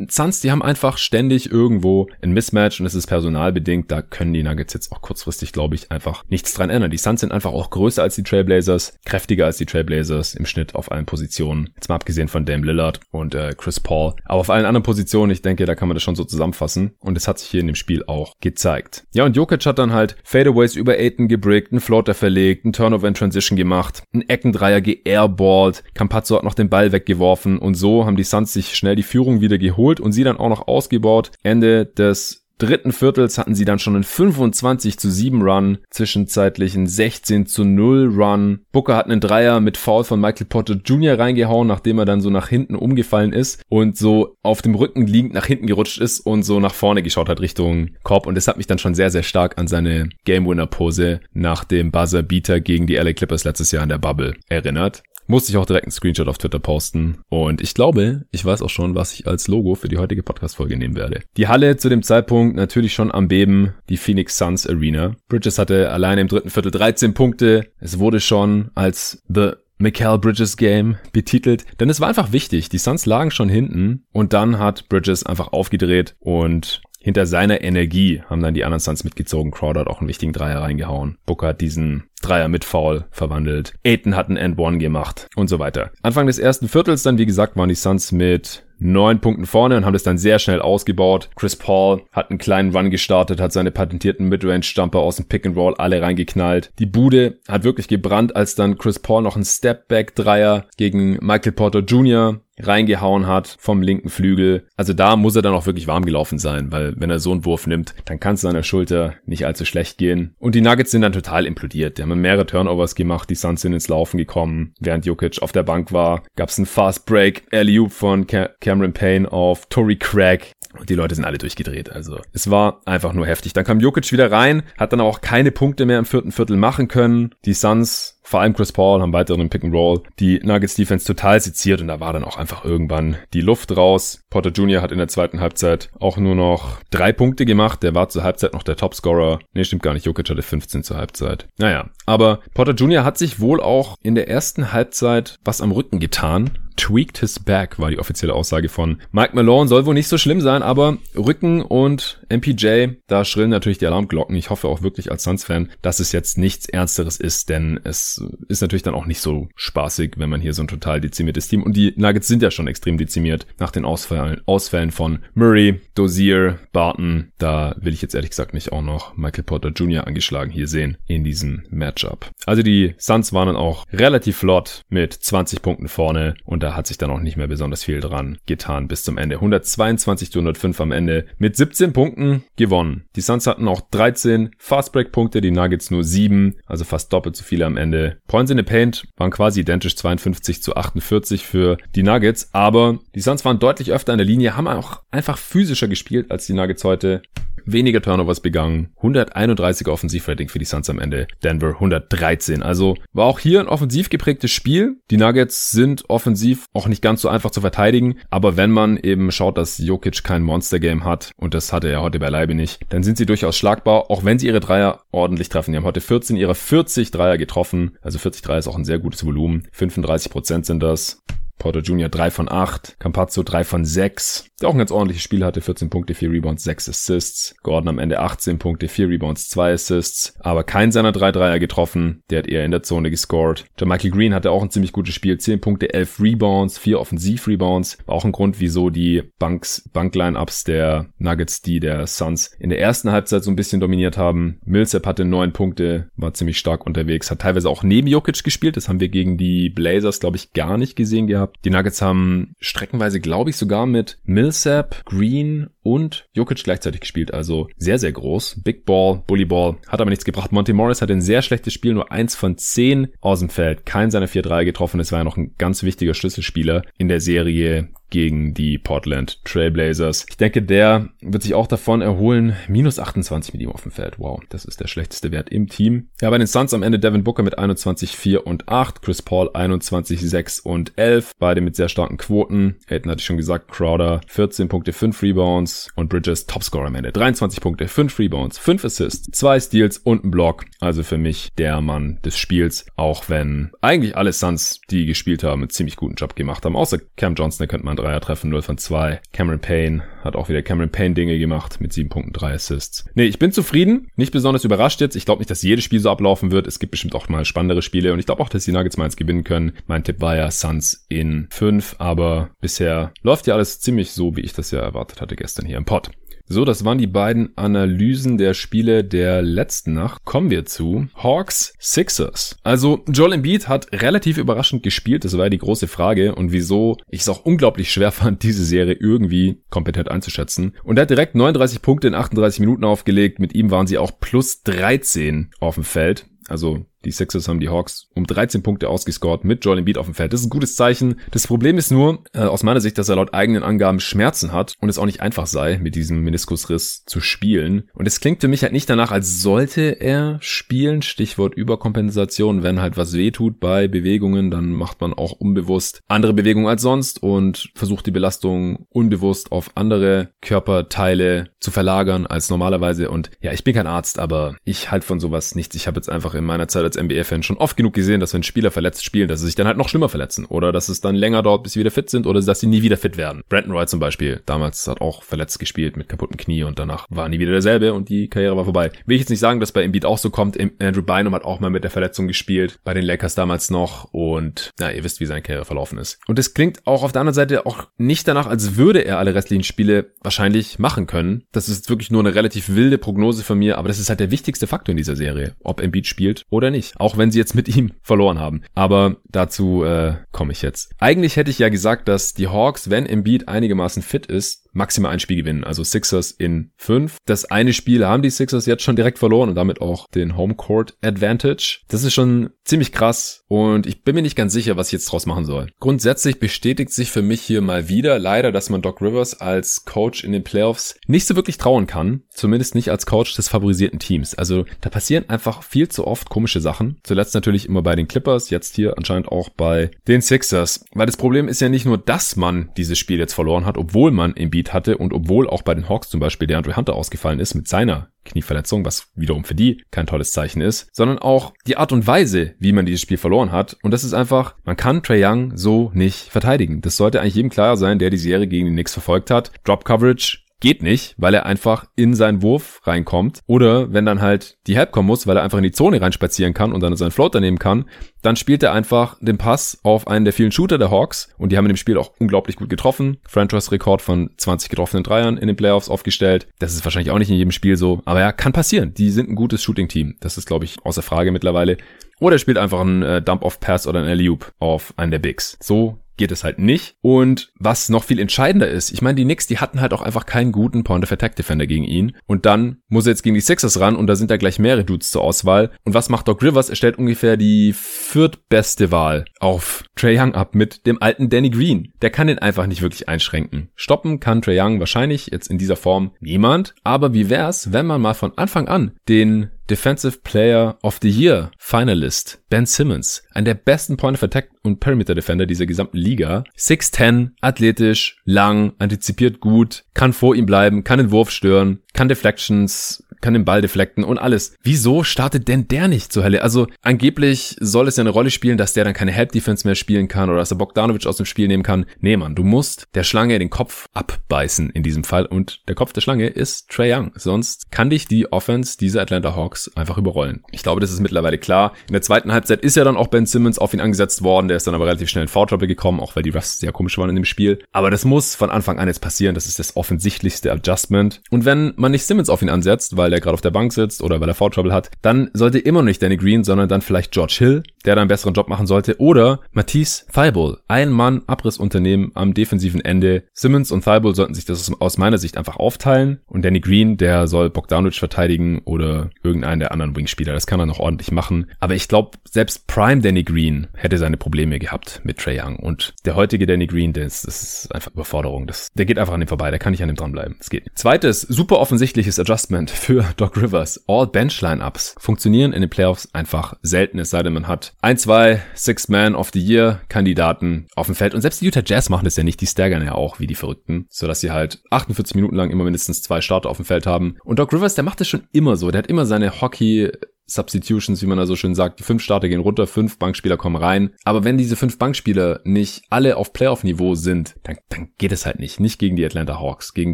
Suns, 0.09 0.39
die 0.39 0.51
haben 0.51 0.61
einfach 0.61 0.97
ständig 0.97 1.51
irgendwo 1.51 2.07
ein 2.21 2.31
Mismatch 2.31 2.79
und 2.79 2.85
es 2.85 2.95
ist 2.95 3.07
personalbedingt, 3.25 3.91
da 3.91 4.03
können 4.03 4.33
die 4.33 4.43
Nuggets 4.43 4.73
jetzt 4.73 4.91
auch 4.91 5.01
kurzfristig, 5.01 5.51
glaube 5.51 5.73
ich, 5.73 5.91
einfach 5.91 6.23
nichts 6.27 6.53
dran 6.53 6.69
ändern. 6.69 6.91
Die 6.91 6.97
Suns 6.97 7.21
sind 7.21 7.31
einfach 7.31 7.51
auch 7.51 7.71
größer 7.71 8.03
als 8.03 8.15
die 8.15 8.23
Trailblazers, 8.23 8.99
kräftiger 9.03 9.45
als 9.45 9.57
die 9.57 9.65
Trailblazers 9.65 10.35
im 10.35 10.45
Schnitt 10.45 10.75
auf 10.75 10.91
allen 10.91 11.07
Positionen. 11.07 11.69
Jetzt 11.75 11.89
mal 11.89 11.95
abgesehen 11.95 12.27
von 12.27 12.45
Dame 12.45 12.65
Lillard 12.65 12.99
und 13.09 13.33
äh, 13.33 13.53
Chris 13.57 13.79
Paul. 13.79 14.13
Aber 14.25 14.41
auf 14.41 14.51
allen 14.51 14.65
anderen 14.65 14.83
Positionen, 14.83 15.31
ich 15.31 15.41
denke, 15.41 15.65
da 15.65 15.73
kann 15.73 15.87
man 15.87 15.95
das 15.95 16.03
schon 16.03 16.15
so 16.15 16.23
zusammenfassen. 16.23 16.93
Und 16.99 17.17
es 17.17 17.27
hat 17.27 17.39
sich 17.39 17.49
hier 17.49 17.61
in 17.61 17.67
dem 17.67 17.75
Spiel 17.75 18.03
auch 18.05 18.33
gezeigt. 18.41 19.05
Ja, 19.13 19.25
und 19.25 19.35
Jokic 19.35 19.65
hat 19.65 19.79
dann 19.79 19.93
halt 19.93 20.15
Fadeaways 20.23 20.75
über 20.75 20.93
Aiton 20.93 21.27
gebrickt, 21.27 21.71
einen 21.71 21.81
Floater 21.81 22.13
verlegt, 22.13 22.65
einen 22.65 22.73
Turnover 22.73 23.07
in 23.07 23.15
Transition 23.15 23.57
gemacht, 23.57 24.03
einen 24.13 24.29
Eckendreier 24.29 24.81
geairballt, 24.81 25.83
Campazzo 25.95 26.37
hat 26.37 26.43
noch 26.43 26.53
den 26.53 26.69
Ball 26.69 26.91
weggeworfen 26.91 27.57
und 27.57 27.73
so 27.73 28.05
haben 28.05 28.17
die 28.17 28.23
Suns 28.23 28.53
sich 28.53 28.75
schnell 28.75 28.95
die 28.95 29.03
Führung 29.03 29.41
wieder 29.41 29.57
geholt 29.57 29.99
und 29.99 30.11
sie 30.11 30.23
dann 30.23 30.37
auch 30.37 30.49
noch 30.49 30.67
ausgebaut. 30.67 31.31
Ende 31.43 31.85
des 31.85 32.44
dritten 32.57 32.91
Viertels 32.91 33.37
hatten 33.37 33.55
sie 33.55 33.65
dann 33.65 33.79
schon 33.79 33.95
einen 33.95 34.03
25 34.03 34.97
zu 34.97 35.09
7 35.09 35.41
Run, 35.41 35.79
zwischenzeitlich 35.89 36.75
einen 36.75 36.87
16 36.87 37.45
zu 37.45 37.63
0 37.63 38.13
Run. 38.15 38.61
Booker 38.71 38.95
hat 38.95 39.05
einen 39.05 39.19
Dreier 39.19 39.59
mit 39.59 39.77
Foul 39.77 40.03
von 40.03 40.19
Michael 40.19 40.47
Porter 40.47 40.75
Jr. 40.75 41.19
reingehauen, 41.19 41.67
nachdem 41.67 41.99
er 41.99 42.05
dann 42.05 42.21
so 42.21 42.29
nach 42.29 42.47
hinten 42.47 42.75
umgefallen 42.75 43.33
ist 43.33 43.61
und 43.69 43.97
so 43.97 44.37
auf 44.43 44.61
dem 44.61 44.75
Rücken 44.75 45.07
liegend 45.07 45.33
nach 45.33 45.45
hinten 45.45 45.67
gerutscht 45.67 45.99
ist 45.99 46.19
und 46.19 46.43
so 46.43 46.59
nach 46.59 46.73
vorne 46.73 47.03
geschaut 47.03 47.29
hat 47.29 47.41
Richtung 47.41 47.91
Korb 48.03 48.27
und 48.27 48.35
das 48.35 48.47
hat 48.47 48.57
mich 48.57 48.67
dann 48.67 48.79
schon 48.79 48.95
sehr, 48.95 49.09
sehr 49.09 49.23
stark 49.23 49.57
an 49.57 49.67
seine 49.67 50.09
Game 50.23 50.47
Winner 50.47 50.67
Pose 50.67 51.19
nach 51.33 51.63
dem 51.63 51.91
Buzzer 51.91 52.23
Beater 52.23 52.59
gegen 52.59 52.87
die 52.87 52.95
LA 52.95 53.13
Clippers 53.13 53.43
letztes 53.43 53.71
Jahr 53.71 53.83
in 53.83 53.89
der 53.89 53.97
Bubble 53.97 54.35
erinnert 54.49 55.03
musste 55.27 55.51
ich 55.51 55.57
auch 55.57 55.65
direkt 55.65 55.85
einen 55.85 55.91
Screenshot 55.91 56.27
auf 56.27 56.37
Twitter 56.37 56.59
posten. 56.59 57.17
Und 57.29 57.61
ich 57.61 57.73
glaube, 57.73 58.25
ich 58.31 58.43
weiß 58.43 58.61
auch 58.61 58.69
schon, 58.69 58.95
was 58.95 59.13
ich 59.13 59.27
als 59.27 59.47
Logo 59.47 59.75
für 59.75 59.89
die 59.89 59.97
heutige 59.97 60.23
Podcast-Folge 60.23 60.77
nehmen 60.77 60.95
werde. 60.95 61.21
Die 61.37 61.47
Halle 61.47 61.77
zu 61.77 61.89
dem 61.89 62.03
Zeitpunkt 62.03 62.55
natürlich 62.55 62.93
schon 62.93 63.11
am 63.11 63.27
Beben, 63.27 63.73
die 63.89 63.97
Phoenix 63.97 64.37
Suns 64.37 64.67
Arena. 64.67 65.15
Bridges 65.27 65.59
hatte 65.59 65.91
alleine 65.91 66.21
im 66.21 66.27
dritten 66.27 66.49
Viertel 66.49 66.71
13 66.71 67.13
Punkte. 67.13 67.71
Es 67.79 67.99
wurde 67.99 68.19
schon 68.19 68.71
als 68.75 69.23
The 69.27 69.51
Mikael 69.77 70.19
Bridges 70.19 70.55
Game 70.55 70.97
betitelt, 71.11 71.65
denn 71.79 71.89
es 71.89 71.99
war 71.99 72.07
einfach 72.07 72.31
wichtig. 72.31 72.69
Die 72.69 72.77
Suns 72.77 73.05
lagen 73.05 73.31
schon 73.31 73.49
hinten 73.49 74.05
und 74.13 74.31
dann 74.31 74.57
hat 74.57 74.87
Bridges 74.87 75.25
einfach 75.25 75.51
aufgedreht 75.51 76.15
und 76.19 76.81
hinter 77.05 77.27
seiner 77.27 77.61
Energie 77.61 78.23
haben 78.27 78.41
dann 78.41 78.55
die 78.55 78.63
anderen 78.63 78.79
Suns 78.79 79.03
mitgezogen. 79.03 79.51
Crowder 79.51 79.81
hat 79.81 79.87
auch 79.87 79.99
einen 79.99 80.07
wichtigen 80.07 80.33
Dreier 80.33 80.61
reingehauen. 80.61 81.19
Booker 81.27 81.49
hat 81.49 81.61
diesen 81.61 82.05
Dreier 82.23 82.47
mit 82.47 82.65
Foul 82.65 83.05
verwandelt. 83.11 83.75
Aiton 83.85 84.15
hat 84.15 84.27
einen 84.27 84.37
End 84.37 84.57
One 84.57 84.79
gemacht 84.79 85.27
und 85.35 85.47
so 85.47 85.59
weiter. 85.59 85.91
Anfang 86.01 86.25
des 86.25 86.39
ersten 86.39 86.67
Viertels 86.67 87.03
dann, 87.03 87.19
wie 87.19 87.27
gesagt, 87.27 87.57
waren 87.57 87.69
die 87.69 87.75
Suns 87.75 88.11
mit 88.11 88.65
neun 88.79 89.21
Punkten 89.21 89.45
vorne 89.45 89.77
und 89.77 89.85
haben 89.85 89.93
das 89.93 90.01
dann 90.01 90.17
sehr 90.17 90.39
schnell 90.39 90.59
ausgebaut. 90.59 91.29
Chris 91.35 91.55
Paul 91.55 92.01
hat 92.11 92.31
einen 92.31 92.39
kleinen 92.39 92.75
Run 92.75 92.89
gestartet, 92.89 93.39
hat 93.39 93.53
seine 93.53 93.69
patentierten 93.69 94.27
Midrange-Stumper 94.27 94.97
aus 94.97 95.17
dem 95.17 95.27
Pick 95.27 95.45
and 95.45 95.55
Roll 95.55 95.75
alle 95.75 96.01
reingeknallt. 96.01 96.71
Die 96.79 96.87
Bude 96.87 97.37
hat 97.47 97.63
wirklich 97.63 97.87
gebrannt, 97.87 98.35
als 98.35 98.55
dann 98.55 98.79
Chris 98.79 98.97
Paul 98.97 99.21
noch 99.21 99.35
einen 99.35 99.45
Stepback-Dreier 99.45 100.65
gegen 100.75 101.19
Michael 101.21 101.51
Porter 101.51 101.81
Jr 101.81 102.41
reingehauen 102.59 103.27
hat 103.27 103.57
vom 103.59 103.81
linken 103.81 104.09
Flügel. 104.09 104.67
Also 104.75 104.93
da 104.93 105.15
muss 105.15 105.35
er 105.35 105.41
dann 105.41 105.53
auch 105.53 105.65
wirklich 105.65 105.87
warm 105.87 106.05
gelaufen 106.05 106.39
sein, 106.39 106.71
weil 106.71 106.93
wenn 106.97 107.09
er 107.09 107.19
so 107.19 107.31
einen 107.31 107.45
Wurf 107.45 107.67
nimmt, 107.67 107.95
dann 108.05 108.19
kann 108.19 108.35
es 108.35 108.41
seiner 108.41 108.63
Schulter 108.63 109.15
nicht 109.25 109.45
allzu 109.45 109.65
schlecht 109.65 109.97
gehen. 109.97 110.35
Und 110.39 110.55
die 110.55 110.61
Nuggets 110.61 110.91
sind 110.91 111.01
dann 111.01 111.13
total 111.13 111.45
implodiert. 111.45 111.97
Die 111.97 112.01
haben 112.01 112.21
mehrere 112.21 112.45
Turnovers 112.45 112.95
gemacht, 112.95 113.29
die 113.29 113.35
Suns 113.35 113.61
sind 113.61 113.73
ins 113.73 113.87
Laufen 113.87 114.17
gekommen. 114.17 114.73
Während 114.79 115.05
Jokic 115.05 115.41
auf 115.41 115.51
der 115.51 115.63
Bank 115.63 115.91
war, 115.91 116.23
gab 116.35 116.49
es 116.49 116.57
einen 116.57 116.65
Fast 116.65 117.05
Break, 117.05 117.43
alley 117.51 117.75
von 117.89 118.25
Cameron 118.27 118.93
Payne 118.93 119.31
auf 119.31 119.65
Tory 119.67 119.97
Craig. 119.97 120.51
Und 120.77 120.89
die 120.89 120.95
Leute 120.95 121.15
sind 121.15 121.25
alle 121.25 121.37
durchgedreht. 121.37 121.91
Also 121.91 122.19
es 122.33 122.49
war 122.49 122.81
einfach 122.85 123.13
nur 123.13 123.25
heftig. 123.25 123.53
Dann 123.53 123.63
kam 123.63 123.79
Jokic 123.79 124.11
wieder 124.11 124.31
rein, 124.31 124.63
hat 124.77 124.91
dann 124.91 125.01
auch 125.01 125.21
keine 125.21 125.51
Punkte 125.51 125.85
mehr 125.85 125.99
im 125.99 126.05
vierten 126.05 126.31
Viertel 126.31 126.57
machen 126.57 126.87
können. 126.87 127.33
Die 127.45 127.53
Suns 127.53 128.14
vor 128.25 128.41
allem 128.41 128.53
Chris 128.53 128.71
Paul 128.71 129.01
haben 129.01 129.13
weiter 129.13 129.35
im 129.35 129.49
Pick 129.49 129.63
and 129.63 129.73
Roll 129.73 130.01
die 130.19 130.39
Nuggets 130.43 130.75
Defense 130.75 131.05
total 131.05 131.39
seziert 131.39 131.79
und 131.79 131.87
da 131.87 131.99
war 131.99 132.11
dann 132.11 132.23
auch 132.23 132.37
einfach 132.37 132.65
irgendwann 132.65 133.17
die 133.33 133.41
Luft 133.41 133.77
raus. 133.77 134.21
Porter 134.31 134.49
Jr. 134.49 134.81
hat 134.81 134.91
in 134.91 134.97
der 134.97 135.07
zweiten 135.07 135.39
Halbzeit 135.39 135.89
auch 135.99 136.17
nur 136.17 136.33
noch 136.33 136.79
drei 136.89 137.13
Punkte 137.13 137.45
gemacht. 137.45 137.83
Der 137.83 137.93
war 137.93 138.09
zur 138.09 138.23
Halbzeit 138.23 138.53
noch 138.53 138.63
der 138.63 138.77
Topscorer. 138.77 139.39
Nee, 139.53 139.63
stimmt 139.63 139.83
gar 139.83 139.93
nicht. 139.93 140.05
Jokic 140.05 140.29
hatte 140.29 140.41
15 140.41 140.83
zur 140.83 140.97
Halbzeit. 140.97 141.47
Naja, 141.57 141.89
aber 142.05 142.39
Porter 142.55 142.73
Jr. 142.73 143.03
hat 143.03 143.17
sich 143.17 143.39
wohl 143.39 143.61
auch 143.61 143.95
in 144.01 144.15
der 144.15 144.27
ersten 144.27 144.73
Halbzeit 144.73 145.37
was 145.43 145.61
am 145.61 145.71
Rücken 145.71 145.99
getan 145.99 146.57
tweaked 146.75 147.19
his 147.19 147.39
back, 147.39 147.79
war 147.79 147.89
die 147.89 147.99
offizielle 147.99 148.33
Aussage 148.33 148.69
von 148.69 149.01
Mike 149.11 149.35
Malone. 149.35 149.67
Soll 149.67 149.85
wohl 149.85 149.93
nicht 149.93 150.07
so 150.07 150.17
schlimm 150.17 150.41
sein, 150.41 150.61
aber 150.61 150.97
Rücken 151.15 151.61
und 151.61 152.21
MPJ, 152.29 152.87
da 153.07 153.25
schrillen 153.25 153.49
natürlich 153.49 153.77
die 153.77 153.87
Alarmglocken. 153.87 154.35
Ich 154.35 154.49
hoffe 154.49 154.67
auch 154.67 154.81
wirklich 154.81 155.11
als 155.11 155.23
Suns-Fan, 155.23 155.71
dass 155.81 155.99
es 155.99 156.11
jetzt 156.11 156.37
nichts 156.37 156.67
Ernsteres 156.67 157.17
ist, 157.17 157.49
denn 157.49 157.79
es 157.83 158.14
ist 158.47 158.61
natürlich 158.61 158.83
dann 158.83 158.93
auch 158.95 159.05
nicht 159.05 159.19
so 159.19 159.47
spaßig, 159.55 160.13
wenn 160.17 160.29
man 160.29 160.41
hier 160.41 160.53
so 160.53 160.63
ein 160.63 160.67
total 160.67 161.01
dezimiertes 161.01 161.47
Team 161.47 161.63
und 161.63 161.75
die 161.75 161.93
Nuggets 161.95 162.27
sind 162.27 162.41
ja 162.41 162.51
schon 162.51 162.67
extrem 162.67 162.97
dezimiert 162.97 163.45
nach 163.59 163.71
den 163.71 163.85
Ausfällen, 163.85 164.41
Ausfällen 164.45 164.91
von 164.91 165.19
Murray, 165.33 165.81
Dozier, 165.95 166.59
Barton. 166.71 167.31
Da 167.37 167.75
will 167.79 167.93
ich 167.93 168.01
jetzt 168.01 168.15
ehrlich 168.15 168.31
gesagt 168.31 168.53
nicht 168.53 168.71
auch 168.71 168.81
noch 168.81 169.15
Michael 169.17 169.43
Porter 169.43 169.69
Jr. 169.69 170.07
angeschlagen 170.07 170.51
hier 170.51 170.67
sehen 170.67 170.97
in 171.07 171.23
diesem 171.23 171.63
Matchup. 171.69 172.29
Also 172.45 172.63
die 172.63 172.95
Suns 172.97 173.33
waren 173.33 173.47
dann 173.47 173.55
auch 173.55 173.85
relativ 173.91 174.37
flott 174.37 174.83
mit 174.89 175.13
20 175.13 175.61
Punkten 175.61 175.87
vorne 175.87 176.35
und 176.43 176.63
da 176.63 176.75
hat 176.75 176.87
sich 176.87 176.97
dann 176.97 177.11
auch 177.11 177.19
nicht 177.19 177.37
mehr 177.37 177.47
besonders 177.47 177.83
viel 177.83 177.99
dran 177.99 178.37
getan 178.45 178.87
bis 178.87 179.03
zum 179.03 179.17
Ende. 179.17 179.35
122 179.35 180.31
zu 180.31 180.39
105 180.39 180.79
am 180.81 180.91
Ende 180.91 181.25
mit 181.37 181.55
17 181.55 181.93
Punkten 181.93 182.43
gewonnen. 182.55 183.05
Die 183.15 183.21
Suns 183.21 183.47
hatten 183.47 183.67
auch 183.67 183.81
13 183.91 184.51
Fastbreak-Punkte, 184.57 185.41
die 185.41 185.51
Nuggets 185.51 185.91
nur 185.91 186.03
7, 186.03 186.55
also 186.65 186.83
fast 186.85 187.11
doppelt 187.11 187.35
so 187.35 187.43
viele 187.43 187.65
am 187.65 187.77
Ende. 187.77 188.04
Points 188.27 188.51
in 188.51 188.57
the 188.57 188.63
Paint 188.63 189.07
waren 189.17 189.31
quasi 189.31 189.61
identisch 189.61 189.95
52 189.95 190.61
zu 190.61 190.75
48 190.75 191.45
für 191.45 191.77
die 191.95 192.03
Nuggets, 192.03 192.49
aber 192.53 192.99
die 193.13 193.21
Suns 193.21 193.45
waren 193.45 193.59
deutlich 193.59 193.91
öfter 193.91 194.13
an 194.13 194.17
der 194.17 194.27
Linie, 194.27 194.55
haben 194.55 194.67
auch 194.67 195.01
einfach 195.11 195.37
physischer 195.37 195.87
gespielt 195.87 196.31
als 196.31 196.45
die 196.45 196.53
Nuggets 196.53 196.83
heute 196.83 197.21
weniger 197.65 198.01
Turnovers 198.01 198.39
begangen, 198.39 198.89
131 198.97 199.87
Offensivrating 199.87 200.49
für 200.49 200.59
die 200.59 200.65
Suns 200.65 200.89
am 200.89 200.99
Ende, 200.99 201.27
Denver 201.43 201.69
113. 201.69 202.63
Also 202.63 202.95
war 203.13 203.25
auch 203.25 203.39
hier 203.39 203.59
ein 203.59 203.67
offensiv 203.67 204.09
geprägtes 204.09 204.51
Spiel. 204.51 204.97
Die 205.11 205.17
Nuggets 205.17 205.71
sind 205.71 206.09
offensiv 206.09 206.65
auch 206.73 206.87
nicht 206.87 207.01
ganz 207.01 207.21
so 207.21 207.29
einfach 207.29 207.51
zu 207.51 207.61
verteidigen, 207.61 208.17
aber 208.29 208.57
wenn 208.57 208.71
man 208.71 208.97
eben 208.97 209.31
schaut, 209.31 209.57
dass 209.57 209.77
Jokic 209.77 210.23
kein 210.23 210.43
Monster-Game 210.43 211.03
hat, 211.03 211.31
und 211.37 211.53
das 211.53 211.73
hatte 211.73 211.89
er 211.89 212.01
heute 212.01 212.19
beileibe 212.19 212.55
nicht, 212.55 212.81
dann 212.89 213.03
sind 213.03 213.17
sie 213.17 213.25
durchaus 213.25 213.57
schlagbar, 213.57 214.09
auch 214.09 214.23
wenn 214.23 214.39
sie 214.39 214.47
ihre 214.47 214.59
Dreier 214.59 215.01
ordentlich 215.11 215.49
treffen. 215.49 215.71
Die 215.71 215.77
haben 215.77 215.85
heute 215.85 216.01
14 216.01 216.35
ihrer 216.37 216.55
40 216.55 217.11
Dreier 217.11 217.37
getroffen, 217.37 217.97
also 218.01 218.19
40 218.19 218.41
Dreier 218.41 218.59
ist 218.59 218.67
auch 218.67 218.77
ein 218.77 218.85
sehr 218.85 218.99
gutes 218.99 219.25
Volumen, 219.25 219.67
35 219.71 220.31
Prozent 220.31 220.65
sind 220.65 220.81
das. 220.81 221.23
Porter 221.57 221.79
Jr. 221.79 222.09
3 222.09 222.31
von 222.31 222.51
8, 222.51 222.97
Campazzo 222.99 223.43
3 223.43 223.63
von 223.63 223.85
6, 223.85 224.51
der 224.61 224.69
auch 224.69 224.73
ein 224.73 224.77
ganz 224.77 224.91
ordentliches 224.91 225.23
Spiel 225.23 225.43
hatte, 225.43 225.61
14 225.61 225.89
Punkte, 225.89 226.13
4 226.13 226.31
Rebounds, 226.31 226.63
6 226.63 226.89
Assists. 226.89 227.55
Gordon 227.63 227.89
am 227.89 227.99
Ende 227.99 228.19
18 228.19 228.59
Punkte, 228.59 228.87
4 228.87 229.09
Rebounds, 229.09 229.49
2 229.49 229.73
Assists, 229.73 230.35
aber 230.39 230.63
kein 230.63 230.91
seiner 230.91 231.11
3 231.11 231.31
Dreier 231.31 231.59
getroffen, 231.59 232.23
der 232.29 232.39
hat 232.39 232.47
eher 232.47 232.65
in 232.65 232.71
der 232.71 232.83
Zone 232.83 233.09
gescored. 233.09 233.65
Michael 233.83 234.11
Green 234.11 234.33
hatte 234.33 234.51
auch 234.51 234.63
ein 234.63 234.71
ziemlich 234.71 234.91
gutes 234.91 235.13
Spiel, 235.13 235.37
10 235.37 235.61
Punkte, 235.61 235.93
11 235.93 236.19
Rebounds, 236.19 236.77
4 236.77 236.99
Offensiv-Rebounds, 236.99 237.97
war 238.05 238.15
auch 238.15 238.25
ein 238.25 238.31
Grund, 238.31 238.59
wieso 238.59 238.89
die 238.89 239.23
Banks, 239.39 239.89
Bankline-Ups 239.93 240.63
der 240.65 241.07
Nuggets, 241.17 241.61
die 241.61 241.79
der 241.79 242.07
Suns 242.07 242.51
in 242.59 242.69
der 242.69 242.79
ersten 242.79 243.11
Halbzeit 243.11 243.43
so 243.43 243.51
ein 243.51 243.55
bisschen 243.55 243.79
dominiert 243.79 244.17
haben. 244.17 244.59
Millsap 244.65 245.05
hatte 245.05 245.25
9 245.25 245.53
Punkte, 245.53 246.09
war 246.15 246.33
ziemlich 246.33 246.57
stark 246.57 246.85
unterwegs, 246.85 247.31
hat 247.31 247.39
teilweise 247.39 247.69
auch 247.69 247.83
neben 247.83 248.07
Jokic 248.07 248.43
gespielt, 248.43 248.77
das 248.77 248.89
haben 248.89 248.99
wir 248.99 249.09
gegen 249.09 249.37
die 249.37 249.69
Blazers, 249.69 250.19
glaube 250.19 250.37
ich, 250.37 250.53
gar 250.53 250.77
nicht 250.77 250.95
gesehen 250.95 251.27
gehabt. 251.27 251.44
Die 251.63 251.69
Nuggets 251.69 252.01
haben 252.01 252.55
streckenweise, 252.59 253.19
glaube 253.19 253.49
ich, 253.49 253.57
sogar 253.57 253.85
mit 253.85 254.17
Millsap 254.23 255.03
Green 255.05 255.69
und 255.83 256.27
Jokic 256.33 256.63
gleichzeitig 256.63 257.01
gespielt, 257.01 257.33
also 257.33 257.67
sehr, 257.77 257.99
sehr 257.99 258.11
groß. 258.11 258.61
Big 258.63 258.85
Ball, 258.85 259.21
Bully 259.27 259.45
Ball, 259.45 259.77
hat 259.87 260.01
aber 260.01 260.09
nichts 260.09 260.25
gebracht. 260.25 260.51
Monty 260.51 260.73
Morris 260.73 261.01
hat 261.01 261.11
ein 261.11 261.21
sehr 261.21 261.41
schlechtes 261.41 261.73
Spiel, 261.73 261.93
nur 261.93 262.11
eins 262.11 262.35
von 262.35 262.57
zehn 262.57 263.09
aus 263.21 263.39
dem 263.39 263.49
Feld, 263.49 263.85
kein 263.85 264.11
seiner 264.11 264.27
vier 264.27 264.41
Dreier 264.41 264.65
getroffen. 264.65 264.97
Das 264.97 265.11
war 265.11 265.19
ja 265.19 265.23
noch 265.23 265.37
ein 265.37 265.53
ganz 265.57 265.83
wichtiger 265.83 266.13
Schlüsselspieler 266.13 266.83
in 266.97 267.07
der 267.07 267.21
Serie 267.21 267.89
gegen 268.09 268.53
die 268.53 268.77
Portland 268.77 269.43
Trailblazers. 269.45 270.25
Ich 270.29 270.37
denke, 270.37 270.61
der 270.61 271.09
wird 271.21 271.43
sich 271.43 271.53
auch 271.53 271.67
davon 271.67 272.01
erholen. 272.01 272.55
Minus 272.67 272.99
28 272.99 273.53
mit 273.53 273.61
ihm 273.61 273.71
auf 273.71 273.83
dem 273.83 273.91
Feld. 273.91 274.19
Wow, 274.19 274.41
das 274.49 274.65
ist 274.65 274.79
der 274.79 274.87
schlechteste 274.87 275.31
Wert 275.31 275.49
im 275.49 275.67
Team. 275.67 276.09
Ja, 276.21 276.29
bei 276.29 276.37
den 276.37 276.47
Suns 276.47 276.73
am 276.73 276.83
Ende 276.83 276.99
Devin 276.99 277.23
Booker 277.23 277.43
mit 277.43 277.57
21, 277.57 278.15
4 278.15 278.47
und 278.47 278.69
8. 278.69 279.01
Chris 279.01 279.21
Paul 279.21 279.49
21, 279.53 280.21
6 280.21 280.59
und 280.59 280.93
11. 280.97 281.31
Beide 281.39 281.61
mit 281.61 281.75
sehr 281.75 281.89
starken 281.89 282.17
Quoten. 282.17 282.75
Aiden 282.87 283.11
hatte 283.11 283.19
ich 283.19 283.25
schon 283.25 283.37
gesagt, 283.37 283.69
Crowder 283.69 284.21
14 284.27 284.69
Punkte, 284.69 284.93
5 284.93 285.21
Rebounds 285.21 285.89
und 285.95 286.09
Bridges 286.09 286.45
Topscorer 286.45 286.87
am 286.87 286.95
Ende. 286.95 287.11
23 287.11 287.61
Punkte, 287.61 287.87
5 287.87 288.17
Rebounds, 288.19 288.57
5 288.57 288.85
Assists, 288.85 289.29
2 289.31 289.59
Steals 289.59 289.97
und 289.97 290.23
ein 290.23 290.31
Block. 290.31 290.65
Also 290.79 291.03
für 291.03 291.17
mich 291.17 291.51
der 291.57 291.81
Mann 291.81 292.19
des 292.23 292.37
Spiels. 292.37 292.85
Auch 292.95 293.29
wenn 293.29 293.71
eigentlich 293.81 294.15
alle 294.15 294.33
Suns, 294.33 294.81
die 294.89 295.05
gespielt 295.05 295.43
haben, 295.43 295.61
einen 295.61 295.69
ziemlich 295.69 295.95
guten 295.95 296.15
Job 296.15 296.35
gemacht 296.35 296.65
haben. 296.65 296.75
Außer 296.75 296.99
Cam 297.17 297.35
Johnson, 297.35 297.59
der 297.59 297.67
könnte 297.67 297.85
man 297.85 297.94
Dreier 297.95 298.21
treffen, 298.21 298.49
0 298.49 298.61
von 298.61 298.77
2. 298.77 299.21
Cameron 299.31 299.59
Payne 299.59 300.03
hat 300.23 300.35
auch 300.35 300.49
wieder 300.49 300.61
Cameron 300.61 300.89
Payne 300.89 301.15
Dinge 301.15 301.37
gemacht 301.37 301.79
mit 301.79 301.93
7 301.93 302.09
Punkten, 302.09 302.33
3 302.33 302.53
Assists. 302.53 303.05
Nee, 303.13 303.25
ich 303.25 303.39
bin 303.39 303.51
zufrieden, 303.51 304.09
nicht 304.15 304.31
besonders 304.31 304.63
überrascht 304.63 305.01
jetzt. 305.01 305.15
Ich 305.15 305.25
glaube 305.25 305.39
nicht, 305.39 305.51
dass 305.51 305.61
jedes 305.61 305.83
Spiel 305.83 305.99
so 305.99 306.09
ablaufen 306.09 306.51
wird. 306.51 306.67
Es 306.67 306.79
gibt 306.79 306.91
bestimmt 306.91 307.15
auch 307.15 307.29
mal 307.29 307.45
spannendere 307.45 307.81
Spiele 307.81 308.13
und 308.13 308.19
ich 308.19 308.25
glaube 308.25 308.41
auch, 308.41 308.49
dass 308.49 308.65
die 308.65 308.71
Nuggets 308.71 308.97
mal 308.97 309.05
eins 309.05 309.15
gewinnen 309.15 309.43
können. 309.43 309.73
Mein 309.87 310.03
Tipp 310.03 310.21
war 310.21 310.35
ja 310.35 310.49
Suns 310.51 311.05
in 311.09 311.47
5, 311.51 311.95
aber 311.99 312.49
bisher 312.61 313.13
läuft 313.21 313.47
ja 313.47 313.53
alles 313.53 313.79
ziemlich 313.79 314.11
so, 314.11 314.35
wie 314.35 314.41
ich 314.41 314.53
das 314.53 314.71
ja 314.71 314.79
erwartet 314.79 315.21
hatte 315.21 315.35
gestern 315.35 315.65
hier 315.65 315.77
im 315.77 315.85
Pod. 315.85 316.11
So, 316.47 316.63
das 316.63 316.85
waren 316.85 316.99
die 316.99 317.07
beiden 317.07 317.57
Analysen 317.57 318.37
der 318.37 318.53
Spiele 318.53 319.03
der 319.03 319.41
letzten 319.41 319.93
Nacht. 319.93 320.23
Kommen 320.25 320.51
wir 320.51 320.65
zu 320.65 321.07
Hawks 321.15 321.73
Sixers. 321.79 322.57
Also 322.61 323.03
Joel 323.07 323.33
Embiid 323.33 323.67
hat 323.67 323.91
relativ 323.91 324.37
überraschend 324.37 324.83
gespielt, 324.83 325.25
das 325.25 325.35
war 325.37 325.45
ja 325.45 325.49
die 325.49 325.57
große 325.57 325.87
Frage 325.87 326.35
und 326.35 326.51
wieso 326.51 326.97
ich 327.09 327.21
es 327.21 327.29
auch 327.29 327.45
unglaublich 327.45 327.91
schwer 327.91 328.11
fand, 328.11 328.43
diese 328.43 328.63
Serie 328.63 328.93
irgendwie 328.93 329.63
kompetent 329.71 330.11
einzuschätzen. 330.11 330.73
Und 330.83 330.97
er 330.97 331.03
hat 331.03 331.09
direkt 331.09 331.33
39 331.33 331.81
Punkte 331.81 332.07
in 332.07 332.13
38 332.13 332.59
Minuten 332.59 332.83
aufgelegt, 332.83 333.39
mit 333.39 333.55
ihm 333.55 333.71
waren 333.71 333.87
sie 333.87 333.97
auch 333.97 334.19
plus 334.19 334.61
13 334.61 335.49
auf 335.59 335.75
dem 335.75 335.83
Feld. 335.83 336.27
Also 336.47 336.85
die 337.05 337.11
Sixers 337.11 337.47
haben 337.47 337.59
die 337.59 337.69
Hawks 337.69 338.09
um 338.15 338.25
13 338.25 338.63
Punkte 338.63 338.89
ausgescored 338.89 339.43
mit 339.43 339.63
Joel 339.63 339.79
Embiid 339.79 339.97
auf 339.97 340.05
dem 340.05 340.15
Feld. 340.15 340.33
Das 340.33 340.41
ist 340.41 340.47
ein 340.47 340.51
gutes 340.51 340.75
Zeichen. 340.75 341.19
Das 341.31 341.47
Problem 341.47 341.77
ist 341.77 341.91
nur, 341.91 342.23
äh, 342.33 342.39
aus 342.39 342.63
meiner 342.63 342.81
Sicht, 342.81 342.97
dass 342.97 343.09
er 343.09 343.15
laut 343.15 343.33
eigenen 343.33 343.63
Angaben 343.63 343.99
Schmerzen 343.99 344.51
hat 344.51 344.75
und 344.81 344.89
es 344.89 344.97
auch 344.97 345.05
nicht 345.05 345.21
einfach 345.21 345.47
sei, 345.47 345.79
mit 345.81 345.95
diesem 345.95 346.21
Meniskusriss 346.21 347.05
zu 347.05 347.21
spielen. 347.21 347.89
Und 347.93 348.07
es 348.07 348.19
klingt 348.19 348.41
für 348.41 348.47
mich 348.47 348.63
halt 348.63 348.73
nicht 348.73 348.89
danach, 348.89 349.11
als 349.11 349.41
sollte 349.41 350.01
er 350.01 350.37
spielen. 350.41 351.01
Stichwort 351.01 351.55
Überkompensation. 351.55 352.63
Wenn 352.63 352.81
halt 352.81 352.97
was 352.97 353.13
wehtut 353.13 353.59
bei 353.59 353.87
Bewegungen, 353.87 354.51
dann 354.51 354.71
macht 354.71 355.01
man 355.01 355.13
auch 355.13 355.31
unbewusst 355.31 356.01
andere 356.07 356.33
Bewegungen 356.33 356.67
als 356.67 356.81
sonst 356.81 357.21
und 357.21 357.69
versucht 357.75 358.05
die 358.05 358.11
Belastung 358.11 358.85
unbewusst 358.89 359.51
auf 359.51 359.71
andere 359.75 360.29
Körperteile 360.41 361.49
zu 361.59 361.71
verlagern 361.71 362.25
als 362.25 362.49
normalerweise. 362.49 363.09
Und 363.09 363.31
ja, 363.41 363.51
ich 363.51 363.63
bin 363.63 363.75
kein 363.75 363.87
Arzt, 363.87 364.19
aber 364.19 364.55
ich 364.63 364.91
halte 364.91 365.05
von 365.05 365.19
sowas 365.19 365.55
nichts. 365.55 365.75
Ich 365.75 365.87
habe 365.87 365.97
jetzt 365.97 366.09
einfach 366.09 366.33
in 366.33 366.43
meiner 366.43 366.67
Zeit 366.67 366.83
als 366.83 366.94
als 366.95 367.03
NBA-Fan 367.03 367.43
schon 367.43 367.57
oft 367.57 367.77
genug 367.77 367.93
gesehen, 367.93 368.19
dass 368.19 368.33
wenn 368.33 368.43
Spieler 368.43 368.71
verletzt 368.71 369.03
spielen, 369.03 369.27
dass 369.27 369.39
sie 369.39 369.47
sich 369.47 369.55
dann 369.55 369.67
halt 369.67 369.77
noch 369.77 369.89
schlimmer 369.89 370.09
verletzen 370.09 370.45
oder 370.45 370.71
dass 370.71 370.89
es 370.89 371.01
dann 371.01 371.15
länger 371.15 371.43
dauert, 371.43 371.63
bis 371.63 371.73
sie 371.73 371.79
wieder 371.79 371.91
fit 371.91 372.09
sind 372.09 372.27
oder 372.27 372.41
dass 372.41 372.59
sie 372.59 372.67
nie 372.67 372.81
wieder 372.81 372.97
fit 372.97 373.17
werden. 373.17 373.43
Brandon 373.49 373.71
Roy 373.71 373.85
zum 373.87 373.99
Beispiel, 373.99 374.41
damals 374.45 374.87
hat 374.87 375.01
auch 375.01 375.23
verletzt 375.23 375.59
gespielt 375.59 375.97
mit 375.97 376.09
kaputten 376.09 376.37
Knie 376.37 376.63
und 376.63 376.79
danach 376.79 377.05
war 377.09 377.29
nie 377.29 377.39
wieder 377.39 377.51
derselbe 377.51 377.93
und 377.93 378.09
die 378.09 378.29
Karriere 378.29 378.57
war 378.57 378.63
vorbei. 378.63 378.91
Will 379.05 379.15
ich 379.15 379.21
jetzt 379.21 379.29
nicht 379.29 379.39
sagen, 379.39 379.59
dass 379.59 379.71
bei 379.71 379.83
Embiid 379.83 380.05
auch 380.05 380.17
so 380.17 380.29
kommt. 380.29 380.57
Andrew 380.79 381.01
Bynum 381.01 381.33
hat 381.35 381.43
auch 381.43 381.59
mal 381.59 381.69
mit 381.69 381.83
der 381.83 381.91
Verletzung 381.91 382.27
gespielt, 382.27 382.79
bei 382.83 382.93
den 382.93 383.03
Lakers 383.03 383.35
damals 383.35 383.69
noch 383.69 384.09
und 384.11 384.71
na, 384.79 384.91
ihr 384.91 385.03
wisst, 385.03 385.19
wie 385.19 385.25
seine 385.25 385.41
Karriere 385.41 385.65
verlaufen 385.65 385.97
ist. 385.97 386.19
Und 386.27 386.39
es 386.39 386.53
klingt 386.53 386.85
auch 386.85 387.03
auf 387.03 387.11
der 387.11 387.21
anderen 387.21 387.35
Seite 387.35 387.65
auch 387.65 387.87
nicht 387.97 388.27
danach, 388.27 388.47
als 388.47 388.75
würde 388.75 389.05
er 389.05 389.19
alle 389.19 389.35
restlichen 389.35 389.63
Spiele 389.63 390.13
wahrscheinlich 390.21 390.79
machen 390.79 391.07
können. 391.07 391.43
Das 391.51 391.69
ist 391.69 391.89
wirklich 391.89 392.11
nur 392.11 392.21
eine 392.21 392.35
relativ 392.35 392.69
wilde 392.69 392.97
Prognose 392.97 393.43
von 393.43 393.57
mir, 393.57 393.77
aber 393.77 393.87
das 393.87 393.99
ist 393.99 394.09
halt 394.09 394.19
der 394.19 394.31
wichtigste 394.31 394.67
Faktor 394.67 394.91
in 394.91 394.97
dieser 394.97 395.15
Serie, 395.15 395.55
ob 395.63 395.81
Embiid 395.81 396.07
spielt 396.07 396.45
oder 396.49 396.71
nicht 396.71 396.84
nicht. 396.85 396.99
Auch 396.99 397.17
wenn 397.17 397.31
sie 397.31 397.39
jetzt 397.39 397.55
mit 397.55 397.75
ihm 397.75 397.91
verloren 398.01 398.39
haben. 398.39 398.61
Aber 398.73 399.17
dazu 399.29 399.83
äh, 399.83 400.15
komme 400.31 400.51
ich 400.51 400.61
jetzt. 400.61 400.91
Eigentlich 400.99 401.35
hätte 401.35 401.51
ich 401.51 401.59
ja 401.59 401.69
gesagt, 401.69 402.07
dass 402.07 402.33
die 402.33 402.47
Hawks, 402.47 402.89
wenn 402.89 403.05
Embiid 403.05 403.47
einigermaßen 403.47 404.01
fit 404.01 404.25
ist, 404.25 404.64
maximal 404.75 405.11
ein 405.11 405.19
Spiel 405.19 405.37
gewinnen. 405.37 405.63
Also 405.63 405.83
Sixers 405.83 406.31
in 406.31 406.71
fünf. 406.77 407.17
Das 407.25 407.45
eine 407.45 407.73
Spiel 407.73 408.05
haben 408.05 408.21
die 408.21 408.29
Sixers 408.29 408.65
jetzt 408.65 408.83
schon 408.83 408.95
direkt 408.95 409.17
verloren 409.17 409.49
und 409.49 409.55
damit 409.55 409.81
auch 409.81 410.07
den 410.13 410.37
Homecourt 410.37 410.95
Advantage. 411.01 411.79
Das 411.87 412.03
ist 412.03 412.13
schon 412.13 412.49
ziemlich 412.63 412.91
krass 412.91 413.43
und 413.47 413.87
ich 413.87 414.03
bin 414.03 414.15
mir 414.15 414.21
nicht 414.21 414.35
ganz 414.35 414.53
sicher, 414.53 414.75
was 414.75 414.87
ich 414.87 414.93
jetzt 414.93 415.11
draus 415.11 415.25
machen 415.25 415.45
soll. 415.45 415.67
Grundsätzlich 415.79 416.39
bestätigt 416.39 416.91
sich 416.91 417.11
für 417.11 417.21
mich 417.21 417.41
hier 417.41 417.61
mal 417.61 417.89
wieder 417.89 418.19
leider, 418.19 418.51
dass 418.51 418.69
man 418.69 418.81
Doc 418.81 419.01
Rivers 419.01 419.39
als 419.39 419.85
Coach 419.85 420.23
in 420.23 420.31
den 420.31 420.43
Playoffs 420.43 420.99
nicht 421.07 421.25
so 421.25 421.35
wirklich 421.35 421.57
trauen 421.57 421.87
kann. 421.87 422.23
Zumindest 422.29 422.75
nicht 422.75 422.89
als 422.91 423.05
Coach 423.05 423.35
des 423.35 423.47
favorisierten 423.47 423.99
Teams. 423.99 424.35
Also 424.35 424.65
da 424.81 424.89
passieren 424.89 425.29
einfach 425.29 425.63
viel 425.63 425.87
zu 425.87 426.05
oft 426.05 426.29
komische 426.29 426.59
Sachen. 426.59 426.97
Zuletzt 427.03 427.33
natürlich 427.33 427.67
immer 427.67 427.81
bei 427.81 427.95
den 427.95 428.07
Clippers, 428.07 428.49
jetzt 428.49 428.75
hier 428.75 428.97
anscheinend 428.97 429.29
auch 429.29 429.49
bei 429.49 429.91
den 430.07 430.21
Sixers. 430.21 430.83
Weil 430.93 431.05
das 431.05 431.17
Problem 431.17 431.47
ist 431.47 431.61
ja 431.61 431.69
nicht 431.69 431.85
nur, 431.85 431.97
dass 431.97 432.35
man 432.35 432.71
dieses 432.77 432.97
Spiel 432.97 433.19
jetzt 433.19 433.33
verloren 433.33 433.65
hat, 433.65 433.77
obwohl 433.77 434.11
man 434.11 434.33
im 434.33 434.49
Beat 434.49 434.64
hatte 434.73 434.97
und 434.97 435.13
obwohl 435.13 435.49
auch 435.49 435.61
bei 435.61 435.73
den 435.73 435.89
Hawks 435.89 436.09
zum 436.09 436.19
Beispiel 436.19 436.47
der 436.47 436.57
Andre 436.57 436.75
Hunter 436.75 436.93
ausgefallen 436.95 437.39
ist 437.39 437.55
mit 437.55 437.67
seiner 437.67 438.09
Knieverletzung, 438.25 438.85
was 438.85 439.07
wiederum 439.15 439.43
für 439.43 439.55
die 439.55 439.83
kein 439.91 440.07
tolles 440.07 440.31
Zeichen 440.31 440.61
ist, 440.61 440.89
sondern 440.93 441.19
auch 441.19 441.53
die 441.67 441.77
Art 441.77 441.91
und 441.91 442.07
Weise, 442.07 442.55
wie 442.59 442.71
man 442.71 442.85
dieses 442.85 443.01
Spiel 443.01 443.17
verloren 443.17 443.51
hat. 443.51 443.77
Und 443.83 443.91
das 443.91 444.03
ist 444.03 444.13
einfach, 444.13 444.55
man 444.63 444.77
kann 444.77 445.03
Trey 445.03 445.23
Young 445.23 445.55
so 445.55 445.91
nicht 445.93 446.29
verteidigen. 446.29 446.81
Das 446.81 446.97
sollte 446.97 447.21
eigentlich 447.21 447.35
jedem 447.35 447.51
klar 447.51 447.77
sein, 447.77 447.99
der 447.99 448.09
die 448.09 448.17
Serie 448.17 448.47
gegen 448.47 448.65
die 448.65 448.71
Knicks 448.71 448.93
verfolgt 448.93 449.29
hat. 449.31 449.51
Drop 449.63 449.85
Coverage 449.85 450.44
geht 450.59 450.81
nicht, 450.81 451.15
weil 451.17 451.33
er 451.33 451.45
einfach 451.45 451.85
in 451.95 452.13
seinen 452.13 452.41
Wurf 452.41 452.81
reinkommt. 452.83 453.39
Oder 453.45 453.93
wenn 453.93 454.05
dann 454.05 454.21
halt 454.21 454.57
die 454.67 454.75
Help 454.75 454.91
kommen 454.91 455.07
muss, 455.07 455.27
weil 455.27 455.37
er 455.37 455.43
einfach 455.43 455.57
in 455.57 455.63
die 455.63 455.71
Zone 455.71 456.01
reinspazieren 456.01 456.53
kann 456.53 456.73
und 456.73 456.81
dann 456.81 456.95
seinen 456.95 457.11
Floater 457.11 457.39
nehmen 457.39 457.59
kann, 457.59 457.85
dann 458.21 458.35
spielt 458.35 458.63
er 458.63 458.73
einfach 458.73 459.17
den 459.19 459.37
Pass 459.37 459.77
auf 459.83 460.07
einen 460.07 460.25
der 460.25 460.33
vielen 460.33 460.51
Shooter 460.51 460.77
der 460.77 460.89
Hawks 460.89 461.29
und 461.37 461.51
die 461.51 461.57
haben 461.57 461.65
in 461.65 461.73
dem 461.73 461.77
Spiel 461.77 461.97
auch 461.97 462.13
unglaublich 462.19 462.55
gut 462.55 462.69
getroffen. 462.69 463.17
Franchise-Rekord 463.27 464.01
von 464.01 464.31
20 464.37 464.69
getroffenen 464.69 465.03
Dreiern 465.03 465.37
in 465.37 465.47
den 465.47 465.55
Playoffs 465.55 465.89
aufgestellt. 465.89 466.47
Das 466.59 466.73
ist 466.73 466.83
wahrscheinlich 466.83 467.11
auch 467.11 467.19
nicht 467.19 467.29
in 467.29 467.37
jedem 467.37 467.51
Spiel 467.51 467.77
so, 467.77 468.01
aber 468.05 468.21
ja, 468.21 468.31
kann 468.31 468.53
passieren. 468.53 468.93
Die 468.93 469.11
sind 469.11 469.29
ein 469.29 469.35
gutes 469.35 469.61
Shooting-Team. 469.61 470.15
Das 470.19 470.37
ist, 470.37 470.47
glaube 470.47 470.65
ich, 470.65 470.77
außer 470.83 471.01
Frage 471.01 471.31
mittlerweile. 471.31 471.77
Oder 472.19 472.37
er 472.37 472.39
spielt 472.39 472.57
einfach 472.57 472.79
einen 472.79 473.03
äh, 473.03 473.21
Dump-Off-Pass 473.21 473.87
oder 473.87 473.99
einen 473.99 474.09
Alley-Oop 474.09 474.53
auf 474.59 474.93
einen 474.97 475.11
der 475.11 475.19
Bigs. 475.19 475.57
So 475.61 475.99
geht 476.17 476.31
es 476.31 476.43
halt 476.43 476.59
nicht. 476.59 476.95
Und 477.01 477.51
was 477.59 477.89
noch 477.89 478.03
viel 478.03 478.19
entscheidender 478.19 478.67
ist, 478.67 478.91
ich 478.91 479.01
meine, 479.01 479.15
die 479.15 479.23
Knicks, 479.23 479.47
die 479.47 479.59
hatten 479.59 479.81
halt 479.81 479.93
auch 479.93 480.01
einfach 480.01 480.25
keinen 480.25 480.51
guten 480.51 480.83
Point 480.83 481.03
of 481.03 481.11
Attack 481.11 481.35
Defender 481.35 481.67
gegen 481.67 481.83
ihn. 481.83 482.15
Und 482.25 482.45
dann 482.45 482.77
muss 482.87 483.05
er 483.05 483.11
jetzt 483.11 483.23
gegen 483.23 483.35
die 483.35 483.41
Sixers 483.41 483.79
ran 483.79 483.95
und 483.95 484.07
da 484.07 484.15
sind 484.15 484.31
da 484.31 484.37
gleich 484.37 484.59
mehrere 484.59 484.83
Dudes 484.83 485.11
zur 485.11 485.21
Auswahl. 485.21 485.71
Und 485.83 485.93
was 485.93 486.09
macht 486.09 486.27
Doc 486.27 486.41
Rivers? 486.41 486.69
Er 486.69 486.75
stellt 486.75 486.97
ungefähr 486.97 487.37
die 487.37 487.73
viertbeste 487.73 488.91
Wahl 488.91 489.25
auf 489.39 489.83
Trey 489.95 490.19
Young 490.19 490.33
ab 490.33 490.55
mit 490.55 490.85
dem 490.85 491.01
alten 491.01 491.29
Danny 491.29 491.49
Green. 491.49 491.93
Der 492.01 492.09
kann 492.09 492.27
den 492.27 492.39
einfach 492.39 492.67
nicht 492.67 492.81
wirklich 492.81 493.07
einschränken. 493.09 493.69
Stoppen 493.75 494.19
kann 494.19 494.41
Trey 494.41 494.59
Young 494.59 494.79
wahrscheinlich 494.79 495.27
jetzt 495.31 495.49
in 495.49 495.57
dieser 495.57 495.75
Form 495.75 496.11
niemand. 496.19 496.75
Aber 496.83 497.13
wie 497.13 497.29
wär's, 497.29 497.73
wenn 497.73 497.85
man 497.85 498.01
mal 498.01 498.13
von 498.13 498.37
Anfang 498.37 498.67
an 498.67 498.91
den 499.07 499.51
Defensive 499.69 500.19
Player 500.23 500.77
of 500.83 500.99
the 501.01 501.09
Year 501.09 501.49
Finalist 501.57 502.39
Ben 502.49 502.67
Simmons, 502.67 503.23
einer 503.31 503.45
der 503.45 503.53
besten 503.55 503.97
Point 503.97 504.17
of 504.17 504.23
Attack 504.23 504.49
und 504.61 504.79
Perimeter 504.79 505.15
Defender 505.15 505.45
dieser 505.45 505.65
gesamten 505.65 505.97
Liga. 505.97 506.43
6'10, 506.57 507.31
athletisch, 507.41 508.21
lang, 508.25 508.73
antizipiert 508.77 509.39
gut, 509.39 509.83
kann 509.95 510.13
vor 510.13 510.35
ihm 510.35 510.45
bleiben, 510.45 510.83
kann 510.83 510.99
den 510.99 511.11
Wurf 511.11 511.31
stören, 511.31 511.81
kann 511.93 512.09
Deflections 512.09 513.04
kann 513.25 513.33
den 513.33 513.43
Ball 513.43 513.61
deflekten 513.61 514.03
und 514.03 514.19
alles. 514.19 514.55
Wieso 514.61 515.03
startet 515.03 515.47
denn 515.47 515.67
der 515.67 515.87
nicht 515.87 516.13
zur 516.13 516.23
Hölle? 516.23 516.43
Also 516.43 516.67
angeblich 516.83 517.55
soll 517.59 517.87
es 517.87 517.97
ja 517.97 518.01
eine 518.01 518.11
Rolle 518.11 518.29
spielen, 518.29 518.59
dass 518.59 518.73
der 518.73 518.83
dann 518.83 518.93
keine 518.93 519.11
Help 519.11 519.31
Defense 519.31 519.67
mehr 519.67 519.73
spielen 519.73 520.07
kann 520.07 520.29
oder 520.29 520.37
dass 520.37 520.51
er 520.51 520.57
Bogdanovic 520.57 521.07
aus 521.07 521.17
dem 521.17 521.25
Spiel 521.25 521.47
nehmen 521.47 521.63
kann. 521.63 521.87
Nee, 521.99 522.17
Mann, 522.17 522.35
du 522.35 522.43
musst 522.43 522.87
der 522.93 523.03
Schlange 523.03 523.39
den 523.39 523.49
Kopf 523.49 523.87
abbeißen 523.95 524.69
in 524.69 524.83
diesem 524.83 525.03
Fall 525.03 525.25
und 525.25 525.67
der 525.67 525.73
Kopf 525.73 525.91
der 525.91 526.01
Schlange 526.01 526.27
ist 526.27 526.69
Trey 526.69 526.93
Young. 526.93 527.13
Sonst 527.15 527.71
kann 527.71 527.89
dich 527.89 528.07
die 528.07 528.31
Offense 528.31 528.77
dieser 528.77 529.01
Atlanta 529.01 529.35
Hawks 529.35 529.71
einfach 529.75 529.97
überrollen. 529.97 530.43
Ich 530.51 530.61
glaube, 530.61 530.79
das 530.79 530.91
ist 530.91 530.99
mittlerweile 530.99 531.39
klar. 531.39 531.73
In 531.87 531.93
der 531.93 532.03
zweiten 532.03 532.31
Halbzeit 532.31 532.61
ist 532.61 532.75
ja 532.75 532.83
dann 532.83 532.95
auch 532.95 533.07
Ben 533.07 533.25
Simmons 533.25 533.57
auf 533.57 533.73
ihn 533.73 533.81
angesetzt 533.81 534.21
worden. 534.21 534.49
Der 534.49 534.57
ist 534.57 534.67
dann 534.67 534.75
aber 534.75 534.85
relativ 534.85 535.09
schnell 535.09 535.23
in 535.23 535.29
Foul 535.29 535.47
Trouble 535.47 535.67
gekommen, 535.67 535.99
auch 535.99 536.15
weil 536.15 536.21
die 536.21 536.29
Refs 536.29 536.59
sehr 536.59 536.71
komisch 536.71 536.99
waren 536.99 537.09
in 537.09 537.15
dem 537.15 537.25
Spiel. 537.25 537.57
Aber 537.71 537.89
das 537.89 538.05
muss 538.05 538.35
von 538.35 538.51
Anfang 538.51 538.77
an 538.77 538.87
jetzt 538.87 539.01
passieren. 539.01 539.33
Das 539.33 539.47
ist 539.47 539.57
das 539.57 539.75
offensichtlichste 539.75 540.51
Adjustment. 540.51 541.23
Und 541.31 541.43
wenn 541.45 541.73
man 541.75 541.91
nicht 541.91 542.05
Simmons 542.05 542.29
auf 542.29 542.43
ihn 542.43 542.49
ansetzt, 542.49 542.97
weil 542.97 543.14
er 543.15 543.21
gerade 543.21 543.33
auf 543.33 543.41
der 543.41 543.51
Bank 543.51 543.73
sitzt 543.73 544.01
oder 544.01 544.21
weil 544.21 544.29
er 544.29 544.35
Foul 544.35 544.51
Trouble 544.51 544.73
hat, 544.73 544.91
dann 545.01 545.29
sollte 545.33 545.59
immer 545.59 545.81
nicht 545.81 546.01
Danny 546.01 546.17
Green, 546.17 546.43
sondern 546.43 546.69
dann 546.69 546.81
vielleicht 546.81 547.11
George 547.11 547.35
Hill, 547.37 547.63
der 547.85 547.95
da 547.95 548.01
einen 548.01 548.07
besseren 548.07 548.33
Job 548.33 548.47
machen 548.47 548.67
sollte, 548.67 548.99
oder 548.99 549.41
Matisse 549.51 550.05
Thibault, 550.11 550.59
ein 550.67 550.91
Mann 550.91 551.23
Abrissunternehmen 551.27 552.11
am 552.13 552.33
defensiven 552.33 552.81
Ende. 552.81 553.23
Simmons 553.33 553.71
und 553.71 553.83
Thibault 553.83 554.15
sollten 554.15 554.33
sich 554.33 554.45
das 554.45 554.71
aus 554.79 554.97
meiner 554.97 555.17
Sicht 555.17 555.37
einfach 555.37 555.57
aufteilen 555.57 556.19
und 556.27 556.43
Danny 556.43 556.59
Green, 556.59 556.97
der 556.97 557.27
soll 557.27 557.49
Bogdanovic 557.49 557.95
verteidigen 557.95 558.61
oder 558.65 559.09
irgendeinen 559.23 559.59
der 559.59 559.71
anderen 559.71 559.95
Wingspieler. 559.95 560.33
Das 560.33 560.47
kann 560.47 560.59
er 560.59 560.65
noch 560.65 560.79
ordentlich 560.79 561.11
machen. 561.11 561.47
Aber 561.59 561.75
ich 561.75 561.87
glaube, 561.87 562.17
selbst 562.25 562.67
Prime 562.67 563.01
Danny 563.01 563.23
Green 563.23 563.67
hätte 563.73 563.97
seine 563.97 564.17
Probleme 564.17 564.59
gehabt 564.59 565.01
mit 565.03 565.17
Trey 565.17 565.39
Young 565.41 565.57
und 565.57 565.93
der 566.05 566.15
heutige 566.15 566.45
Danny 566.45 566.67
Green, 566.67 566.93
das, 566.93 567.23
das 567.23 567.43
ist 567.43 567.75
einfach 567.75 567.91
Überforderung. 567.91 568.47
Das, 568.47 568.69
der 568.73 568.85
geht 568.85 568.99
einfach 568.99 569.13
an 569.13 569.19
dem 569.19 569.27
vorbei. 569.27 569.49
Der 569.49 569.59
kann 569.59 569.71
nicht 569.71 569.81
an 569.81 569.87
dem 569.87 569.95
dranbleiben. 569.95 570.35
Es 570.39 570.49
geht. 570.49 570.69
Zweites, 570.75 571.21
super 571.21 571.59
offensichtliches 571.59 572.19
Adjustment 572.19 572.69
für 572.69 572.94
Doc 573.17 573.37
Rivers. 573.37 573.83
All 573.87 574.07
Bench 574.07 574.41
Lineups 574.41 574.95
funktionieren 574.99 575.53
in 575.53 575.61
den 575.61 575.69
Playoffs 575.69 576.09
einfach 576.13 576.55
selten, 576.61 576.99
es 576.99 577.09
sei 577.09 577.23
denn, 577.23 577.33
man 577.33 577.47
hat 577.47 577.73
ein, 577.81 577.97
zwei 577.97 578.41
Six 578.53 578.87
Man 578.87 579.15
of 579.15 579.31
the 579.33 579.39
Year 579.39 579.81
Kandidaten 579.89 580.67
auf 580.75 580.87
dem 580.87 580.95
Feld. 580.95 581.13
Und 581.13 581.21
selbst 581.21 581.41
die 581.41 581.45
Utah 581.45 581.63
Jazz 581.65 581.89
machen 581.89 582.05
das 582.05 582.15
ja 582.15 582.23
nicht. 582.23 582.41
Die 582.41 582.47
staggern 582.47 582.83
ja 582.83 582.93
auch 582.93 583.19
wie 583.19 583.27
die 583.27 583.35
Verrückten, 583.35 583.87
sodass 583.89 584.19
sie 584.21 584.31
halt 584.31 584.61
48 584.71 585.15
Minuten 585.15 585.35
lang 585.35 585.49
immer 585.49 585.63
mindestens 585.63 586.01
zwei 586.01 586.21
Starter 586.21 586.49
auf 586.49 586.57
dem 586.57 586.65
Feld 586.65 586.85
haben. 586.85 587.17
Und 587.23 587.39
Doc 587.39 587.53
Rivers, 587.53 587.75
der 587.75 587.83
macht 587.83 587.99
das 587.99 588.07
schon 588.07 588.27
immer 588.31 588.57
so. 588.57 588.71
Der 588.71 588.79
hat 588.79 588.87
immer 588.87 589.05
seine 589.05 589.41
Hockey 589.41 589.91
Substitutions, 590.27 591.01
wie 591.01 591.05
man 591.05 591.17
da 591.17 591.25
so 591.25 591.35
schön 591.35 591.55
sagt. 591.55 591.79
Die 591.79 591.83
fünf 591.83 592.01
Starter 592.01 592.29
gehen 592.29 592.39
runter, 592.39 592.67
fünf 592.67 592.97
Bankspieler 592.97 593.37
kommen 593.37 593.55
rein. 593.55 593.91
Aber 594.03 594.23
wenn 594.23 594.37
diese 594.37 594.55
fünf 594.55 594.77
Bankspieler 594.77 595.41
nicht 595.43 595.83
alle 595.89 596.17
auf 596.17 596.33
Playoff-Niveau 596.33 596.95
sind, 596.95 597.35
dann, 597.43 597.57
dann 597.69 597.89
geht 597.97 598.11
es 598.11 598.25
halt 598.25 598.39
nicht. 598.39 598.59
Nicht 598.59 598.79
gegen 598.79 598.95
die 598.95 599.05
Atlanta 599.05 599.39
Hawks. 599.39 599.73
Gegen 599.73 599.93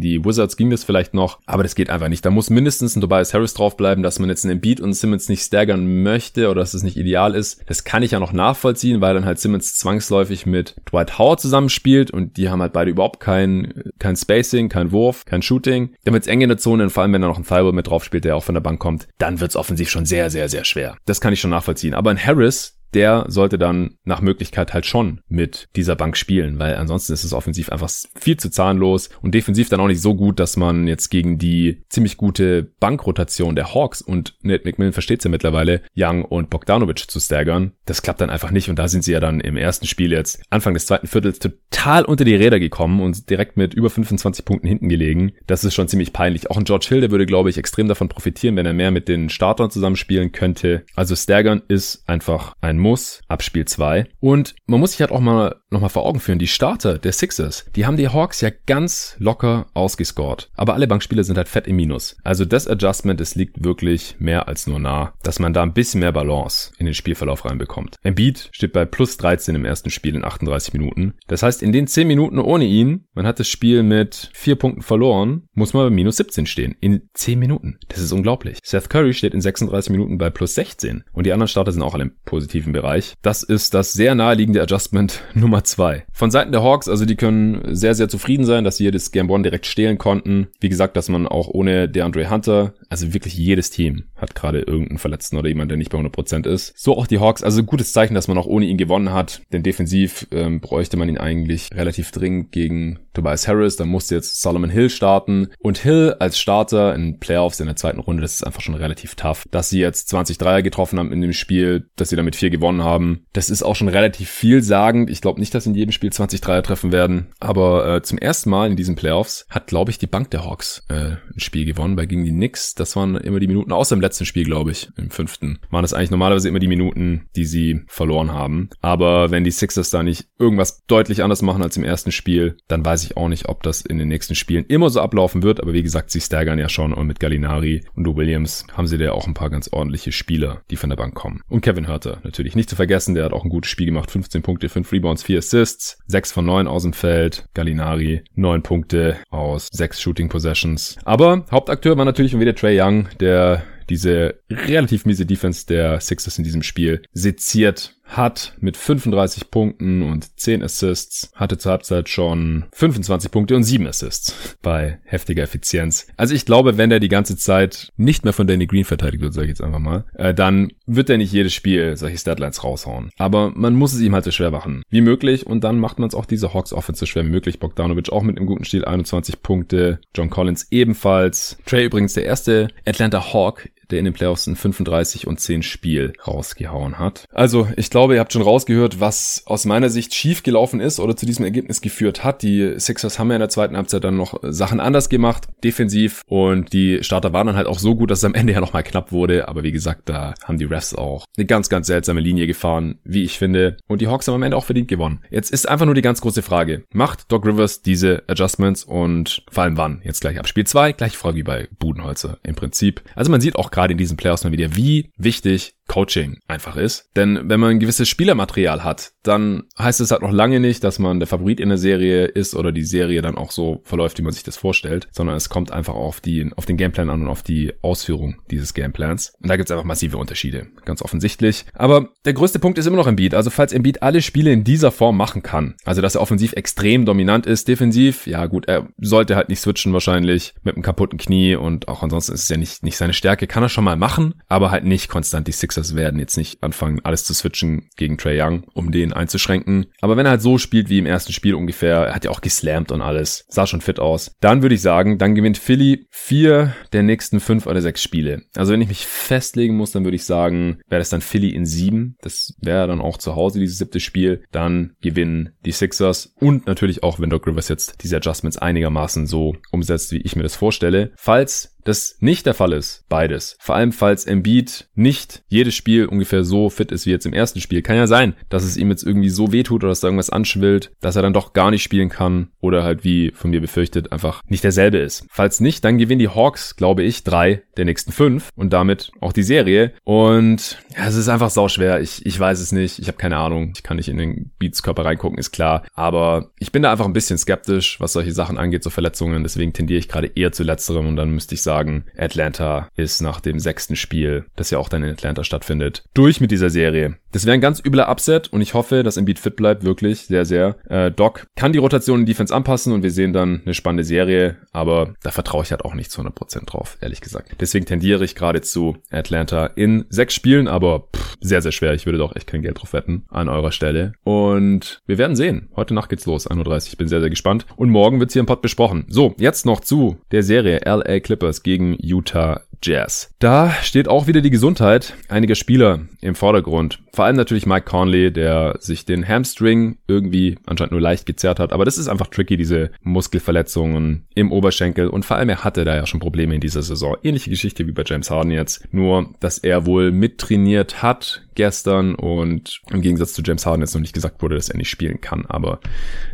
die 0.00 0.24
Wizards 0.24 0.56
ging 0.56 0.70
das 0.70 0.84
vielleicht 0.84 1.14
noch, 1.14 1.38
aber 1.46 1.62
das 1.62 1.74
geht 1.74 1.90
einfach 1.90 2.08
nicht. 2.08 2.24
Da 2.24 2.30
muss 2.30 2.50
mindestens 2.50 2.96
ein 2.96 3.00
Tobias 3.00 3.34
Harris 3.34 3.54
draufbleiben, 3.54 4.02
dass 4.02 4.18
man 4.18 4.28
jetzt 4.28 4.44
einen 4.44 4.52
Embiid 4.52 4.80
und 4.80 4.94
Simmons 4.94 5.28
nicht 5.28 5.42
staggern 5.42 6.02
möchte 6.02 6.48
oder 6.50 6.60
dass 6.60 6.74
es 6.74 6.82
nicht 6.82 6.96
ideal 6.96 7.34
ist. 7.34 7.62
Das 7.66 7.84
kann 7.84 8.02
ich 8.02 8.12
ja 8.12 8.20
noch 8.20 8.32
nachvollziehen, 8.32 9.00
weil 9.00 9.14
dann 9.14 9.24
halt 9.24 9.38
Simmons 9.38 9.76
zwangsläufig 9.76 10.46
mit 10.46 10.76
Dwight 10.90 11.18
Howard 11.18 11.40
zusammenspielt 11.40 12.10
und 12.10 12.36
die 12.36 12.48
haben 12.48 12.62
halt 12.62 12.72
beide 12.72 12.90
überhaupt 12.90 13.20
kein, 13.20 13.92
kein 13.98 14.16
Spacing, 14.16 14.68
kein 14.68 14.92
Wurf, 14.92 15.24
kein 15.24 15.42
Shooting. 15.42 15.94
Dann 16.04 16.14
wird's 16.14 16.26
eng 16.26 16.40
in 16.40 16.48
der 16.48 16.58
Zone 16.58 16.84
und 16.84 16.90
vor 16.90 17.02
allem, 17.02 17.12
wenn 17.12 17.22
da 17.22 17.28
noch 17.28 17.38
ein 17.38 17.44
Thibault 17.44 17.74
mit 17.74 17.88
drauf 17.88 18.04
spielt, 18.04 18.24
der 18.24 18.36
auch 18.36 18.44
von 18.44 18.54
der 18.54 18.60
Bank 18.60 18.80
kommt, 18.80 19.08
dann 19.18 19.40
wird's 19.40 19.56
offensiv 19.56 19.90
schon 19.90 20.06
sehr 20.06 20.21
sehr, 20.30 20.48
sehr, 20.48 20.64
schwer. 20.64 20.96
Das 21.06 21.20
kann 21.20 21.32
ich 21.32 21.40
schon 21.40 21.50
nachvollziehen. 21.50 21.94
Aber 21.94 22.10
ein 22.10 22.18
Harris, 22.18 22.78
der 22.94 23.24
sollte 23.28 23.58
dann 23.58 23.96
nach 24.04 24.20
Möglichkeit 24.20 24.74
halt 24.74 24.86
schon 24.86 25.20
mit 25.28 25.68
dieser 25.76 25.96
Bank 25.96 26.16
spielen, 26.16 26.58
weil 26.58 26.76
ansonsten 26.76 27.12
ist 27.12 27.24
es 27.24 27.32
offensiv 27.32 27.70
einfach 27.70 27.90
viel 28.14 28.36
zu 28.36 28.50
zahnlos 28.50 29.10
und 29.22 29.34
defensiv 29.34 29.68
dann 29.68 29.80
auch 29.80 29.86
nicht 29.86 30.00
so 30.00 30.14
gut, 30.14 30.38
dass 30.38 30.56
man 30.56 30.86
jetzt 30.86 31.08
gegen 31.08 31.38
die 31.38 31.82
ziemlich 31.88 32.16
gute 32.16 32.62
Bankrotation 32.80 33.56
der 33.56 33.74
Hawks 33.74 34.02
und 34.02 34.34
Nate 34.42 34.64
McMillan 34.64 34.92
versteht 34.92 35.24
ja 35.24 35.30
mittlerweile, 35.30 35.82
Young 35.96 36.24
und 36.24 36.50
Bogdanovic 36.50 37.10
zu 37.10 37.20
staggern. 37.20 37.72
Das 37.84 38.02
klappt 38.02 38.20
dann 38.20 38.30
einfach 38.30 38.50
nicht 38.50 38.68
und 38.68 38.78
da 38.78 38.88
sind 38.88 39.04
sie 39.04 39.12
ja 39.12 39.20
dann 39.20 39.40
im 39.40 39.56
ersten 39.56 39.86
Spiel 39.86 40.12
jetzt 40.12 40.42
Anfang 40.50 40.74
des 40.74 40.86
zweiten 40.86 41.06
Viertels 41.06 41.38
total 41.38 42.04
unter 42.04 42.24
die 42.24 42.34
Räder 42.34 42.60
gekommen 42.60 43.00
und 43.00 43.30
direkt 43.30 43.56
mit 43.56 43.74
über 43.74 43.90
25 43.90 44.44
Punkten 44.44 44.68
hinten 44.68 44.88
gelegen. 44.88 45.32
Das 45.46 45.64
ist 45.64 45.74
schon 45.74 45.88
ziemlich 45.88 46.12
peinlich. 46.12 46.50
Auch 46.50 46.56
ein 46.56 46.64
George 46.64 46.86
Hill, 46.88 47.00
der 47.00 47.10
würde 47.10 47.26
glaube 47.26 47.50
ich 47.50 47.58
extrem 47.58 47.88
davon 47.88 48.08
profitieren, 48.08 48.56
wenn 48.56 48.66
er 48.66 48.72
mehr 48.72 48.90
mit 48.90 49.08
den 49.08 49.28
Startern 49.30 49.70
zusammenspielen 49.70 50.32
könnte. 50.32 50.84
Also 50.94 51.16
staggern 51.16 51.62
ist 51.68 52.04
einfach 52.06 52.54
ein 52.60 52.78
muss 52.82 53.22
ab 53.28 53.42
Spiel 53.42 53.64
2. 53.64 54.06
Und 54.20 54.54
man 54.66 54.80
muss 54.80 54.92
sich 54.92 55.00
halt 55.00 55.10
auch 55.10 55.20
mal 55.20 55.61
nochmal 55.72 55.90
vor 55.90 56.06
Augen 56.06 56.20
führen, 56.20 56.38
die 56.38 56.46
Starter 56.46 56.98
der 56.98 57.12
Sixers, 57.12 57.66
die 57.74 57.86
haben 57.86 57.96
die 57.96 58.08
Hawks 58.08 58.40
ja 58.40 58.50
ganz 58.66 59.16
locker 59.18 59.66
ausgescored. 59.74 60.50
Aber 60.54 60.74
alle 60.74 60.86
Bankspieler 60.86 61.24
sind 61.24 61.36
halt 61.36 61.48
fett 61.48 61.66
im 61.66 61.76
Minus. 61.76 62.16
Also 62.22 62.44
das 62.44 62.68
Adjustment, 62.68 63.20
es 63.20 63.34
liegt 63.34 63.64
wirklich 63.64 64.16
mehr 64.18 64.48
als 64.48 64.66
nur 64.66 64.78
nah, 64.78 65.14
dass 65.22 65.38
man 65.38 65.52
da 65.52 65.62
ein 65.62 65.72
bisschen 65.72 66.00
mehr 66.00 66.12
Balance 66.12 66.72
in 66.78 66.86
den 66.86 66.94
Spielverlauf 66.94 67.44
reinbekommt. 67.44 67.96
Embiid 68.02 68.48
steht 68.52 68.72
bei 68.72 68.84
plus 68.84 69.16
13 69.16 69.54
im 69.54 69.64
ersten 69.64 69.90
Spiel 69.90 70.14
in 70.14 70.24
38 70.24 70.72
Minuten. 70.72 71.14
Das 71.26 71.42
heißt, 71.42 71.62
in 71.62 71.72
den 71.72 71.86
10 71.86 72.06
Minuten 72.06 72.38
ohne 72.38 72.64
ihn, 72.64 73.06
man 73.14 73.26
hat 73.26 73.40
das 73.40 73.48
Spiel 73.48 73.82
mit 73.82 74.30
4 74.34 74.56
Punkten 74.56 74.82
verloren, 74.82 75.48
muss 75.54 75.74
man 75.74 75.86
bei 75.86 75.90
minus 75.90 76.16
17 76.16 76.46
stehen. 76.46 76.76
In 76.80 77.08
10 77.14 77.38
Minuten. 77.38 77.78
Das 77.88 78.00
ist 78.00 78.12
unglaublich. 78.12 78.58
Seth 78.62 78.90
Curry 78.90 79.14
steht 79.14 79.34
in 79.34 79.40
36 79.40 79.90
Minuten 79.90 80.18
bei 80.18 80.30
plus 80.30 80.54
16. 80.54 81.04
Und 81.12 81.26
die 81.26 81.32
anderen 81.32 81.48
Starter 81.48 81.72
sind 81.72 81.82
auch 81.82 81.94
alle 81.94 82.04
im 82.04 82.12
positiven 82.24 82.72
Bereich. 82.72 83.14
Das 83.22 83.42
ist 83.42 83.74
das 83.74 83.92
sehr 83.92 84.14
naheliegende 84.14 84.62
Adjustment 84.62 85.22
Nummer 85.34 85.61
zwei. 85.64 86.04
Von 86.12 86.30
Seiten 86.30 86.52
der 86.52 86.62
Hawks, 86.62 86.88
also 86.88 87.04
die 87.04 87.16
können 87.16 87.74
sehr, 87.74 87.94
sehr 87.94 88.08
zufrieden 88.08 88.44
sein, 88.44 88.64
dass 88.64 88.76
sie 88.76 88.84
hier 88.84 88.92
das 88.92 89.12
Game 89.12 89.30
One 89.30 89.42
direkt 89.42 89.66
stehlen 89.66 89.98
konnten. 89.98 90.48
Wie 90.60 90.68
gesagt, 90.68 90.96
dass 90.96 91.08
man 91.08 91.26
auch 91.26 91.48
ohne 91.48 91.88
DeAndre 91.88 92.30
Hunter, 92.30 92.74
also 92.88 93.12
wirklich 93.14 93.34
jedes 93.34 93.70
Team 93.70 94.04
hat 94.16 94.34
gerade 94.34 94.60
irgendeinen 94.60 94.98
Verletzten 94.98 95.36
oder 95.36 95.48
jemand, 95.48 95.70
der 95.70 95.78
nicht 95.78 95.90
bei 95.90 95.98
100% 95.98 96.46
ist. 96.46 96.72
So 96.76 96.96
auch 96.96 97.06
die 97.06 97.18
Hawks, 97.18 97.42
also 97.42 97.62
gutes 97.64 97.92
Zeichen, 97.92 98.14
dass 98.14 98.28
man 98.28 98.38
auch 98.38 98.46
ohne 98.46 98.66
ihn 98.66 98.78
gewonnen 98.78 99.12
hat, 99.12 99.42
denn 99.52 99.62
defensiv 99.62 100.26
ähm, 100.30 100.60
bräuchte 100.60 100.96
man 100.96 101.08
ihn 101.08 101.18
eigentlich 101.18 101.70
relativ 101.74 102.12
dringend 102.12 102.52
gegen 102.52 103.00
Tobias 103.14 103.46
Harris, 103.46 103.76
dann 103.76 103.88
musste 103.88 104.14
jetzt 104.14 104.40
Solomon 104.40 104.70
Hill 104.70 104.88
starten 104.90 105.48
und 105.58 105.78
Hill 105.78 106.16
als 106.18 106.38
Starter 106.38 106.94
in 106.94 107.18
Playoffs 107.18 107.60
in 107.60 107.66
der 107.66 107.76
zweiten 107.76 108.00
Runde, 108.00 108.22
das 108.22 108.34
ist 108.34 108.46
einfach 108.46 108.62
schon 108.62 108.74
relativ 108.74 109.14
tough. 109.16 109.44
Dass 109.50 109.68
sie 109.68 109.80
jetzt 109.80 110.08
20 110.08 110.38
Dreier 110.38 110.62
getroffen 110.62 110.98
haben 110.98 111.12
in 111.12 111.20
dem 111.20 111.32
Spiel, 111.32 111.88
dass 111.96 112.08
sie 112.08 112.16
damit 112.16 112.36
vier 112.36 112.50
gewonnen 112.50 112.82
haben, 112.82 113.26
das 113.32 113.50
ist 113.50 113.62
auch 113.62 113.76
schon 113.76 113.88
relativ 113.88 114.30
vielsagend. 114.30 115.10
Ich 115.10 115.20
glaube 115.20 115.40
nicht, 115.40 115.51
dass 115.54 115.66
in 115.66 115.74
jedem 115.74 115.92
Spiel 115.92 116.12
20 116.12 116.40
Dreier 116.40 116.62
treffen 116.62 116.92
werden, 116.92 117.28
aber 117.40 117.96
äh, 117.96 118.02
zum 118.02 118.18
ersten 118.18 118.50
Mal 118.50 118.70
in 118.70 118.76
diesen 118.76 118.96
Playoffs 118.96 119.46
hat, 119.50 119.66
glaube 119.66 119.90
ich, 119.90 119.98
die 119.98 120.06
Bank 120.06 120.30
der 120.30 120.44
Hawks 120.44 120.84
äh, 120.88 121.16
ein 121.34 121.38
Spiel 121.40 121.64
gewonnen, 121.64 121.96
weil 121.96 122.06
gegen 122.06 122.24
die 122.24 122.30
Knicks, 122.30 122.74
das 122.74 122.96
waren 122.96 123.16
immer 123.16 123.40
die 123.40 123.48
Minuten, 123.48 123.72
außer 123.72 123.94
im 123.94 124.00
letzten 124.00 124.26
Spiel, 124.26 124.44
glaube 124.44 124.70
ich, 124.70 124.88
im 124.96 125.10
fünften, 125.10 125.58
waren 125.70 125.82
das 125.82 125.92
eigentlich 125.92 126.10
normalerweise 126.10 126.48
immer 126.48 126.60
die 126.60 126.68
Minuten, 126.68 127.26
die 127.36 127.44
sie 127.44 127.82
verloren 127.88 128.32
haben. 128.32 128.70
Aber 128.80 129.30
wenn 129.30 129.44
die 129.44 129.50
Sixers 129.50 129.90
da 129.90 130.02
nicht 130.02 130.28
irgendwas 130.38 130.84
deutlich 130.86 131.22
anders 131.22 131.42
machen 131.42 131.62
als 131.62 131.76
im 131.76 131.84
ersten 131.84 132.12
Spiel, 132.12 132.56
dann 132.68 132.84
weiß 132.84 133.02
weiß 133.02 133.10
ich 133.10 133.16
auch 133.16 133.28
nicht, 133.28 133.48
ob 133.48 133.62
das 133.62 133.80
in 133.80 133.98
den 133.98 134.08
nächsten 134.08 134.34
Spielen 134.34 134.64
immer 134.66 134.90
so 134.90 135.00
ablaufen 135.00 135.42
wird, 135.42 135.60
aber 135.60 135.72
wie 135.72 135.82
gesagt, 135.82 136.10
sie 136.10 136.20
staggern 136.20 136.58
ja 136.58 136.68
schon 136.68 136.92
und 136.92 137.06
mit 137.06 137.20
Gallinari 137.20 137.84
und 137.94 138.04
Lou 138.04 138.16
Williams 138.16 138.66
haben 138.74 138.86
sie 138.86 138.98
da 138.98 139.12
auch 139.12 139.26
ein 139.26 139.34
paar 139.34 139.50
ganz 139.50 139.72
ordentliche 139.72 140.12
Spieler, 140.12 140.62
die 140.70 140.76
von 140.76 140.90
der 140.90 140.96
Bank 140.96 141.14
kommen. 141.14 141.40
Und 141.48 141.62
Kevin 141.62 141.88
Hörter 141.88 142.20
natürlich 142.22 142.54
nicht 142.54 142.68
zu 142.68 142.76
vergessen, 142.76 143.14
der 143.14 143.24
hat 143.24 143.32
auch 143.32 143.44
ein 143.44 143.50
gutes 143.50 143.70
Spiel 143.70 143.86
gemacht, 143.86 144.10
15 144.10 144.42
Punkte, 144.42 144.68
5 144.68 144.92
Rebounds, 144.92 145.22
4 145.22 145.38
Assists, 145.42 145.98
6 146.06 146.30
von 146.30 146.46
9 146.46 146.68
aus 146.68 146.84
dem 146.84 146.92
Feld, 146.92 147.46
Gallinari 147.54 148.22
9 148.36 148.62
Punkte 148.62 149.18
aus 149.30 149.68
6 149.72 150.00
Shooting 150.00 150.28
Possessions. 150.28 150.96
Aber 151.04 151.44
Hauptakteur 151.50 151.96
war 151.98 152.04
natürlich 152.04 152.38
wieder 152.38 152.54
Trey 152.54 152.80
Young, 152.80 153.08
der 153.18 153.64
diese 153.88 154.40
relativ 154.50 155.04
miese 155.06 155.26
Defense 155.26 155.66
der 155.66 156.00
Sixers 156.00 156.38
in 156.38 156.44
diesem 156.44 156.62
Spiel 156.62 157.02
seziert 157.12 157.96
hat 158.16 158.54
mit 158.60 158.76
35 158.76 159.50
Punkten 159.50 160.02
und 160.02 160.38
10 160.38 160.62
Assists, 160.62 161.30
hatte 161.34 161.58
zur 161.58 161.72
Halbzeit 161.72 162.08
schon 162.08 162.64
25 162.72 163.30
Punkte 163.30 163.56
und 163.56 163.64
7 163.64 163.86
Assists 163.86 164.56
bei 164.62 165.00
heftiger 165.04 165.42
Effizienz. 165.42 166.06
Also 166.16 166.34
ich 166.34 166.44
glaube, 166.44 166.76
wenn 166.76 166.90
er 166.90 167.00
die 167.00 167.08
ganze 167.08 167.36
Zeit 167.36 167.92
nicht 167.96 168.24
mehr 168.24 168.32
von 168.32 168.46
Danny 168.46 168.66
Green 168.66 168.84
verteidigt 168.84 169.22
wird, 169.22 169.34
sage 169.34 169.46
ich 169.46 169.50
jetzt 169.50 169.62
einfach 169.62 169.78
mal, 169.78 170.04
äh, 170.14 170.34
dann 170.34 170.72
wird 170.86 171.10
er 171.10 171.18
nicht 171.18 171.32
jedes 171.32 171.54
Spiel 171.54 171.96
solche 171.96 172.18
Statlines 172.18 172.62
raushauen. 172.64 173.10
Aber 173.18 173.52
man 173.54 173.74
muss 173.74 173.94
es 173.94 174.00
ihm 174.00 174.14
halt 174.14 174.24
so 174.24 174.30
schwer 174.30 174.50
machen 174.50 174.82
wie 174.90 175.00
möglich 175.00 175.46
und 175.46 175.64
dann 175.64 175.78
macht 175.78 175.98
man 175.98 176.08
es 176.08 176.14
auch 176.14 176.26
diese 176.26 176.52
Hawks 176.54 176.72
Offense 176.72 177.00
so 177.00 177.06
schwer 177.06 177.24
wie 177.24 177.30
möglich. 177.30 177.60
Bogdanovic 177.60 178.10
auch 178.10 178.22
mit 178.22 178.36
einem 178.36 178.46
guten 178.46 178.64
Stil 178.64 178.84
21 178.84 179.42
Punkte, 179.42 180.00
John 180.14 180.30
Collins 180.30 180.66
ebenfalls. 180.70 181.56
Trey 181.66 181.84
übrigens 181.84 182.14
der 182.14 182.24
erste 182.24 182.68
Atlanta 182.86 183.32
Hawk 183.32 183.68
der 183.90 183.98
in 183.98 184.04
den 184.04 184.14
Playoffs 184.14 184.46
ein 184.46 184.56
35 184.56 185.26
und 185.26 185.40
10 185.40 185.62
Spiel 185.62 186.12
rausgehauen 186.26 186.98
hat. 186.98 187.24
Also, 187.32 187.68
ich 187.76 187.90
glaube, 187.90 188.14
ihr 188.14 188.20
habt 188.20 188.32
schon 188.32 188.42
rausgehört, 188.42 189.00
was 189.00 189.42
aus 189.46 189.64
meiner 189.64 189.90
Sicht 189.90 190.14
schief 190.14 190.42
gelaufen 190.42 190.80
ist 190.80 191.00
oder 191.00 191.16
zu 191.16 191.26
diesem 191.26 191.44
Ergebnis 191.44 191.80
geführt 191.80 192.24
hat. 192.24 192.42
Die 192.42 192.74
Sixers 192.78 193.18
haben 193.18 193.28
ja 193.28 193.36
in 193.36 193.40
der 193.40 193.48
zweiten 193.48 193.76
Halbzeit 193.76 194.04
dann 194.04 194.16
noch 194.16 194.38
Sachen 194.42 194.80
anders 194.80 195.08
gemacht, 195.08 195.48
defensiv. 195.64 196.22
Und 196.26 196.72
die 196.72 197.02
Starter 197.02 197.32
waren 197.32 197.46
dann 197.46 197.56
halt 197.56 197.66
auch 197.66 197.78
so 197.78 197.94
gut, 197.94 198.10
dass 198.10 198.18
es 198.18 198.24
am 198.24 198.34
Ende 198.34 198.52
ja 198.52 198.60
nochmal 198.60 198.82
knapp 198.82 199.12
wurde. 199.12 199.48
Aber 199.48 199.62
wie 199.62 199.72
gesagt, 199.72 200.08
da 200.08 200.34
haben 200.44 200.58
die 200.58 200.64
Refs 200.64 200.94
auch 200.94 201.24
eine 201.36 201.46
ganz, 201.46 201.68
ganz 201.68 201.86
seltsame 201.86 202.20
Linie 202.20 202.46
gefahren, 202.46 202.98
wie 203.04 203.24
ich 203.24 203.38
finde. 203.38 203.76
Und 203.88 204.00
die 204.00 204.08
Hawks 204.08 204.28
haben 204.28 204.34
am 204.34 204.42
Ende 204.42 204.56
auch 204.56 204.64
verdient 204.64 204.88
gewonnen. 204.88 205.20
Jetzt 205.30 205.50
ist 205.50 205.68
einfach 205.68 205.86
nur 205.86 205.94
die 205.94 206.02
ganz 206.02 206.20
große 206.20 206.42
Frage. 206.42 206.84
Macht 206.92 207.30
Doc 207.30 207.46
Rivers 207.46 207.82
diese 207.82 208.22
Adjustments 208.26 208.84
und 208.84 209.42
vor 209.50 209.64
allem 209.64 209.76
wann? 209.76 210.00
Jetzt 210.04 210.20
gleich 210.20 210.38
ab 210.38 210.48
Spiel 210.48 210.66
2, 210.66 210.92
gleiche 210.92 211.16
Frage 211.16 211.36
wie 211.36 211.42
bei 211.42 211.68
Budenholzer 211.78 212.38
im 212.42 212.54
Prinzip. 212.54 213.02
Also 213.14 213.30
man 213.30 213.40
sieht 213.40 213.56
auch 213.56 213.70
gerade 213.70 213.81
in 213.90 213.98
diesen 213.98 214.16
Playoffs 214.16 214.44
mal 214.44 214.52
wieder, 214.52 214.76
wie 214.76 215.10
wichtig 215.16 215.74
Coaching 215.88 216.38
einfach 216.48 216.76
ist. 216.76 217.10
Denn 217.16 217.40
wenn 217.44 217.60
man 217.60 217.70
ein 217.70 217.80
gewisses 217.80 218.08
Spielermaterial 218.08 218.84
hat, 218.84 219.12
dann 219.22 219.64
heißt 219.78 220.00
es 220.00 220.10
halt 220.10 220.22
noch 220.22 220.32
lange 220.32 220.60
nicht, 220.60 220.82
dass 220.84 220.98
man 220.98 221.20
der 221.20 221.26
Favorit 221.26 221.60
in 221.60 221.68
der 221.68 221.78
Serie 221.78 222.24
ist 222.24 222.54
oder 222.54 222.72
die 222.72 222.84
Serie 222.84 223.22
dann 223.22 223.36
auch 223.36 223.50
so 223.50 223.80
verläuft, 223.84 224.18
wie 224.18 224.22
man 224.22 224.32
sich 224.32 224.42
das 224.42 224.56
vorstellt, 224.56 225.08
sondern 225.10 225.36
es 225.36 225.48
kommt 225.48 225.70
einfach 225.70 225.94
auf 225.94 226.20
die, 226.20 226.50
auf 226.56 226.66
den 226.66 226.76
Gameplan 226.76 227.10
an 227.10 227.22
und 227.22 227.28
auf 227.28 227.42
die 227.42 227.72
Ausführung 227.82 228.36
dieses 228.50 228.74
Gameplans. 228.74 229.34
Und 229.40 229.48
da 229.48 229.56
gibt's 229.56 229.70
einfach 229.70 229.84
massive 229.84 230.16
Unterschiede, 230.16 230.68
ganz 230.84 231.02
offensichtlich. 231.02 231.66
Aber 231.74 232.08
der 232.24 232.32
größte 232.32 232.58
Punkt 232.58 232.78
ist 232.78 232.86
immer 232.86 232.96
noch 232.96 233.06
Embiid. 233.06 233.34
Also 233.34 233.50
falls 233.50 233.72
Embiid 233.72 234.02
alle 234.02 234.22
Spiele 234.22 234.52
in 234.52 234.64
dieser 234.64 234.90
Form 234.90 235.16
machen 235.16 235.42
kann, 235.42 235.74
also 235.84 236.00
dass 236.00 236.14
er 236.14 236.20
offensiv 236.20 236.54
extrem 236.54 237.04
dominant 237.04 237.46
ist, 237.46 237.68
defensiv, 237.68 238.26
ja 238.26 238.46
gut, 238.46 238.66
er 238.66 238.88
sollte 238.98 239.36
halt 239.36 239.48
nicht 239.48 239.60
switchen 239.60 239.92
wahrscheinlich 239.92 240.54
mit 240.62 240.74
einem 240.74 240.82
kaputten 240.82 241.18
Knie 241.18 241.56
und 241.56 241.88
auch 241.88 242.02
ansonsten 242.02 242.32
ist 242.32 242.44
es 242.44 242.48
ja 242.48 242.56
nicht, 242.56 242.82
nicht 242.82 242.96
seine 242.96 243.12
Stärke, 243.12 243.46
kann 243.46 243.62
er 243.62 243.68
schon 243.68 243.84
mal 243.84 243.96
machen, 243.96 244.34
aber 244.48 244.70
halt 244.70 244.84
nicht 244.84 245.08
konstant. 245.08 245.46
Die 245.46 245.52
Sixers 245.52 245.81
werden 245.94 246.18
jetzt 246.18 246.36
nicht 246.36 246.62
anfangen, 246.62 247.00
alles 247.04 247.24
zu 247.24 247.34
switchen 247.34 247.88
gegen 247.96 248.18
Trey 248.18 248.40
Young, 248.40 248.64
um 248.74 248.92
den 248.92 249.12
einzuschränken. 249.12 249.86
Aber 250.00 250.16
wenn 250.16 250.26
er 250.26 250.30
halt 250.30 250.42
so 250.42 250.58
spielt 250.58 250.88
wie 250.88 250.98
im 250.98 251.06
ersten 251.06 251.32
Spiel 251.32 251.54
ungefähr, 251.54 252.06
er 252.06 252.14
hat 252.14 252.24
ja 252.24 252.30
auch 252.30 252.40
geslammt 252.40 252.92
und 252.92 253.02
alles, 253.02 253.44
sah 253.48 253.66
schon 253.66 253.80
fit 253.80 253.98
aus, 253.98 254.32
dann 254.40 254.62
würde 254.62 254.74
ich 254.74 254.82
sagen, 254.82 255.18
dann 255.18 255.34
gewinnt 255.34 255.58
Philly 255.58 256.06
vier 256.10 256.74
der 256.92 257.02
nächsten 257.02 257.40
fünf 257.40 257.66
oder 257.66 257.80
sechs 257.80 258.02
Spiele. 258.02 258.42
Also 258.56 258.72
wenn 258.72 258.80
ich 258.80 258.88
mich 258.88 259.06
festlegen 259.06 259.76
muss, 259.76 259.92
dann 259.92 260.04
würde 260.04 260.16
ich 260.16 260.24
sagen, 260.24 260.80
wäre 260.88 261.00
das 261.00 261.10
dann 261.10 261.20
Philly 261.20 261.50
in 261.50 261.66
sieben. 261.66 262.16
Das 262.22 262.54
wäre 262.60 262.86
dann 262.86 263.00
auch 263.00 263.18
zu 263.18 263.36
Hause 263.36 263.58
dieses 263.58 263.78
siebte 263.78 264.00
Spiel. 264.00 264.44
Dann 264.50 264.94
gewinnen 265.00 265.50
die 265.64 265.72
Sixers 265.72 266.34
und 266.38 266.66
natürlich 266.66 267.02
auch, 267.02 267.20
wenn 267.20 267.30
Doc 267.30 267.46
Rivers 267.46 267.68
jetzt 267.68 268.02
diese 268.02 268.16
Adjustments 268.16 268.58
einigermaßen 268.58 269.26
so 269.26 269.56
umsetzt, 269.70 270.12
wie 270.12 270.22
ich 270.22 270.36
mir 270.36 270.42
das 270.42 270.56
vorstelle. 270.56 271.12
Falls 271.16 271.71
das 271.84 272.16
nicht 272.20 272.46
der 272.46 272.54
Fall 272.54 272.72
ist, 272.72 273.04
beides. 273.08 273.56
Vor 273.60 273.74
allem, 273.74 273.92
falls 273.92 274.24
Embiid 274.24 274.88
nicht 274.94 275.42
jedes 275.48 275.74
Spiel 275.74 276.06
ungefähr 276.06 276.44
so 276.44 276.70
fit 276.70 276.92
ist 276.92 277.06
wie 277.06 277.10
jetzt 277.10 277.26
im 277.26 277.32
ersten 277.32 277.60
Spiel. 277.60 277.82
Kann 277.82 277.96
ja 277.96 278.06
sein, 278.06 278.34
dass 278.48 278.64
es 278.64 278.76
ihm 278.76 278.90
jetzt 278.90 279.04
irgendwie 279.04 279.28
so 279.28 279.52
wehtut 279.52 279.82
oder 279.82 279.90
dass 279.90 280.00
da 280.00 280.08
irgendwas 280.08 280.30
anschwillt, 280.30 280.92
dass 281.00 281.16
er 281.16 281.22
dann 281.22 281.32
doch 281.32 281.52
gar 281.52 281.70
nicht 281.70 281.82
spielen 281.82 282.08
kann 282.08 282.48
oder 282.60 282.84
halt 282.84 283.04
wie 283.04 283.32
von 283.34 283.50
mir 283.50 283.60
befürchtet 283.60 284.12
einfach 284.12 284.42
nicht 284.46 284.64
derselbe 284.64 284.98
ist. 284.98 285.26
Falls 285.30 285.60
nicht, 285.60 285.84
dann 285.84 285.98
gewinnen 285.98 286.20
die 286.20 286.28
Hawks, 286.28 286.76
glaube 286.76 287.02
ich, 287.02 287.24
drei 287.24 287.62
der 287.76 287.84
nächsten 287.84 288.12
fünf 288.12 288.50
und 288.54 288.72
damit 288.72 289.10
auch 289.20 289.32
die 289.32 289.42
Serie. 289.42 289.92
Und 290.04 290.78
ja, 290.96 291.06
es 291.06 291.16
ist 291.16 291.28
einfach 291.28 291.50
sauschwer. 291.50 292.00
Ich, 292.00 292.24
ich 292.24 292.38
weiß 292.38 292.60
es 292.60 292.72
nicht. 292.72 292.98
Ich 292.98 293.08
habe 293.08 293.18
keine 293.18 293.38
Ahnung. 293.38 293.72
Ich 293.74 293.82
kann 293.82 293.96
nicht 293.96 294.08
in 294.08 294.18
den 294.18 294.52
Beats 294.58 294.82
Körper 294.82 295.04
reingucken, 295.04 295.38
ist 295.38 295.52
klar. 295.52 295.82
Aber 295.94 296.50
ich 296.58 296.72
bin 296.72 296.82
da 296.82 296.92
einfach 296.92 297.06
ein 297.06 297.12
bisschen 297.12 297.38
skeptisch, 297.38 297.98
was 298.00 298.12
solche 298.12 298.32
Sachen 298.32 298.58
angeht, 298.58 298.84
so 298.84 298.90
Verletzungen. 298.90 299.42
Deswegen 299.42 299.72
tendiere 299.72 299.98
ich 299.98 300.08
gerade 300.08 300.30
eher 300.34 300.52
zu 300.52 300.62
letzterem 300.62 301.06
und 301.06 301.16
dann 301.16 301.30
müsste 301.30 301.54
ich 301.54 301.62
sagen, 301.62 301.71
sagen, 301.72 302.04
Atlanta 302.18 302.88
ist 302.96 303.22
nach 303.22 303.40
dem 303.40 303.58
sechsten 303.58 303.96
Spiel, 303.96 304.44
das 304.56 304.70
ja 304.70 304.78
auch 304.78 304.90
dann 304.90 305.02
in 305.02 305.10
Atlanta 305.10 305.42
stattfindet, 305.42 306.04
durch 306.12 306.38
mit 306.38 306.50
dieser 306.50 306.68
Serie. 306.68 307.16
Das 307.32 307.46
wäre 307.46 307.54
ein 307.54 307.60
ganz 307.60 307.82
übler 307.84 308.10
Upset 308.10 308.52
und 308.52 308.60
ich 308.60 308.74
hoffe, 308.74 309.02
dass 309.02 309.16
Embiid 309.16 309.38
fit 309.38 309.56
bleibt, 309.56 309.84
wirklich, 309.84 310.26
sehr, 310.26 310.44
sehr. 310.44 310.76
Äh, 310.88 311.10
Doc 311.10 311.46
kann 311.56 311.72
die 311.72 311.78
Rotation 311.78 312.20
in 312.20 312.26
Defense 312.26 312.54
anpassen 312.54 312.92
und 312.92 313.02
wir 313.02 313.10
sehen 313.10 313.32
dann 313.32 313.62
eine 313.64 313.74
spannende 313.74 314.04
Serie, 314.04 314.58
aber 314.72 315.14
da 315.22 315.30
vertraue 315.30 315.62
ich 315.62 315.70
halt 315.70 315.84
auch 315.84 315.94
nicht 315.94 316.10
zu 316.10 316.20
100% 316.20 316.66
drauf, 316.66 316.98
ehrlich 317.00 317.22
gesagt. 317.22 317.52
Deswegen 317.60 317.86
tendiere 317.86 318.24
ich 318.24 318.34
gerade 318.34 318.60
zu 318.60 318.98
Atlanta 319.10 319.66
in 319.66 320.04
sechs 320.10 320.34
Spielen, 320.34 320.68
aber 320.68 321.08
pff, 321.16 321.36
sehr, 321.40 321.62
sehr 321.62 321.72
schwer. 321.72 321.94
Ich 321.94 322.06
würde 322.06 322.18
doch 322.18 322.36
echt 322.36 322.46
kein 322.46 322.62
Geld 322.62 322.80
drauf 322.80 322.92
wetten 322.92 323.24
an 323.28 323.48
eurer 323.48 323.72
Stelle. 323.72 324.12
Und 324.24 325.00
wir 325.06 325.18
werden 325.18 325.36
sehen. 325.36 325.68
Heute 325.74 325.94
Nacht 325.94 326.10
geht's 326.10 326.26
los, 326.26 326.48
1.30 326.48 326.66
Uhr. 326.66 326.76
Ich 326.88 326.96
bin 326.98 327.08
sehr, 327.08 327.20
sehr 327.20 327.30
gespannt. 327.30 327.66
Und 327.76 327.90
morgen 327.90 328.20
wird's 328.20 328.34
hier 328.34 328.40
im 328.40 328.46
Pod 328.46 328.62
besprochen. 328.62 329.06
So, 329.08 329.34
jetzt 329.38 329.66
noch 329.66 329.80
zu 329.80 330.18
der 330.30 330.42
Serie 330.42 330.80
LA 330.84 331.20
Clippers 331.20 331.62
gegen 331.62 331.96
Utah 331.98 332.62
Jazz. 332.82 333.30
Da 333.38 333.70
steht 333.82 334.08
auch 334.08 334.26
wieder 334.26 334.40
die 334.40 334.50
Gesundheit 334.50 335.14
einiger 335.28 335.54
Spieler 335.54 336.00
im 336.20 336.34
Vordergrund. 336.34 337.00
Vor 337.12 337.21
allem 337.24 337.36
natürlich 337.36 337.66
Mike 337.66 337.86
Conley, 337.86 338.32
der 338.32 338.76
sich 338.80 339.04
den 339.04 339.26
Hamstring 339.26 339.98
irgendwie 340.06 340.58
anscheinend 340.66 340.92
nur 340.92 341.00
leicht 341.00 341.26
gezerrt 341.26 341.58
hat. 341.58 341.72
Aber 341.72 341.84
das 341.84 341.98
ist 341.98 342.08
einfach 342.08 342.28
tricky, 342.28 342.56
diese 342.56 342.90
Muskelverletzungen 343.02 344.26
im 344.34 344.52
Oberschenkel. 344.52 345.08
Und 345.08 345.24
vor 345.24 345.36
allem 345.36 345.48
er 345.48 345.64
hatte 345.64 345.84
da 345.84 345.96
ja 345.96 346.06
schon 346.06 346.20
Probleme 346.20 346.54
in 346.54 346.60
dieser 346.60 346.82
Saison. 346.82 347.16
Ähnliche 347.22 347.50
Geschichte 347.50 347.86
wie 347.86 347.92
bei 347.92 348.02
James 348.06 348.30
Harden 348.30 348.50
jetzt. 348.50 348.92
Nur, 348.92 349.30
dass 349.40 349.58
er 349.58 349.86
wohl 349.86 350.10
mittrainiert 350.12 351.02
hat 351.02 351.42
gestern 351.54 352.14
und 352.14 352.80
im 352.90 353.02
Gegensatz 353.02 353.32
zu 353.32 353.42
James 353.42 353.66
Harden 353.66 353.82
jetzt 353.82 353.94
noch 353.94 354.00
nicht 354.00 354.14
gesagt 354.14 354.42
wurde, 354.42 354.56
dass 354.56 354.68
er 354.68 354.76
nicht 354.76 354.90
spielen 354.90 355.20
kann. 355.20 355.44
Aber 355.46 355.80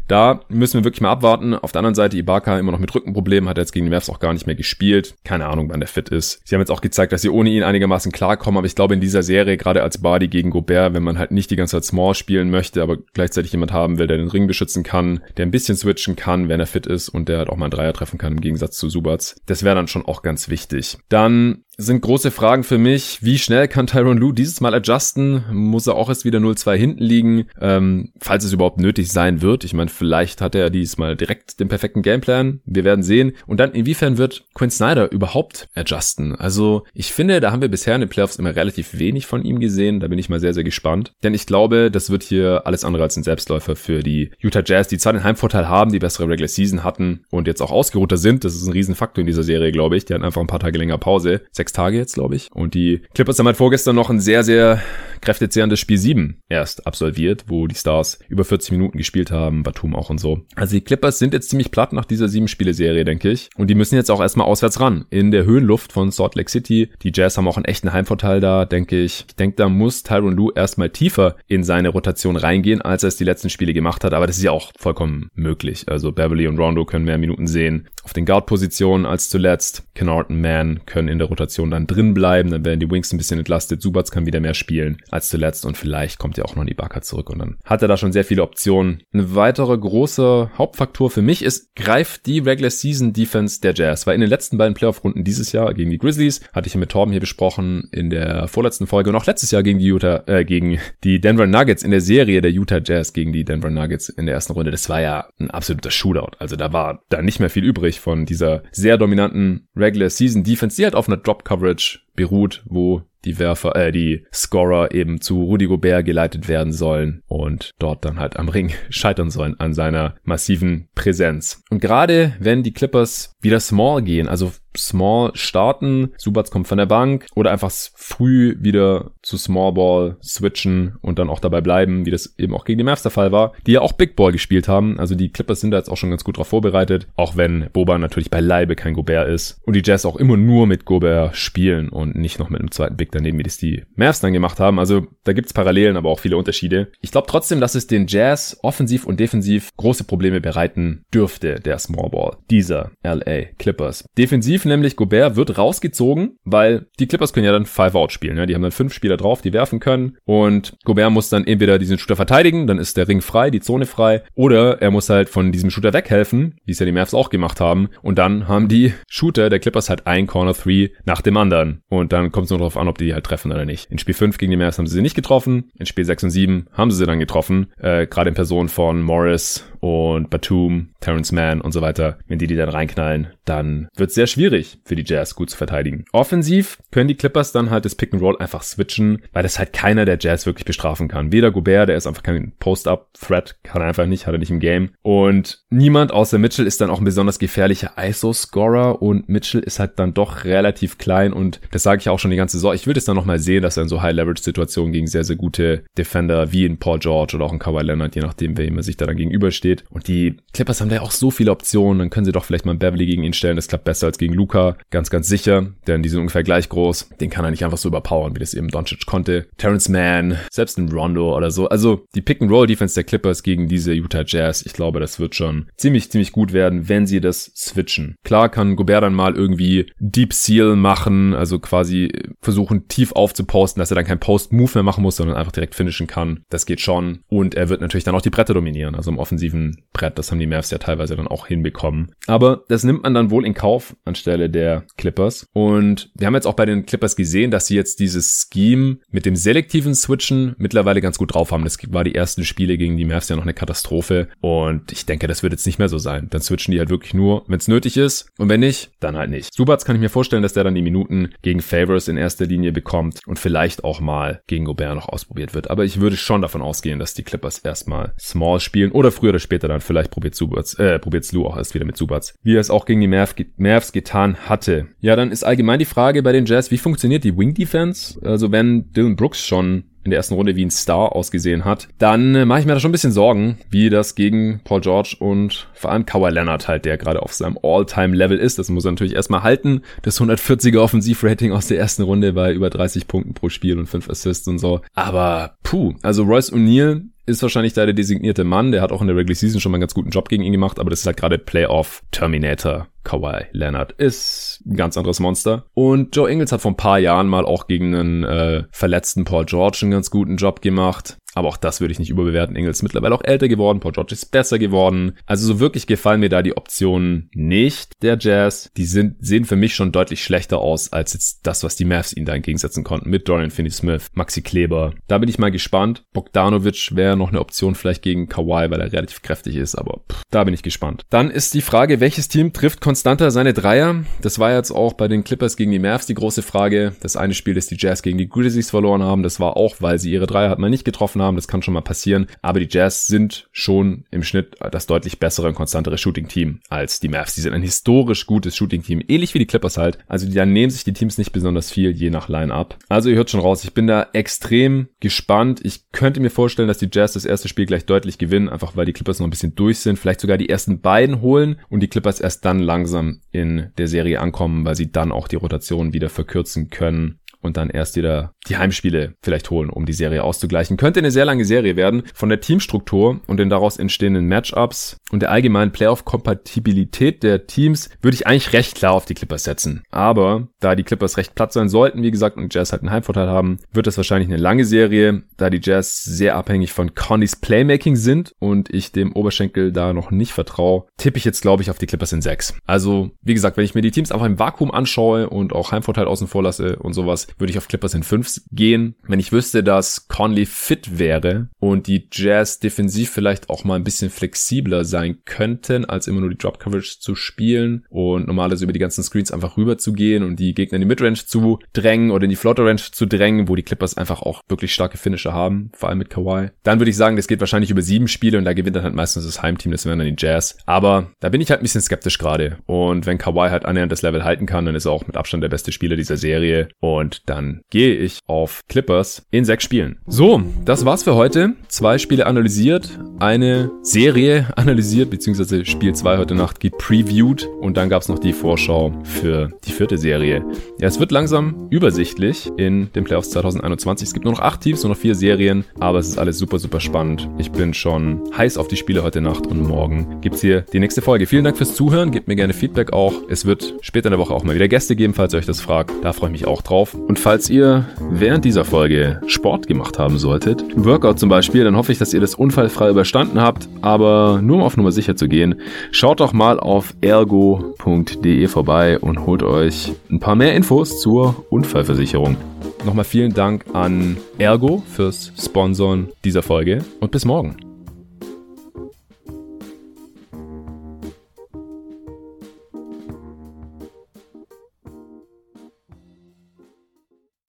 da 0.06 0.40
müssen 0.48 0.80
wir 0.80 0.84
wirklich 0.84 1.00
mal 1.00 1.10
abwarten. 1.10 1.54
Auf 1.54 1.72
der 1.72 1.80
anderen 1.80 1.94
Seite 1.94 2.16
Ibaka 2.16 2.58
immer 2.58 2.72
noch 2.72 2.78
mit 2.78 2.94
Rückenproblemen, 2.94 3.48
hat 3.48 3.58
er 3.58 3.62
jetzt 3.62 3.72
gegen 3.72 3.86
die 3.86 3.90
Mavs 3.90 4.10
auch 4.10 4.20
gar 4.20 4.32
nicht 4.32 4.46
mehr 4.46 4.56
gespielt. 4.56 5.14
Keine 5.24 5.46
Ahnung, 5.46 5.68
wann 5.70 5.80
der 5.80 5.88
fit 5.88 6.08
ist. 6.08 6.40
Sie 6.44 6.54
haben 6.54 6.60
jetzt 6.60 6.70
auch 6.70 6.80
gezeigt, 6.80 7.12
dass 7.12 7.22
sie 7.22 7.30
ohne 7.30 7.50
ihn 7.50 7.62
einigermaßen 7.62 8.12
klarkommen, 8.12 8.58
aber 8.58 8.66
ich 8.66 8.74
glaube 8.74 8.94
in 8.94 9.00
dieser 9.00 9.22
Serie, 9.22 9.56
gerade 9.56 9.82
als 9.82 9.98
Body 9.98 10.28
gegen 10.28 10.50
Gobert, 10.50 10.94
wenn 10.94 11.02
man 11.02 11.18
halt 11.18 11.30
nicht 11.30 11.50
die 11.50 11.56
ganze 11.56 11.76
Zeit 11.76 11.84
Small 11.84 12.14
spielen 12.14 12.50
möchte, 12.50 12.82
aber 12.82 12.96
gleichzeitig 13.14 13.52
jemand 13.52 13.72
haben 13.72 13.98
will, 13.98 14.06
der 14.06 14.16
den 14.16 14.28
Ring 14.28 14.46
beschützen 14.46 14.82
kann, 14.82 15.20
der 15.36 15.46
ein 15.46 15.50
bisschen 15.50 15.76
switchen 15.76 16.16
kann, 16.16 16.48
wenn 16.48 16.60
er 16.60 16.66
fit 16.66 16.86
ist 16.86 17.08
und 17.08 17.28
der 17.28 17.38
halt 17.38 17.48
auch 17.48 17.56
mal 17.56 17.66
einen 17.66 17.72
Dreier 17.72 17.92
treffen 17.92 18.18
kann, 18.18 18.32
im 18.32 18.40
Gegensatz 18.40 18.76
zu 18.76 18.88
Subats. 18.88 19.36
Das 19.46 19.62
wäre 19.62 19.74
dann 19.74 19.88
schon 19.88 20.06
auch 20.06 20.22
ganz 20.22 20.48
wichtig. 20.48 20.98
Dann 21.08 21.64
sind 21.80 22.02
große 22.02 22.32
Fragen 22.32 22.64
für 22.64 22.76
mich. 22.76 23.22
Wie 23.22 23.38
schnell 23.38 23.68
kann 23.68 23.86
Tyron 23.86 24.18
Lue 24.18 24.34
dieses 24.34 24.60
Mal 24.60 24.74
adjusten? 24.74 25.44
Muss 25.52 25.86
er 25.86 25.94
auch 25.94 26.08
erst 26.08 26.24
wieder 26.24 26.40
0-2 26.40 26.74
hinten 26.74 27.04
liegen? 27.04 27.46
Ähm, 27.60 28.12
falls 28.20 28.44
es 28.44 28.52
überhaupt 28.52 28.80
nötig 28.80 29.12
sein 29.12 29.42
wird. 29.42 29.62
Ich 29.62 29.74
meine, 29.74 29.88
vielleicht 29.88 30.40
hat 30.40 30.56
er 30.56 30.70
diesmal 30.70 31.16
direkt 31.16 31.60
den 31.60 31.68
perfekten 31.68 32.02
Gameplan. 32.02 32.60
Wir 32.64 32.82
werden 32.82 33.04
sehen. 33.04 33.32
Und 33.46 33.60
dann, 33.60 33.72
inwiefern 33.72 34.18
wird 34.18 34.46
Quinn 34.54 34.70
Snyder 34.70 35.12
überhaupt 35.12 35.68
adjusten? 35.76 36.34
Also, 36.34 36.82
ich 36.94 37.12
finde, 37.12 37.38
da 37.38 37.52
haben 37.52 37.62
wir 37.62 37.68
bisher 37.68 37.94
in 37.94 38.00
den 38.00 38.10
Playoffs 38.10 38.36
immer 38.36 38.56
relativ 38.56 38.98
wenig 38.98 39.26
von 39.26 39.44
ihm 39.44 39.60
gesehen. 39.60 40.00
Da 40.00 40.08
bin 40.08 40.18
ich 40.18 40.28
mal 40.28 40.40
sehr, 40.40 40.54
sehr 40.54 40.64
gespannt. 40.64 41.12
Denn 41.22 41.32
ich 41.32 41.46
glaube, 41.46 41.92
das 41.92 42.10
wird 42.10 42.24
hier 42.24 42.62
alles 42.66 42.82
andere 42.82 43.04
als 43.04 43.16
ein 43.16 43.22
Selbstläufer 43.22 43.76
für 43.76 44.02
die 44.02 44.32
Utah 44.40 44.64
Jazz, 44.66 44.88
die 44.88 44.98
zwar 44.98 45.12
den 45.12 45.22
Heimvorteil 45.22 45.68
haben, 45.68 45.92
die 45.92 46.00
bessere 46.00 46.28
Regular 46.28 46.48
Season 46.48 46.82
hatten 46.82 47.24
und 47.30 47.46
jetzt 47.46 47.62
auch 47.62 47.70
ausgeruhter 47.70 48.16
sind. 48.16 48.44
Das 48.44 48.56
ist 48.56 48.66
ein 48.66 48.72
Riesenfaktor 48.72 49.20
in 49.20 49.28
dieser 49.28 49.44
Serie, 49.44 49.70
glaube 49.70 49.96
ich. 49.96 50.06
Die 50.06 50.14
hatten 50.14 50.24
einfach 50.24 50.40
ein 50.40 50.48
paar 50.48 50.58
Tage 50.58 50.76
länger 50.76 50.98
Pause. 50.98 51.42
Sechs 51.52 51.67
sechs 51.68 51.72
Tage 51.72 51.98
jetzt, 51.98 52.14
glaube 52.14 52.36
ich. 52.36 52.48
Und 52.52 52.74
die 52.74 53.02
Clippers 53.14 53.38
haben 53.38 53.46
halt 53.46 53.56
vorgestern 53.56 53.94
noch 53.94 54.10
ein 54.10 54.20
sehr, 54.20 54.42
sehr 54.42 54.80
kräftezehrendes 55.20 55.80
Spiel 55.80 55.98
7 55.98 56.40
erst 56.48 56.86
absolviert, 56.86 57.44
wo 57.48 57.66
die 57.66 57.74
Stars 57.74 58.18
über 58.28 58.44
40 58.44 58.72
Minuten 58.72 58.98
gespielt 58.98 59.30
haben, 59.30 59.62
Batum 59.62 59.94
auch 59.94 60.10
und 60.10 60.18
so. 60.18 60.40
Also 60.54 60.76
die 60.76 60.80
Clippers 60.80 61.18
sind 61.18 61.34
jetzt 61.34 61.50
ziemlich 61.50 61.70
platt 61.70 61.92
nach 61.92 62.04
dieser 62.04 62.28
sieben 62.28 62.48
Spiele-Serie, 62.48 63.04
denke 63.04 63.30
ich. 63.30 63.50
Und 63.56 63.68
die 63.68 63.74
müssen 63.74 63.96
jetzt 63.96 64.10
auch 64.10 64.20
erstmal 64.20 64.46
auswärts 64.46 64.80
ran. 64.80 65.04
In 65.10 65.30
der 65.30 65.44
Höhenluft 65.44 65.92
von 65.92 66.10
Salt 66.10 66.34
Lake 66.36 66.50
City. 66.50 66.90
Die 67.02 67.12
Jazz 67.14 67.36
haben 67.36 67.48
auch 67.48 67.56
einen 67.56 67.64
echten 67.64 67.92
Heimvorteil 67.92 68.40
da, 68.40 68.64
denke 68.64 69.02
ich. 69.02 69.24
Ich 69.28 69.36
denke, 69.36 69.56
da 69.56 69.68
muss 69.68 70.02
Tyron 70.02 70.36
Lue 70.36 70.52
erstmal 70.54 70.90
tiefer 70.90 71.36
in 71.48 71.64
seine 71.64 71.90
Rotation 71.90 72.36
reingehen, 72.36 72.80
als 72.80 73.02
er 73.02 73.08
es 73.08 73.16
die 73.16 73.24
letzten 73.24 73.50
Spiele 73.50 73.74
gemacht 73.74 74.04
hat. 74.04 74.14
Aber 74.14 74.26
das 74.26 74.38
ist 74.38 74.44
ja 74.44 74.52
auch 74.52 74.72
vollkommen 74.78 75.28
möglich. 75.34 75.84
Also 75.88 76.12
Beverly 76.12 76.46
und 76.46 76.58
Rondo 76.58 76.84
können 76.84 77.04
mehr 77.04 77.18
Minuten 77.18 77.46
sehen. 77.46 77.88
Auf 78.04 78.12
den 78.12 78.24
Guard-Positionen 78.24 79.04
als 79.04 79.28
zuletzt. 79.28 79.82
Kennard 79.94 80.30
und 80.30 80.40
Mann 80.40 80.80
können 80.86 81.08
in 81.08 81.18
der 81.18 81.28
Rotation 81.28 81.57
Rotation 81.58 81.70
dann 81.70 81.86
drin 81.86 82.14
bleiben, 82.14 82.50
dann 82.50 82.64
werden 82.64 82.80
die 82.80 82.90
Wings 82.90 83.12
ein 83.12 83.18
bisschen 83.18 83.38
entlastet, 83.38 83.82
Subats 83.82 84.10
kann 84.10 84.26
wieder 84.26 84.40
mehr 84.40 84.54
spielen 84.54 84.98
als 85.10 85.28
zuletzt 85.28 85.66
und 85.66 85.76
vielleicht 85.76 86.18
kommt 86.18 86.36
ja 86.36 86.44
auch 86.44 86.56
noch 86.56 86.64
die 86.64 86.72
Ibaka 86.72 87.02
zurück 87.02 87.30
und 87.30 87.38
dann 87.38 87.56
hat 87.64 87.82
er 87.82 87.88
da 87.88 87.96
schon 87.96 88.12
sehr 88.12 88.24
viele 88.24 88.42
Optionen. 88.42 89.02
Ein 89.12 89.34
weiterer 89.34 89.76
großer 89.76 90.50
Hauptfaktor 90.56 91.10
für 91.10 91.22
mich 91.22 91.42
ist, 91.42 91.74
greift 91.74 92.26
die 92.26 92.38
Regular 92.38 92.70
Season 92.70 93.12
Defense 93.12 93.60
der 93.60 93.74
Jazz, 93.74 94.06
weil 94.06 94.14
in 94.14 94.20
den 94.20 94.30
letzten 94.30 94.58
beiden 94.58 94.74
Playoff-Runden 94.74 95.24
dieses 95.24 95.52
Jahr 95.52 95.74
gegen 95.74 95.90
die 95.90 95.98
Grizzlies, 95.98 96.40
hatte 96.52 96.68
ich 96.68 96.74
mit 96.74 96.90
Torben 96.90 97.12
hier 97.12 97.20
besprochen 97.20 97.88
in 97.92 98.10
der 98.10 98.48
vorletzten 98.48 98.86
Folge 98.86 99.10
und 99.10 99.16
auch 99.16 99.26
letztes 99.26 99.50
Jahr 99.50 99.62
gegen 99.62 99.78
die 99.78 99.86
Utah, 99.86 100.22
äh, 100.26 100.44
gegen 100.44 100.78
die 101.04 101.20
Denver 101.20 101.46
Nuggets 101.46 101.82
in 101.82 101.90
der 101.90 102.00
Serie 102.00 102.40
der 102.40 102.52
Utah 102.52 102.80
Jazz 102.84 103.12
gegen 103.12 103.32
die 103.32 103.44
Denver 103.44 103.70
Nuggets 103.70 104.08
in 104.08 104.26
der 104.26 104.34
ersten 104.34 104.52
Runde. 104.52 104.70
Das 104.70 104.88
war 104.88 105.00
ja 105.00 105.28
ein 105.38 105.50
absoluter 105.50 105.90
Shootout. 105.90 106.36
Also 106.38 106.56
da 106.56 106.72
war 106.72 107.02
da 107.08 107.22
nicht 107.22 107.40
mehr 107.40 107.50
viel 107.50 107.64
übrig 107.64 108.00
von 108.00 108.26
dieser 108.26 108.62
sehr 108.70 108.96
dominanten 108.96 109.68
Regular 109.76 110.10
Season 110.10 110.44
Defense, 110.44 110.76
die 110.76 110.84
halt 110.84 110.94
auf 110.94 111.08
einer 111.08 111.16
Drop 111.16 111.44
Coverage 111.48 112.00
beruht, 112.14 112.62
wo 112.66 113.02
die 113.24 113.38
Werfer, 113.38 113.74
äh, 113.74 113.90
die 113.90 114.26
Scorer 114.32 114.92
eben 114.92 115.20
zu 115.22 115.42
Rudy 115.42 115.66
Gobert 115.66 116.04
geleitet 116.04 116.46
werden 116.46 116.72
sollen 116.72 117.22
und 117.26 117.72
dort 117.78 118.04
dann 118.04 118.18
halt 118.18 118.36
am 118.36 118.50
Ring 118.50 118.70
scheitern 118.90 119.30
sollen 119.30 119.58
an 119.58 119.72
seiner 119.72 120.14
massiven 120.24 120.88
Präsenz. 120.94 121.62
Und 121.70 121.80
gerade 121.80 122.34
wenn 122.38 122.62
die 122.62 122.72
Clippers 122.72 123.32
wieder 123.40 123.60
small 123.60 124.02
gehen, 124.02 124.28
also 124.28 124.52
Small 124.78 125.30
starten, 125.34 126.12
Subats 126.16 126.50
kommt 126.50 126.68
von 126.68 126.78
der 126.78 126.86
Bank 126.86 127.26
oder 127.34 127.50
einfach 127.50 127.70
früh 127.70 128.56
wieder 128.60 129.12
zu 129.22 129.36
Small 129.36 129.72
Ball 129.72 130.16
switchen 130.22 130.96
und 131.00 131.18
dann 131.18 131.30
auch 131.30 131.40
dabei 131.40 131.60
bleiben, 131.60 132.06
wie 132.06 132.10
das 132.10 132.34
eben 132.38 132.54
auch 132.54 132.64
gegen 132.64 132.78
die 132.78 132.84
Mavs 132.84 133.02
der 133.02 133.10
Fall 133.10 133.32
war, 133.32 133.52
die 133.66 133.72
ja 133.72 133.80
auch 133.80 133.92
Big 133.92 134.16
Ball 134.16 134.32
gespielt 134.32 134.68
haben. 134.68 134.98
Also 134.98 135.14
die 135.14 135.30
Clippers 135.30 135.60
sind 135.60 135.70
da 135.70 135.78
jetzt 135.78 135.90
auch 135.90 135.96
schon 135.96 136.10
ganz 136.10 136.24
gut 136.24 136.38
drauf 136.38 136.48
vorbereitet, 136.48 137.08
auch 137.16 137.36
wenn 137.36 137.68
Boba 137.72 137.98
natürlich 137.98 138.30
beileibe 138.30 138.76
kein 138.76 138.94
Gobert 138.94 139.28
ist 139.28 139.60
und 139.64 139.74
die 139.74 139.82
Jazz 139.84 140.04
auch 140.06 140.16
immer 140.16 140.36
nur 140.36 140.66
mit 140.66 140.84
Gobert 140.84 141.36
spielen 141.36 141.88
und 141.88 142.16
nicht 142.16 142.38
noch 142.38 142.50
mit 142.50 142.60
einem 142.60 142.70
zweiten 142.70 142.96
Big 142.96 143.12
daneben, 143.12 143.38
wie 143.38 143.42
das 143.42 143.58
die 143.58 143.84
Mavs 143.96 144.20
dann 144.20 144.32
gemacht 144.32 144.60
haben. 144.60 144.78
Also 144.78 145.06
da 145.24 145.32
gibt's 145.32 145.52
Parallelen, 145.52 145.96
aber 145.96 146.08
auch 146.08 146.20
viele 146.20 146.36
Unterschiede. 146.36 146.88
Ich 147.00 147.10
glaube 147.10 147.26
trotzdem, 147.28 147.60
dass 147.60 147.74
es 147.74 147.86
den 147.86 148.06
Jazz 148.06 148.58
offensiv 148.62 149.06
und 149.06 149.20
defensiv 149.20 149.70
große 149.76 150.04
Probleme 150.04 150.40
bereiten 150.40 151.04
dürfte, 151.12 151.56
der 151.56 151.78
Small 151.78 152.10
Ball 152.10 152.36
dieser 152.50 152.90
LA 153.02 153.46
Clippers. 153.58 154.04
Defensiv 154.16 154.64
nämlich, 154.68 154.96
Gobert 154.96 155.36
wird 155.36 155.58
rausgezogen, 155.58 156.36
weil 156.44 156.86
die 156.98 157.06
Clippers 157.06 157.32
können 157.32 157.46
ja 157.46 157.52
dann 157.52 157.66
Five-Out 157.66 158.12
spielen. 158.12 158.36
Ja? 158.36 158.46
Die 158.46 158.54
haben 158.54 158.62
dann 158.62 158.72
fünf 158.72 158.92
Spieler 158.92 159.16
drauf, 159.16 159.42
die 159.42 159.52
werfen 159.52 159.80
können 159.80 160.16
und 160.24 160.76
Gobert 160.84 161.10
muss 161.10 161.28
dann 161.28 161.46
entweder 161.46 161.78
diesen 161.78 161.98
Shooter 161.98 162.16
verteidigen, 162.16 162.66
dann 162.66 162.78
ist 162.78 162.96
der 162.96 163.08
Ring 163.08 163.20
frei, 163.20 163.50
die 163.50 163.60
Zone 163.60 163.86
frei, 163.86 164.22
oder 164.34 164.80
er 164.80 164.90
muss 164.90 165.08
halt 165.08 165.28
von 165.28 165.52
diesem 165.52 165.70
Shooter 165.70 165.92
weghelfen, 165.92 166.56
wie 166.64 166.72
es 166.72 166.78
ja 166.78 166.86
die 166.86 166.92
Mavs 166.92 167.14
auch 167.14 167.30
gemacht 167.30 167.60
haben. 167.60 167.88
Und 168.02 168.18
dann 168.18 168.48
haben 168.48 168.68
die 168.68 168.92
Shooter 169.08 169.50
der 169.50 169.58
Clippers 169.58 169.88
halt 169.88 170.06
ein 170.06 170.26
Corner 170.26 170.54
Three 170.54 170.90
nach 171.04 171.22
dem 171.22 171.36
anderen. 171.36 171.82
Und 171.88 172.12
dann 172.12 172.32
kommt 172.32 172.44
es 172.44 172.50
nur 172.50 172.58
darauf 172.58 172.76
an, 172.76 172.88
ob 172.88 172.98
die 172.98 173.14
halt 173.14 173.24
treffen 173.24 173.52
oder 173.52 173.64
nicht. 173.64 173.90
In 173.90 173.98
Spiel 173.98 174.14
5 174.14 174.38
gegen 174.38 174.50
die 174.50 174.56
Mavs 174.56 174.78
haben 174.78 174.86
sie 174.86 174.94
sie 174.94 175.02
nicht 175.02 175.16
getroffen. 175.16 175.70
In 175.78 175.86
Spiel 175.86 176.04
6 176.04 176.24
und 176.24 176.30
7 176.30 176.66
haben 176.72 176.90
sie 176.90 176.98
sie 176.98 177.06
dann 177.06 177.18
getroffen. 177.18 177.72
Äh, 177.78 178.06
Gerade 178.06 178.28
in 178.28 178.34
Person 178.34 178.68
von 178.68 179.02
Morris 179.02 179.64
und 179.80 180.30
Batum, 180.30 180.90
Terrence 181.00 181.32
Mann 181.32 181.60
und 181.60 181.72
so 181.72 181.80
weiter, 181.80 182.18
wenn 182.26 182.38
die 182.38 182.46
die 182.46 182.56
dann 182.56 182.68
reinknallen, 182.68 183.28
dann 183.44 183.88
wird 183.94 184.10
es 184.10 184.14
sehr 184.14 184.26
schwierig 184.26 184.78
für 184.84 184.96
die 184.96 185.04
Jazz 185.06 185.34
gut 185.34 185.50
zu 185.50 185.56
verteidigen. 185.56 186.04
Offensiv 186.12 186.78
können 186.90 187.08
die 187.08 187.16
Clippers 187.16 187.52
dann 187.52 187.70
halt 187.70 187.84
das 187.84 187.94
Pick 187.94 188.12
and 188.12 188.22
Roll 188.22 188.36
einfach 188.38 188.62
switchen, 188.62 189.22
weil 189.32 189.42
das 189.42 189.58
halt 189.58 189.72
keiner 189.72 190.04
der 190.04 190.18
Jazz 190.20 190.46
wirklich 190.46 190.64
bestrafen 190.64 191.08
kann. 191.08 191.32
Weder 191.32 191.50
Gobert, 191.50 191.88
der 191.88 191.96
ist 191.96 192.06
einfach 192.06 192.22
kein 192.22 192.52
Post-Up-Threat, 192.58 193.56
kann 193.62 193.82
er 193.82 193.88
einfach 193.88 194.06
nicht, 194.06 194.26
hat 194.26 194.34
er 194.34 194.38
nicht 194.38 194.50
im 194.50 194.60
Game. 194.60 194.90
Und 195.02 195.64
niemand 195.70 196.12
außer 196.12 196.38
Mitchell 196.38 196.66
ist 196.66 196.80
dann 196.80 196.90
auch 196.90 196.98
ein 196.98 197.04
besonders 197.04 197.38
gefährlicher 197.38 197.92
ISO-Scorer 197.96 199.00
und 199.00 199.28
Mitchell 199.28 199.60
ist 199.60 199.78
halt 199.78 199.98
dann 199.98 200.14
doch 200.14 200.44
relativ 200.44 200.98
klein 200.98 201.32
und 201.32 201.60
das 201.70 201.82
sage 201.82 202.00
ich 202.00 202.08
auch 202.08 202.18
schon 202.18 202.30
die 202.30 202.36
ganze 202.36 202.56
Saison. 202.56 202.74
Ich 202.74 202.86
würde 202.86 202.98
es 202.98 203.04
dann 203.04 203.16
nochmal 203.16 203.38
sehen, 203.38 203.62
dass 203.62 203.76
er 203.76 203.84
in 203.84 203.88
so 203.88 204.02
High-Leverage-Situationen 204.02 204.92
gegen 204.92 205.06
sehr, 205.06 205.24
sehr 205.24 205.36
gute 205.36 205.84
Defender 205.96 206.52
wie 206.52 206.64
in 206.64 206.78
Paul 206.78 206.98
George 206.98 207.36
oder 207.36 207.44
auch 207.44 207.52
in 207.52 207.58
Kawhi 207.58 207.82
Leonard, 207.82 208.14
je 208.14 208.22
nachdem, 208.22 208.56
wer 208.56 208.66
immer 208.66 208.82
sich 208.82 208.96
da 208.96 209.06
dann 209.06 209.16
gegenübersteht, 209.16 209.67
steht. 209.68 209.84
Und 209.90 210.08
die 210.08 210.36
Clippers 210.52 210.80
haben 210.80 210.88
da 210.88 210.96
ja 210.96 211.02
auch 211.02 211.10
so 211.10 211.30
viele 211.30 211.50
Optionen. 211.50 211.98
Dann 211.98 212.10
können 212.10 212.24
sie 212.24 212.32
doch 212.32 212.44
vielleicht 212.44 212.66
mal 212.66 212.74
Beverly 212.74 213.06
gegen 213.06 213.22
ihn 213.22 213.32
stellen. 213.32 213.56
Das 213.56 213.68
klappt 213.68 213.84
besser 213.84 214.06
als 214.06 214.18
gegen 214.18 214.34
Luca. 214.34 214.76
Ganz, 214.90 215.10
ganz 215.10 215.28
sicher. 215.28 215.66
Denn 215.86 216.02
die 216.02 216.08
sind 216.08 216.20
ungefähr 216.20 216.42
gleich 216.42 216.68
groß. 216.68 217.10
Den 217.20 217.30
kann 217.30 217.44
er 217.44 217.50
nicht 217.50 217.64
einfach 217.64 217.78
so 217.78 217.88
überpowern, 217.88 218.34
wie 218.34 218.40
das 218.40 218.54
eben 218.54 218.68
Doncic 218.68 219.06
konnte. 219.06 219.46
Terrence 219.56 219.88
Mann, 219.88 220.38
selbst 220.50 220.78
ein 220.78 220.90
Rondo 220.90 221.36
oder 221.36 221.50
so. 221.50 221.68
Also 221.68 222.04
die 222.14 222.22
Pick-and-Roll-Defense 222.22 222.94
der 222.94 223.04
Clippers 223.04 223.42
gegen 223.42 223.68
diese 223.68 223.92
Utah 223.92 224.24
Jazz. 224.26 224.62
Ich 224.64 224.72
glaube, 224.72 225.00
das 225.00 225.20
wird 225.20 225.34
schon 225.34 225.66
ziemlich, 225.76 226.10
ziemlich 226.10 226.32
gut 226.32 226.52
werden, 226.52 226.88
wenn 226.88 227.06
sie 227.06 227.20
das 227.20 227.52
switchen. 227.56 228.16
Klar 228.24 228.48
kann 228.48 228.76
Gobert 228.76 229.02
dann 229.02 229.14
mal 229.14 229.36
irgendwie 229.36 229.90
Deep 229.98 230.32
Seal 230.32 230.76
machen, 230.76 231.34
also 231.34 231.58
quasi 231.58 232.10
versuchen 232.40 232.88
tief 232.88 233.12
aufzuposten, 233.12 233.80
dass 233.80 233.90
er 233.90 233.96
dann 233.96 234.04
kein 234.04 234.20
Post-Move 234.20 234.72
mehr 234.74 234.82
machen 234.82 235.02
muss, 235.02 235.16
sondern 235.16 235.36
einfach 235.36 235.52
direkt 235.52 235.74
finishen 235.74 236.06
kann. 236.06 236.40
Das 236.50 236.66
geht 236.66 236.80
schon. 236.80 237.20
Und 237.28 237.54
er 237.54 237.68
wird 237.68 237.80
natürlich 237.80 238.04
dann 238.04 238.14
auch 238.14 238.22
die 238.22 238.30
Bretter 238.30 238.54
dominieren, 238.54 238.94
also 238.94 239.10
im 239.10 239.18
offensiven 239.18 239.57
Brett. 239.98 240.18
Das 240.18 240.30
haben 240.30 240.38
die 240.38 240.46
Mavs 240.46 240.70
ja 240.70 240.78
teilweise 240.78 241.16
dann 241.16 241.26
auch 241.26 241.46
hinbekommen. 241.46 242.12
Aber 242.26 242.64
das 242.68 242.84
nimmt 242.84 243.02
man 243.02 243.14
dann 243.14 243.30
wohl 243.30 243.44
in 243.44 243.54
Kauf 243.54 243.96
anstelle 244.04 244.48
der 244.48 244.84
Clippers. 244.96 245.46
Und 245.52 246.10
wir 246.14 246.26
haben 246.26 246.34
jetzt 246.34 246.46
auch 246.46 246.54
bei 246.54 246.66
den 246.66 246.86
Clippers 246.86 247.16
gesehen, 247.16 247.50
dass 247.50 247.66
sie 247.66 247.74
jetzt 247.74 248.00
dieses 248.00 248.48
Scheme 248.52 248.98
mit 249.10 249.26
dem 249.26 249.36
selektiven 249.36 249.94
Switchen 249.94 250.54
mittlerweile 250.58 251.00
ganz 251.00 251.18
gut 251.18 251.34
drauf 251.34 251.50
haben. 251.50 251.64
Das 251.64 251.78
war 251.88 252.04
die 252.04 252.14
ersten 252.14 252.44
Spiele 252.44 252.78
gegen 252.78 252.96
die 252.96 253.04
Mavs 253.04 253.28
ja 253.28 253.36
noch 253.36 253.42
eine 253.42 253.54
Katastrophe. 253.54 254.28
Und 254.40 254.92
ich 254.92 255.04
denke, 255.04 255.26
das 255.26 255.42
wird 255.42 255.52
jetzt 255.52 255.66
nicht 255.66 255.78
mehr 255.78 255.88
so 255.88 255.98
sein. 255.98 256.28
Dann 256.30 256.40
switchen 256.40 256.72
die 256.72 256.78
halt 256.78 256.90
wirklich 256.90 257.14
nur, 257.14 257.44
wenn 257.48 257.58
es 257.58 257.68
nötig 257.68 257.96
ist. 257.96 258.30
Und 258.38 258.48
wenn 258.48 258.60
nicht, 258.60 258.92
dann 259.00 259.16
halt 259.16 259.30
nicht. 259.30 259.52
Subats 259.52 259.84
kann 259.84 259.96
ich 259.96 260.02
mir 260.02 260.10
vorstellen, 260.10 260.42
dass 260.42 260.52
der 260.52 260.64
dann 260.64 260.74
die 260.74 260.82
Minuten 260.82 261.30
gegen 261.42 261.60
Favors 261.60 262.08
in 262.08 262.16
erster 262.16 262.46
Linie 262.46 262.72
bekommt 262.72 263.20
und 263.26 263.38
vielleicht 263.38 263.82
auch 263.82 264.00
mal 264.00 264.40
gegen 264.46 264.64
Gobert 264.64 264.94
noch 264.94 265.08
ausprobiert 265.08 265.54
wird. 265.54 265.70
Aber 265.70 265.84
ich 265.84 266.00
würde 266.00 266.16
schon 266.16 266.42
davon 266.42 266.62
ausgehen, 266.62 266.98
dass 266.98 267.14
die 267.14 267.24
Clippers 267.24 267.58
erstmal 267.58 268.12
Small 268.20 268.60
spielen 268.60 268.92
oder 268.92 269.10
früher 269.10 269.30
oder 269.30 269.38
später 269.38 269.47
dann 269.50 269.80
vielleicht 269.80 270.10
probiert 270.10 270.34
Subats, 270.34 270.74
äh, 270.74 270.98
probiert 270.98 271.30
Lou 271.32 271.46
auch 271.46 271.56
erst 271.56 271.74
wieder 271.74 271.84
mit 271.84 271.96
Subats. 271.96 272.34
Wie 272.42 272.56
er 272.56 272.60
es 272.60 272.70
auch 272.70 272.86
gegen 272.86 273.00
die 273.00 273.08
Mavs, 273.08 273.34
Mavs 273.56 273.92
getan 273.92 274.36
hatte. 274.48 274.88
Ja, 275.00 275.16
dann 275.16 275.32
ist 275.32 275.44
allgemein 275.44 275.78
die 275.78 275.84
Frage 275.84 276.22
bei 276.22 276.32
den 276.32 276.46
Jazz, 276.46 276.70
wie 276.70 276.78
funktioniert 276.78 277.24
die 277.24 277.36
Wing 277.36 277.54
Defense? 277.54 278.18
Also 278.24 278.52
wenn 278.52 278.92
Dylan 278.92 279.16
Brooks 279.16 279.44
schon 279.44 279.84
in 280.08 280.10
der 280.10 280.18
ersten 280.18 280.34
Runde 280.34 280.56
wie 280.56 280.64
ein 280.64 280.70
Star 280.70 281.14
ausgesehen 281.14 281.66
hat, 281.66 281.88
dann 281.98 282.34
äh, 282.34 282.46
mache 282.46 282.60
ich 282.60 282.66
mir 282.66 282.72
da 282.72 282.80
schon 282.80 282.90
ein 282.90 282.92
bisschen 282.92 283.12
Sorgen, 283.12 283.58
wie 283.68 283.90
das 283.90 284.14
gegen 284.14 284.60
Paul 284.64 284.80
George 284.80 285.16
und 285.18 285.68
vor 285.74 285.92
allem 285.92 286.06
Kawhi 286.06 286.30
Leonard 286.30 286.66
halt, 286.66 286.86
der 286.86 286.96
gerade 286.96 287.22
auf 287.22 287.34
seinem 287.34 287.58
All-Time-Level 287.62 288.38
ist. 288.38 288.58
Das 288.58 288.70
muss 288.70 288.86
er 288.86 288.92
natürlich 288.92 289.14
erstmal 289.14 289.42
halten. 289.42 289.82
Das 290.02 290.20
140er 290.20 290.78
Offensivrating 290.78 291.52
aus 291.52 291.68
der 291.68 291.78
ersten 291.78 292.02
Runde 292.02 292.32
bei 292.32 292.52
über 292.52 292.70
30 292.70 293.06
Punkten 293.06 293.34
pro 293.34 293.50
Spiel 293.50 293.78
und 293.78 293.86
5 293.86 294.08
Assists 294.08 294.48
und 294.48 294.58
so. 294.58 294.80
Aber 294.94 295.56
puh, 295.62 295.94
also 296.02 296.22
Royce 296.22 296.52
O'Neal 296.52 297.02
ist 297.28 297.42
wahrscheinlich 297.42 297.74
da 297.74 297.84
der 297.84 297.94
designierte 297.94 298.44
Mann. 298.44 298.72
Der 298.72 298.82
hat 298.82 298.92
auch 298.92 299.00
in 299.00 299.06
der 299.06 299.16
Regular 299.16 299.36
Season 299.36 299.60
schon 299.60 299.70
mal 299.70 299.76
einen 299.76 299.82
ganz 299.82 299.94
guten 299.94 300.10
Job 300.10 300.28
gegen 300.28 300.42
ihn 300.42 300.52
gemacht, 300.52 300.78
aber 300.78 300.90
das 300.90 301.00
ist 301.00 301.06
halt 301.06 301.16
gerade 301.16 301.38
Playoff 301.38 302.02
Terminator 302.10 302.88
Kawhi 303.08 303.46
Leonard 303.52 303.92
ist 303.92 304.60
ein 304.66 304.76
ganz 304.76 304.98
anderes 304.98 305.18
Monster. 305.18 305.64
Und 305.72 306.14
Joe 306.14 306.30
Ingles 306.30 306.52
hat 306.52 306.60
vor 306.60 306.72
ein 306.72 306.76
paar 306.76 306.98
Jahren 306.98 307.26
mal 307.26 307.46
auch 307.46 307.66
gegen 307.66 307.94
einen 307.94 308.24
äh, 308.24 308.64
verletzten 308.70 309.24
Paul 309.24 309.46
George 309.46 309.78
einen 309.82 309.92
ganz 309.92 310.10
guten 310.10 310.36
Job 310.36 310.60
gemacht. 310.60 311.16
Aber 311.38 311.48
auch 311.48 311.56
das 311.56 311.80
würde 311.80 311.92
ich 311.92 312.00
nicht 312.00 312.10
überbewerten. 312.10 312.56
Ist 312.56 312.82
mittlerweile 312.82 313.14
auch 313.14 313.22
älter 313.22 313.46
geworden. 313.46 313.78
Paul 313.78 313.92
George 313.92 314.12
ist 314.12 314.32
besser 314.32 314.58
geworden. 314.58 315.12
Also 315.24 315.46
so 315.46 315.60
wirklich 315.60 315.86
gefallen 315.86 316.18
mir 316.18 316.28
da 316.28 316.42
die 316.42 316.56
Optionen 316.56 317.30
nicht 317.32 317.92
der 318.02 318.18
Jazz. 318.18 318.72
Die 318.76 318.86
sind, 318.86 319.14
sehen 319.20 319.44
für 319.44 319.54
mich 319.54 319.76
schon 319.76 319.92
deutlich 319.92 320.24
schlechter 320.24 320.58
aus 320.58 320.92
als 320.92 321.12
jetzt 321.12 321.46
das, 321.46 321.62
was 321.62 321.76
die 321.76 321.84
Mavs 321.84 322.12
ihnen 322.12 322.26
da 322.26 322.34
entgegensetzen 322.34 322.82
konnten. 322.82 323.08
Mit 323.08 323.28
Dorian 323.28 323.52
Finney-Smith, 323.52 324.08
Maxi 324.14 324.42
Kleber. 324.42 324.94
Da 325.06 325.18
bin 325.18 325.28
ich 325.28 325.38
mal 325.38 325.52
gespannt. 325.52 326.02
Bogdanovic 326.12 326.96
wäre 326.96 327.16
noch 327.16 327.28
eine 327.28 327.40
Option 327.40 327.76
vielleicht 327.76 328.02
gegen 328.02 328.28
Kawhi, 328.28 328.68
weil 328.68 328.80
er 328.80 328.92
relativ 328.92 329.22
kräftig 329.22 329.54
ist. 329.54 329.76
Aber 329.76 330.00
pff, 330.10 330.22
da 330.32 330.42
bin 330.42 330.54
ich 330.54 330.64
gespannt. 330.64 331.04
Dann 331.08 331.30
ist 331.30 331.54
die 331.54 331.62
Frage, 331.62 332.00
welches 332.00 332.26
Team 332.26 332.52
trifft 332.52 332.80
konstanter 332.80 333.30
seine 333.30 333.52
Dreier? 333.52 334.02
Das 334.22 334.40
war 334.40 334.52
jetzt 334.52 334.72
auch 334.72 334.94
bei 334.94 335.06
den 335.06 335.22
Clippers 335.22 335.56
gegen 335.56 335.70
die 335.70 335.78
Mavs 335.78 336.06
die 336.06 336.14
große 336.14 336.42
Frage. 336.42 336.96
Das 337.00 337.16
eine 337.16 337.34
Spiel, 337.34 337.54
das 337.54 337.68
die 337.68 337.76
Jazz 337.78 338.02
gegen 338.02 338.18
die 338.18 338.28
Grizzlies 338.28 338.70
verloren 338.70 339.04
haben, 339.04 339.22
das 339.22 339.38
war 339.38 339.56
auch, 339.56 339.76
weil 339.78 340.00
sie 340.00 340.10
ihre 340.10 340.26
Dreier 340.26 340.48
halt 340.48 340.58
mal 340.58 340.68
nicht 340.68 340.84
getroffen 340.84 341.22
haben 341.22 341.27
haben, 341.28 341.36
das 341.36 341.46
kann 341.46 341.62
schon 341.62 341.74
mal 341.74 341.82
passieren. 341.82 342.26
Aber 342.42 342.58
die 342.58 342.68
Jazz 342.68 343.06
sind 343.06 343.48
schon 343.52 344.04
im 344.10 344.24
Schnitt 344.24 344.56
das 344.72 344.86
deutlich 344.86 345.20
bessere 345.20 345.48
und 345.48 345.54
konstantere 345.54 345.98
Shooting-Team 345.98 346.60
als 346.68 346.98
die 346.98 347.08
Mavs. 347.08 347.34
Die 347.34 347.40
sind 347.40 347.52
ein 347.52 347.62
historisch 347.62 348.26
gutes 348.26 348.56
Shooting-Team, 348.56 349.02
ähnlich 349.06 349.34
wie 349.34 349.38
die 349.38 349.46
Clippers 349.46 349.76
halt. 349.76 349.98
Also 350.08 350.26
die, 350.26 350.34
dann 350.34 350.52
nehmen 350.52 350.70
sich 350.70 350.84
die 350.84 350.92
Teams 350.92 351.18
nicht 351.18 351.32
besonders 351.32 351.70
viel, 351.70 351.90
je 351.90 352.10
nach 352.10 352.28
Line-Up. 352.28 352.76
Also 352.88 353.08
ihr 353.10 353.16
hört 353.16 353.30
schon 353.30 353.40
raus, 353.40 353.62
ich 353.62 353.74
bin 353.74 353.86
da 353.86 354.08
extrem 354.12 354.88
gespannt. 355.00 355.60
Ich 355.62 355.92
könnte 355.92 356.20
mir 356.20 356.30
vorstellen, 356.30 356.68
dass 356.68 356.78
die 356.78 356.90
Jazz 356.92 357.12
das 357.12 357.24
erste 357.24 357.48
Spiel 357.48 357.66
gleich 357.66 357.86
deutlich 357.86 358.18
gewinnen, 358.18 358.48
einfach 358.48 358.76
weil 358.76 358.86
die 358.86 358.92
Clippers 358.92 359.20
noch 359.20 359.26
ein 359.26 359.30
bisschen 359.30 359.54
durch 359.54 359.78
sind. 359.78 359.98
Vielleicht 359.98 360.20
sogar 360.20 360.38
die 360.38 360.48
ersten 360.48 360.80
beiden 360.80 361.20
holen 361.20 361.60
und 361.68 361.80
die 361.80 361.88
Clippers 361.88 362.20
erst 362.20 362.44
dann 362.44 362.58
langsam 362.58 363.20
in 363.30 363.70
der 363.78 363.88
Serie 363.88 364.20
ankommen, 364.20 364.64
weil 364.64 364.74
sie 364.74 364.90
dann 364.90 365.12
auch 365.12 365.28
die 365.28 365.36
Rotation 365.36 365.92
wieder 365.92 366.08
verkürzen 366.08 366.70
können 366.70 367.20
und 367.40 367.56
dann 367.56 367.70
erst 367.70 367.96
wieder 367.96 368.32
die 368.48 368.56
Heimspiele 368.56 369.14
vielleicht 369.22 369.50
holen, 369.50 369.70
um 369.70 369.86
die 369.86 369.92
Serie 369.92 370.24
auszugleichen. 370.24 370.76
Könnte 370.76 371.00
eine 371.00 371.10
sehr 371.10 371.24
lange 371.24 371.44
Serie 371.44 371.76
werden. 371.76 372.02
Von 372.14 372.28
der 372.28 372.40
Teamstruktur 372.40 373.20
und 373.26 373.38
den 373.38 373.50
daraus 373.50 373.76
entstehenden 373.76 374.26
Matchups 374.26 374.96
und 375.10 375.20
der 375.20 375.30
allgemeinen 375.30 375.72
Playoff-Kompatibilität 375.72 377.22
der 377.22 377.46
Teams 377.46 377.90
würde 378.02 378.14
ich 378.14 378.26
eigentlich 378.26 378.52
recht 378.52 378.76
klar 378.76 378.92
auf 378.92 379.04
die 379.04 379.14
Clippers 379.14 379.44
setzen. 379.44 379.82
Aber 379.90 380.48
da 380.60 380.74
die 380.74 380.82
Clippers 380.82 381.16
recht 381.16 381.34
platt 381.34 381.52
sein 381.52 381.68
sollten, 381.68 382.02
wie 382.02 382.10
gesagt, 382.10 382.36
und 382.36 382.52
Jazz 382.52 382.72
halt 382.72 382.82
einen 382.82 382.90
Heimvorteil 382.90 383.28
haben, 383.28 383.58
wird 383.72 383.86
das 383.86 383.96
wahrscheinlich 383.96 384.28
eine 384.28 384.38
lange 384.38 384.64
Serie, 384.64 385.22
da 385.36 385.50
die 385.50 385.60
Jazz 385.62 386.02
sehr 386.02 386.36
abhängig 386.36 386.72
von 386.72 386.94
Connys 386.94 387.36
Playmaking 387.36 387.96
sind 387.96 388.32
und 388.38 388.72
ich 388.72 388.92
dem 388.92 389.12
Oberschenkel 389.12 389.72
da 389.72 389.92
noch 389.92 390.10
nicht 390.10 390.32
vertraue, 390.32 390.84
tippe 390.96 391.18
ich 391.18 391.24
jetzt, 391.24 391.42
glaube 391.42 391.62
ich, 391.62 391.70
auf 391.70 391.78
die 391.78 391.86
Clippers 391.86 392.12
in 392.12 392.22
6. 392.22 392.54
Also, 392.66 393.10
wie 393.22 393.34
gesagt, 393.34 393.56
wenn 393.56 393.64
ich 393.64 393.74
mir 393.74 393.82
die 393.82 393.90
Teams 393.90 394.12
einfach 394.12 394.26
im 394.26 394.38
Vakuum 394.38 394.70
anschaue 394.70 395.28
und 395.28 395.52
auch 395.52 395.72
Heimvorteil 395.72 396.06
außen 396.06 396.26
vor 396.26 396.42
lasse 396.42 396.76
und 396.76 396.92
sowas, 396.92 397.27
würde 397.38 397.50
ich 397.50 397.58
auf 397.58 397.68
Clippers 397.68 397.94
in 397.94 398.02
5 398.02 398.42
gehen. 398.52 398.94
Wenn 399.06 399.20
ich 399.20 399.32
wüsste, 399.32 399.62
dass 399.62 400.08
Conley 400.08 400.46
fit 400.46 400.98
wäre 400.98 401.48
und 401.58 401.86
die 401.86 402.08
Jazz 402.10 402.58
defensiv 402.60 403.10
vielleicht 403.10 403.50
auch 403.50 403.64
mal 403.64 403.76
ein 403.76 403.84
bisschen 403.84 404.10
flexibler 404.10 404.84
sein 404.84 405.18
könnten, 405.24 405.84
als 405.84 406.06
immer 406.06 406.20
nur 406.20 406.30
die 406.30 406.38
Drop 406.38 406.58
Coverage 406.58 406.98
zu 407.00 407.14
spielen 407.14 407.84
und 407.90 408.26
normalerweise 408.26 408.64
über 408.64 408.72
die 408.72 408.78
ganzen 408.78 409.02
Screens 409.02 409.30
einfach 409.30 409.56
rüber 409.56 409.78
zu 409.78 409.92
gehen 409.92 410.22
und 410.22 410.36
die 410.36 410.54
Gegner 410.54 410.76
in 410.76 410.82
die 410.82 410.86
Midrange 410.86 411.24
zu 411.26 411.58
drängen 411.72 412.10
oder 412.10 412.24
in 412.24 412.30
die 412.30 412.36
Floater 412.36 412.64
Range 412.64 412.80
zu 412.80 413.06
drängen, 413.06 413.48
wo 413.48 413.56
die 413.56 413.62
Clippers 413.62 413.96
einfach 413.96 414.22
auch 414.22 414.42
wirklich 414.48 414.74
starke 414.74 414.98
Finisher 414.98 415.32
haben, 415.32 415.70
vor 415.74 415.88
allem 415.88 415.98
mit 415.98 416.10
Kawhi. 416.10 416.50
Dann 416.62 416.80
würde 416.80 416.90
ich 416.90 416.96
sagen, 416.96 417.16
das 417.16 417.28
geht 417.28 417.40
wahrscheinlich 417.40 417.70
über 417.70 417.82
sieben 417.82 418.08
Spiele 418.08 418.38
und 418.38 418.44
da 418.44 418.52
gewinnt 418.52 418.76
dann 418.76 418.84
halt 418.84 418.94
meistens 418.94 419.24
das 419.24 419.42
Heimteam, 419.42 419.72
das 419.72 419.86
wären 419.86 419.98
dann 419.98 420.08
die 420.08 420.16
Jazz. 420.18 420.58
Aber 420.66 421.10
da 421.20 421.28
bin 421.28 421.40
ich 421.40 421.50
halt 421.50 421.60
ein 421.60 421.64
bisschen 421.64 421.80
skeptisch 421.80 422.18
gerade. 422.18 422.58
Und 422.66 423.06
wenn 423.06 423.18
Kawhi 423.18 423.50
halt 423.50 423.64
annähernd 423.64 423.92
das 423.92 424.02
Level 424.02 424.24
halten 424.24 424.46
kann, 424.46 424.64
dann 424.64 424.74
ist 424.74 424.84
er 424.84 424.92
auch 424.92 425.06
mit 425.06 425.16
Abstand 425.16 425.42
der 425.42 425.48
beste 425.48 425.72
Spieler 425.72 425.96
dieser 425.96 426.16
Serie. 426.16 426.68
Und 426.80 427.17
dann 427.26 427.62
gehe 427.70 427.94
ich 427.94 428.20
auf 428.26 428.62
Clippers 428.68 429.26
in 429.30 429.44
sechs 429.44 429.64
Spielen. 429.64 429.98
So, 430.06 430.42
das 430.64 430.84
war's 430.84 431.02
für 431.02 431.14
heute. 431.14 431.54
Zwei 431.68 431.98
Spiele 431.98 432.26
analysiert, 432.26 432.98
eine 433.18 433.70
Serie 433.82 434.48
analysiert, 434.56 435.10
beziehungsweise 435.10 435.64
Spiel 435.64 435.94
2 435.94 436.18
heute 436.18 436.34
Nacht 436.34 436.60
gepreviewt 436.60 437.48
und 437.60 437.76
dann 437.76 437.88
gab's 437.88 438.08
noch 438.08 438.18
die 438.18 438.32
Vorschau 438.32 438.92
für 439.04 439.50
die 439.66 439.72
vierte 439.72 439.98
Serie. 439.98 440.44
Ja, 440.80 440.88
es 440.88 441.00
wird 441.00 441.12
langsam 441.12 441.68
übersichtlich 441.70 442.50
in 442.56 442.92
den 442.92 443.04
Playoffs 443.04 443.30
2021. 443.30 444.08
Es 444.08 444.14
gibt 444.14 444.24
nur 444.24 444.34
noch 444.34 444.40
acht 444.40 444.60
Teams, 444.60 444.82
nur 444.82 444.90
noch 444.94 445.00
vier 445.00 445.14
Serien, 445.14 445.64
aber 445.80 445.98
es 445.98 446.08
ist 446.08 446.18
alles 446.18 446.38
super, 446.38 446.58
super 446.58 446.80
spannend. 446.80 447.28
Ich 447.38 447.50
bin 447.50 447.74
schon 447.74 448.22
heiß 448.36 448.58
auf 448.58 448.68
die 448.68 448.76
Spiele 448.76 449.02
heute 449.02 449.20
Nacht 449.20 449.46
und 449.46 449.62
morgen 449.62 450.20
gibt's 450.20 450.40
hier 450.40 450.62
die 450.62 450.80
nächste 450.80 451.02
Folge. 451.02 451.26
Vielen 451.26 451.44
Dank 451.44 451.56
fürs 451.56 451.74
Zuhören, 451.74 452.10
gebt 452.10 452.28
mir 452.28 452.36
gerne 452.36 452.52
Feedback 452.52 452.92
auch. 452.92 453.14
Es 453.28 453.44
wird 453.44 453.74
später 453.80 454.06
in 454.08 454.12
der 454.12 454.18
Woche 454.18 454.34
auch 454.34 454.44
mal 454.44 454.54
wieder 454.54 454.68
Gäste 454.68 454.96
geben, 454.96 455.14
falls 455.14 455.34
ihr 455.34 455.38
euch 455.38 455.46
das 455.46 455.60
fragt. 455.60 455.92
Da 456.02 456.12
freue 456.12 456.30
ich 456.30 456.32
mich 456.32 456.46
auch 456.46 456.62
drauf. 456.62 456.96
Und 457.08 457.18
falls 457.18 457.48
ihr 457.48 457.86
während 458.10 458.44
dieser 458.44 458.66
Folge 458.66 459.20
Sport 459.26 459.66
gemacht 459.66 459.98
haben 459.98 460.18
solltet, 460.18 460.62
Workout 460.76 461.18
zum 461.18 461.30
Beispiel, 461.30 461.64
dann 461.64 461.74
hoffe 461.74 461.90
ich, 461.90 461.98
dass 461.98 462.12
ihr 462.12 462.20
das 462.20 462.34
unfallfrei 462.34 462.90
überstanden 462.90 463.40
habt. 463.40 463.66
Aber 463.80 464.40
nur 464.42 464.58
um 464.58 464.62
auf 464.62 464.76
Nummer 464.76 464.92
sicher 464.92 465.16
zu 465.16 465.26
gehen, 465.26 465.60
schaut 465.90 466.20
doch 466.20 466.34
mal 466.34 466.60
auf 466.60 466.94
ergo.de 467.00 468.46
vorbei 468.46 468.98
und 468.98 469.24
holt 469.24 469.42
euch 469.42 469.92
ein 470.10 470.20
paar 470.20 470.36
mehr 470.36 470.54
Infos 470.54 471.00
zur 471.00 471.46
Unfallversicherung. 471.48 472.36
Nochmal 472.84 473.04
vielen 473.04 473.32
Dank 473.32 473.64
an 473.72 474.18
Ergo 474.36 474.82
fürs 474.86 475.32
Sponsoren 475.42 476.08
dieser 476.24 476.42
Folge 476.42 476.84
und 477.00 477.10
bis 477.10 477.24
morgen. 477.24 477.67